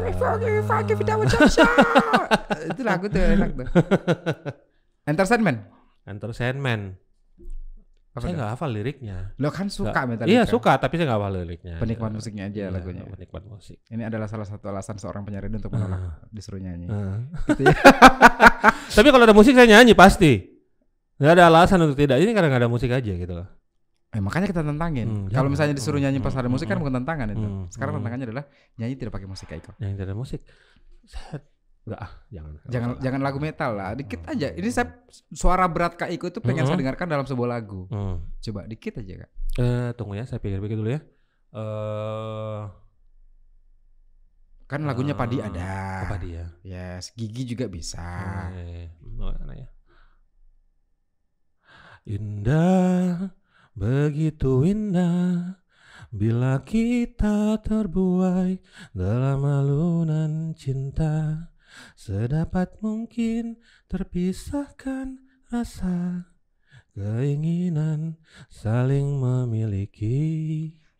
itu 2.71 2.81
lagu 2.83 3.05
tuh 3.07 3.19
enak 3.19 3.49
tuh. 3.53 3.67
Entertainment. 5.03 5.59
Enter 6.07 6.31
Sandman. 6.31 6.95
Apa 8.17 8.25
saya 8.25 8.33
nggak 8.33 8.51
hafal 8.57 8.69
liriknya. 8.73 9.17
Lo 9.37 9.53
kan 9.53 9.69
suka 9.69 9.93
Nggak- 9.93 10.07
Metallica. 10.09 10.33
Iya 10.33 10.43
suka, 10.49 10.71
tapi 10.81 10.93
saya 10.97 11.05
nggak 11.05 11.19
hafal 11.21 11.33
liriknya. 11.37 11.75
Penikmat 11.77 12.11
musiknya 12.17 12.43
aja 12.49 12.57
iya, 12.57 12.67
lagunya. 12.73 13.05
Penikmat 13.05 13.43
musik. 13.45 13.77
Ini 13.93 14.03
adalah 14.09 14.25
salah 14.25 14.47
satu 14.49 14.65
alasan 14.65 14.97
seorang 14.97 15.21
penyanyi 15.21 15.61
untuk 15.61 15.69
menolak 15.69 16.25
disuruh 16.33 16.57
nyanyi. 16.57 16.89
Eh. 16.89 17.17
Gitu 17.53 17.61
ya. 17.69 17.77
tapi 18.97 19.07
kalau 19.13 19.23
ada 19.29 19.37
musik 19.37 19.53
saya 19.53 19.69
nyanyi 19.69 19.93
pasti. 19.93 20.41
Nggak 21.21 21.33
ada 21.37 21.43
alasan 21.53 21.77
untuk 21.85 21.97
tidak. 22.01 22.17
Ini 22.17 22.33
karena 22.33 22.49
nggak 22.49 22.61
ada 22.65 22.71
musik 22.73 22.89
aja 22.89 23.13
gitu 23.13 23.33
loh. 23.37 23.47
Eh, 24.17 24.21
makanya 24.23 24.49
kita 24.49 24.65
tentangin. 24.65 25.05
Hmm, 25.05 25.25
Kalau 25.29 25.45
jangan. 25.45 25.51
misalnya 25.51 25.73
disuruh 25.77 25.99
nyanyi 26.01 26.17
pas 26.23 26.33
Hmm, 26.33 26.41
ada 26.41 26.49
musik 26.49 26.65
kan 26.65 26.79
hmm, 26.79 26.83
bukan 26.87 26.93
tantangan 27.03 27.27
itu. 27.37 27.43
hmm, 27.45 27.63
Sekarang 27.69 27.91
hmm. 27.93 27.97
tantangannya 28.01 28.25
adalah 28.33 28.43
nyanyi 28.81 28.95
tidak 28.97 29.13
pakai 29.13 29.27
musik 29.29 29.47
Iko. 29.51 29.71
Yang 29.77 29.91
tidak 29.93 30.05
ada 30.09 30.15
musik. 30.17 30.41
Saya 31.05 31.37
nggak 31.87 31.99
ah, 31.99 32.11
jangan. 32.27 32.53
Jangan 32.67 32.87
Nggak 32.91 33.01
jangan 33.01 33.21
lagu 33.23 33.39
metal 33.39 33.71
lah, 33.73 33.95
dikit 33.95 34.19
Hmm, 34.21 34.31
aja. 34.35 34.47
Ini 34.51 34.67
saya 34.67 34.87
suara 35.31 35.63
berat 35.65 35.95
Kak 35.95 36.11
Iko 36.11 36.27
itu 36.27 36.43
pengen 36.43 36.67
Hmm. 36.67 36.69
saya 36.69 36.81
dengarkan 36.83 37.07
dalam 37.07 37.23
sebuah 37.23 37.49
lagu. 37.49 37.87
Hmm. 37.87 38.27
Coba 38.37 38.67
dikit 38.67 38.99
aja 38.99 39.23
Kak. 39.23 39.31
Eh, 39.57 39.89
tunggu 39.95 40.13
ya, 40.13 40.27
saya 40.27 40.37
pikir-pikir 40.37 40.75
dulu 40.75 40.91
ya. 40.91 41.01
Eh, 41.49 42.61
Kan 44.67 44.83
lagunya 44.83 45.15
Padi 45.15 45.39
Ah, 45.39 45.47
ada. 45.47 45.71
apa 46.03 46.19
dia? 46.19 46.51
Yes, 46.59 47.15
Gigi 47.15 47.47
juga 47.47 47.71
bisa. 47.71 48.03
Eh, 48.51 48.91
mana 49.15 49.55
ya? 49.55 49.71
Indah, 52.05 53.31
begitu 53.71 54.63
indah 54.63 55.59
Bila 56.07 56.63
kita 56.63 57.59
terbuai 57.59 58.63
dalam 58.91 59.43
alunan 59.43 60.55
cinta 60.55 61.47
Sedapat 61.97 62.77
mungkin 62.81 63.57
terpisahkan 63.87 65.21
rasa 65.49 66.27
Keinginan 66.97 68.17
saling 68.49 69.21
memiliki 69.21 70.17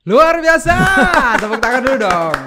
Luar 0.07 0.39
biasa. 0.39 0.71
Tepuk 1.41 1.59
tangan 1.59 1.81
dulu 1.83 1.97
dong. 1.99 2.37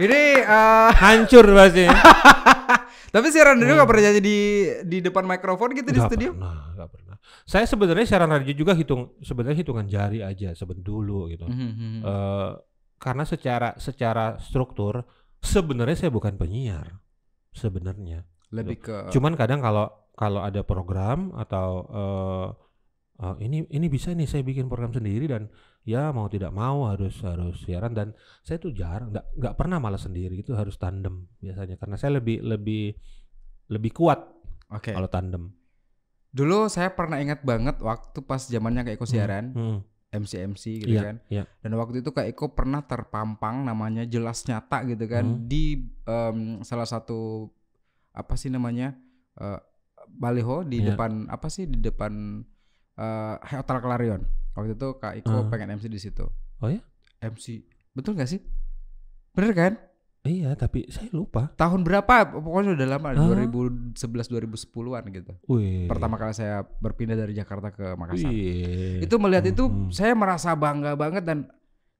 Ini 0.00 0.20
eh, 0.40 0.90
Hancur 1.04 1.44
pasti 1.52 1.84
tapi 3.14 3.32
siaran 3.32 3.56
dulu 3.56 3.72
nggak 3.72 3.88
pernah 3.88 4.02
nyanyi 4.08 4.20
di 4.20 4.38
di 4.84 4.98
depan 5.00 5.24
mikrofon 5.24 5.72
gitu 5.72 5.90
di 5.90 6.00
Nggak 6.00 6.10
studio? 6.12 6.30
pernah, 6.36 6.60
nggak 6.76 6.88
pernah. 6.92 7.16
Saya 7.48 7.64
sebenarnya 7.64 8.06
siaran 8.08 8.30
radio 8.30 8.54
juga 8.54 8.72
hitung 8.76 9.16
sebenarnya 9.24 9.64
hitungan 9.64 9.88
jari 9.88 10.20
aja 10.20 10.52
seben 10.52 10.80
dulu 10.84 11.28
gitu. 11.32 11.48
Mhm. 11.48 12.04
Eh, 12.04 12.50
karena 13.00 13.24
secara 13.24 13.68
secara 13.80 14.36
struktur 14.40 15.02
sebenarnya 15.40 15.96
saya 16.06 16.10
bukan 16.12 16.36
penyiar 16.36 16.94
sebenarnya. 17.58 18.22
Lebih 18.54 18.76
ke 18.78 18.96
Cuman 19.10 19.34
kadang 19.34 19.60
kalau 19.60 19.90
kalau 20.14 20.40
ada 20.42 20.62
program 20.62 21.34
atau 21.34 21.68
eh, 21.90 22.48
eh, 23.26 23.36
ini 23.44 23.66
ini 23.70 23.86
bisa 23.90 24.14
nih 24.14 24.26
saya 24.26 24.42
bikin 24.46 24.70
program 24.70 24.94
sendiri 24.94 25.26
dan 25.26 25.50
ya 25.86 26.10
mau 26.10 26.26
tidak 26.26 26.50
mau 26.50 26.90
harus 26.90 27.18
harus 27.22 27.62
siaran 27.64 27.94
dan 27.94 28.12
saya 28.44 28.58
tuh 28.60 28.74
jarang 28.74 29.14
nggak 29.14 29.26
nggak 29.40 29.54
pernah 29.56 29.78
malah 29.80 30.00
sendiri 30.00 30.36
itu 30.36 30.52
harus 30.52 30.76
tandem 30.76 31.24
biasanya 31.40 31.80
karena 31.80 31.96
saya 31.96 32.20
lebih 32.20 32.44
lebih 32.44 32.92
lebih 33.72 33.92
kuat 33.94 34.20
Oke. 34.72 34.92
kalau 34.92 35.08
tandem. 35.08 35.52
Dulu 36.28 36.68
saya 36.68 36.92
pernah 36.92 37.20
ingat 37.24 37.40
banget 37.40 37.80
waktu 37.80 38.20
pas 38.20 38.44
zamannya 38.44 38.84
Kak 38.84 38.94
Eko 39.00 39.06
siaran, 39.08 39.56
Hmm, 39.56 39.80
MC 40.10 40.32
MC 40.42 40.64
gitu 40.78 40.88
Iya, 40.90 41.02
kan. 41.02 41.16
iya. 41.28 41.44
Dan 41.58 41.74
waktu 41.74 42.00
itu 42.00 42.10
Kak 42.10 42.24
Eko 42.26 42.50
pernah 42.50 42.80
terpampang 42.80 43.60
namanya 43.60 44.02
jelas 44.02 44.40
nyata 44.42 44.84
gitu 44.84 45.04
kan 45.04 45.24
Hmm. 45.26 45.44
di 45.44 45.76
em, 46.02 46.38
salah 46.62 46.84
satu 46.84 47.52
apa 48.10 48.34
sih 48.34 48.48
namanya 48.48 48.96
eh, 49.36 49.60
baliho 50.10 50.62
di 50.62 50.80
Iya. 50.80 50.92
depan 50.92 51.28
apa 51.28 51.46
sih 51.46 51.64
di 51.64 51.78
depan 51.78 52.40
eh, 52.94 53.36
Hotel 53.54 53.78
Clarion. 53.78 54.22
Waktu 54.52 54.74
itu 54.74 54.88
Kak 54.96 55.14
Iko 55.16 55.30
Ah. 55.30 55.46
pengen 55.46 55.70
MC 55.72 55.86
di 55.86 55.98
situ. 55.98 56.26
Oh 56.58 56.66
ya? 56.66 56.80
MC 57.20 57.62
betul 57.92 58.14
gak 58.14 58.26
sih? 58.26 58.42
Bener 59.30 59.52
kan? 59.52 59.72
Iya, 60.22 60.52
tapi 60.54 60.84
saya 60.90 61.08
lupa. 61.10 61.54
Tahun 61.54 61.80
berapa? 61.80 62.26
Pokoknya 62.34 62.74
udah 62.74 62.88
lama, 62.90 63.08
Hah? 63.14 63.46
2011 63.48 63.94
2010-an 64.28 65.04
gitu. 65.08 65.32
Wih. 65.46 65.86
Pertama 65.86 66.18
kali 66.18 66.34
saya 66.34 66.66
berpindah 66.66 67.14
dari 67.14 67.32
Jakarta 67.32 67.70
ke 67.70 67.94
Makassar. 67.94 68.28
Wih. 68.28 69.00
Itu 69.00 69.16
melihat 69.16 69.46
itu 69.46 69.64
Hmm. 69.64 69.88
saya 69.88 70.12
merasa 70.12 70.52
bangga 70.52 70.92
banget 70.94 71.22
dan 71.22 71.46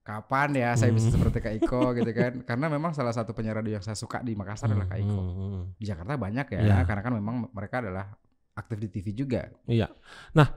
kapan 0.01 0.51
ya 0.51 0.69
saya 0.73 0.89
bisa 0.89 1.09
Hmm. 1.09 1.15
seperti 1.15 1.37
Kak 1.39 1.53
Iko 1.59 1.81
gitu 1.95 2.11
kan. 2.11 2.33
Karena 2.49 2.65
memang 2.67 2.91
salah 2.91 3.13
satu 3.13 3.31
penyiar 3.31 3.57
radio 3.57 3.77
yang 3.77 3.85
saya 3.85 3.95
suka 3.95 4.19
di 4.19 4.35
Makassar 4.35 4.67
adalah 4.67 4.85
Kak 4.87 4.99
Iko. 4.99 5.15
Hmm, 5.15 5.33
hmm, 5.33 5.61
Di 5.77 5.85
Jakarta 5.85 6.13
banyak 6.13 6.47
ya, 6.49 6.59
Iya. 6.59 6.77
karena 6.83 7.01
kan 7.01 7.13
memang 7.15 7.35
mereka 7.49 7.79
adalah 7.79 8.13
aktif 8.53 8.77
di 8.77 8.89
TV 8.89 9.15
juga. 9.15 9.47
Iya. 9.63 9.87
Nah, 10.35 10.49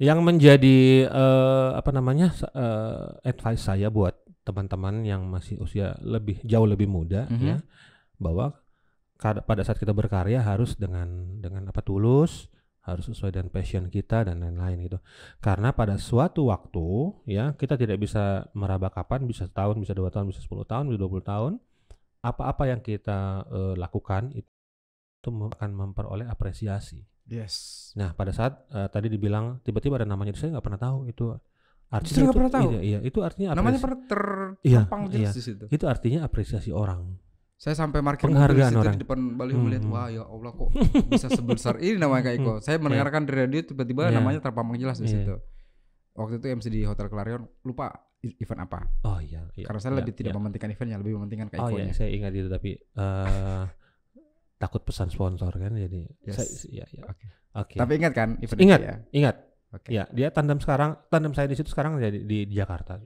yang 0.00 0.24
menjadi 0.24 1.04
eh, 1.04 1.70
apa 1.76 1.90
namanya 1.92 2.32
eh, 2.32 3.28
advice 3.28 3.60
saya 3.62 3.92
buat 3.92 4.16
teman-teman 4.42 5.04
yang 5.04 5.26
masih 5.28 5.60
usia 5.60 5.94
lebih 6.00 6.40
jauh 6.42 6.64
lebih 6.66 6.88
muda 6.88 7.28
Mhm. 7.28 7.44
ya, 7.44 7.56
bahwa 8.16 8.56
pada 9.20 9.60
saat 9.60 9.76
kita 9.76 9.92
berkarya 9.92 10.40
harus 10.40 10.80
dengan 10.80 11.36
dengan 11.44 11.68
apa 11.68 11.84
tulus, 11.84 12.48
harus 12.80 13.04
sesuai 13.12 13.36
dengan 13.36 13.52
passion 13.52 13.92
kita 13.92 14.24
dan 14.24 14.40
lain-lain 14.40 14.80
gitu. 14.88 14.98
Karena 15.44 15.76
pada 15.76 16.00
suatu 16.00 16.48
waktu 16.48 17.12
ya 17.28 17.52
kita 17.52 17.76
tidak 17.76 18.00
bisa 18.00 18.48
meraba 18.56 18.88
kapan, 18.88 19.28
bisa 19.28 19.44
setahun, 19.44 19.76
bisa 19.76 19.92
dua 19.92 20.08
tahun, 20.08 20.32
bisa 20.32 20.40
10 20.40 20.64
tahun, 20.64 20.88
bisa 20.88 20.98
20 20.98 21.20
tahun. 21.20 21.52
Apa-apa 22.24 22.64
yang 22.72 22.80
kita 22.80 23.44
eh, 23.48 23.74
lakukan 23.76 24.32
itu 24.32 25.28
akan 25.28 25.70
memperoleh 25.76 26.24
apresiasi. 26.24 27.04
Yes. 27.28 27.92
Nah, 27.94 28.16
pada 28.16 28.32
saat 28.32 28.64
eh, 28.72 28.88
tadi 28.88 29.12
dibilang 29.12 29.60
tiba-tiba 29.60 30.00
ada 30.00 30.08
namanya 30.08 30.32
saya 30.32 30.56
nggak 30.56 30.64
pernah 30.64 30.80
tahu 30.80 30.98
itu 31.12 31.36
Justru 31.90 32.22
nggak 32.22 32.30
itu, 32.30 32.38
pernah 32.38 32.52
tahu? 32.52 32.68
Iya, 32.70 32.80
iya, 32.80 32.98
itu 33.02 33.18
artinya 33.18 33.48
Namanya 33.52 33.80
pernah 33.82 33.98
Iya, 34.62 34.80
terpampang 34.86 35.02
jelas 35.10 35.20
iya. 35.20 35.30
di 35.34 35.42
situ. 35.42 35.64
itu 35.66 35.84
artinya 35.84 36.20
apresiasi 36.22 36.70
orang. 36.70 37.18
Saya 37.54 37.74
sampai 37.76 38.00
di 38.00 38.06
Penghargaan 38.24 38.72
orang. 38.72 38.94
di 38.96 39.00
depan 39.04 39.18
baliho 39.36 39.58
Hmm, 39.58 39.66
melihat, 39.68 39.84
hmm. 39.84 39.92
wah 39.92 40.08
ya 40.08 40.22
Allah 40.22 40.50
kok 40.50 40.70
bisa 41.10 41.28
sebesar 41.28 41.76
ini 41.76 41.98
namanya 41.98 42.30
Kak 42.30 42.34
Iko. 42.36 42.52
Saya 42.60 42.78
mendengarkan 42.78 43.26
di 43.26 43.32
radio 43.34 43.60
tiba-tiba 43.60 44.08
Iya. 44.08 44.16
namanya 44.16 44.40
terpampang 44.40 44.78
jelas 44.78 44.96
di 44.96 45.04
Iya. 45.04 45.12
situ. 45.20 45.34
Waktu 46.12 46.34
itu 46.36 46.46
MC 46.48 46.66
di 46.68 46.80
Hotel 46.82 47.06
Clarion 47.06 47.44
lupa 47.60 47.90
event 48.22 48.60
apa. 48.62 48.80
Oh 49.02 49.18
iya, 49.18 49.44
iya. 49.54 49.66
Karena 49.66 49.76
saya 49.78 49.92
iya, 49.92 49.98
lebih 49.98 50.12
tidak 50.14 50.30
iya. 50.30 50.38
mementingkan 50.38 50.70
eventnya, 50.70 50.96
lebih 50.96 51.12
mementingkan 51.16 51.48
Kak 51.48 51.58
Oh 51.58 51.68
Iko-nya. 51.68 51.84
iya, 51.84 51.92
saya 51.92 52.08
ingat 52.08 52.32
itu 52.32 52.48
tapi 52.48 52.70
eh 52.76 53.64
takut 54.56 54.80
pesan 54.80 55.08
sponsor 55.08 55.50
kan 55.50 55.72
jadi 55.72 56.00
Yes. 56.22 56.36
saya 56.36 56.48
iya, 56.70 56.84
iya. 56.86 57.02
Oke. 57.04 57.26
Oke. 57.52 57.76
Tapi 57.76 57.92
ingat 57.96 58.12
kan 58.14 58.28
event 58.38 58.56
Ingat. 58.58 58.78
itu 58.78 58.86
ya? 58.86 58.96
Ingat. 59.12 59.36
Oke. 59.70 59.88
Ya, 59.88 60.04
dia 60.10 60.28
tandem 60.28 60.58
sekarang, 60.58 60.98
tandem 61.06 61.30
saya 61.30 61.46
di 61.46 61.54
situ 61.54 61.68
sekarang 61.68 61.94
jadi 61.96 62.18
di, 62.18 62.42
di 62.42 62.54
Jakarta 62.54 62.98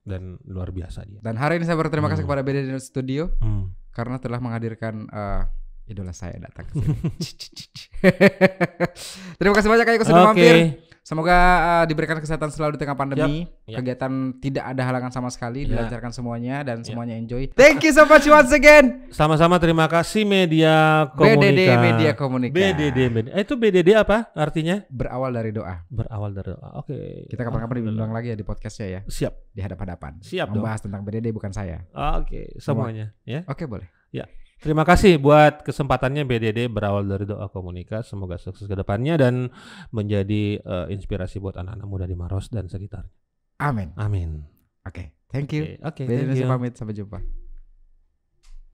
dan 0.00 0.36
luar 0.44 0.70
biasa 0.70 1.02
dia. 1.02 1.18
Dan 1.18 1.34
hari 1.34 1.58
ini 1.58 1.64
saya 1.64 1.74
berterima 1.74 2.06
kasih 2.06 2.22
Hmm. 2.22 2.30
kepada 2.30 2.42
BD 2.42 2.58
Studio 2.78 3.34
Hmm. 3.38 3.74
karena 3.90 4.16
telah 4.18 4.38
menghadirkan 4.38 5.06
eh, 5.06 5.42
idola 5.86 6.12
saya 6.12 6.38
datang 6.38 6.64
ke 6.64 6.72
sini. 6.76 6.96
Terima 9.38 9.54
kasih 9.54 9.68
banyak 9.68 9.84
Kak 9.84 10.04
sudah 10.04 10.24
Oke. 10.24 10.32
mampir. 10.32 10.54
Semoga 11.04 11.36
eh, 11.36 11.84
diberikan 11.84 12.16
kesehatan 12.16 12.48
selalu 12.48 12.74
di 12.74 12.80
tengah 12.80 12.96
pandemi. 12.96 13.44
Yap. 13.68 13.84
Kegiatan 13.84 14.12
tidak 14.40 14.64
ada 14.72 14.88
halangan 14.88 15.12
sama 15.12 15.28
sekali, 15.28 15.68
Ya. 15.68 15.76
dilancarkan 15.76 16.16
semuanya 16.16 16.64
dan 16.64 16.80
Ya. 16.80 16.88
semuanya 16.88 17.12
enjoy. 17.20 17.52
Thank 17.52 17.84
you 17.84 17.92
so 17.92 18.08
much 18.08 18.24
once 18.24 18.48
again. 18.50 19.04
Sama-sama 19.12 19.60
terima 19.60 19.84
kasih 19.84 20.24
media 20.24 21.04
komunika. 21.12 21.44
BDD 21.44 21.60
Media 21.76 22.10
Komunika. 22.16 22.54
BDD 22.56 22.98
Media. 23.12 23.30
Eh, 23.36 23.44
itu 23.44 23.52
BDD 23.52 23.92
apa 23.92 24.32
artinya? 24.32 24.80
Berawal 24.88 25.36
dari 25.36 25.52
doa. 25.52 25.84
Berawal 25.92 26.32
dari 26.32 26.56
doa. 26.56 26.80
Oke. 26.80 27.28
Kita 27.28 27.44
kapan-kapan 27.44 27.84
diundang 27.84 28.08
lagi 28.08 28.32
ya 28.32 28.36
di 28.40 28.44
podcastnya 28.48 28.88
ya, 28.88 29.00
Siap. 29.04 29.52
di 29.52 29.60
hadap-hadapan. 29.60 30.24
Siap 30.24 30.48
dong. 30.48 30.64
Membahas 30.64 30.80
tentang 30.80 31.04
BDD 31.04 31.36
bukan 31.36 31.52
saya. 31.52 31.84
Oke, 32.16 32.56
semuanya 32.56 33.12
ya. 33.28 33.44
Oke 33.44 33.68
boleh. 33.68 33.92
Terima 34.64 34.80
kasih 34.80 35.20
buat 35.20 35.60
kesempatannya 35.60 36.24
BDD 36.24 36.72
berawal 36.72 37.04
dari 37.04 37.28
doa 37.28 37.52
komunika. 37.52 38.00
Semoga 38.00 38.40
sukses 38.40 38.64
ke 38.64 38.72
depannya 38.72 39.20
dan 39.20 39.52
menjadi 39.92 40.56
eh, 40.56 40.86
inspirasi 40.88 41.36
buat 41.36 41.60
anak-anak 41.60 41.84
muda 41.84 42.08
di 42.08 42.16
Maros 42.16 42.48
dan 42.48 42.64
sekitar. 42.64 43.04
Amin. 43.60 43.92
Amin. 44.00 44.40
Oke, 44.88 45.12
thank 45.28 45.52
you. 45.52 45.76
Oke, 45.84 45.84
oke, 45.84 46.02
BDD 46.08 46.32
thank 46.32 46.40
you. 46.40 46.48
pamit 46.48 46.72
sampai 46.80 46.96
jumpa. 46.96 47.43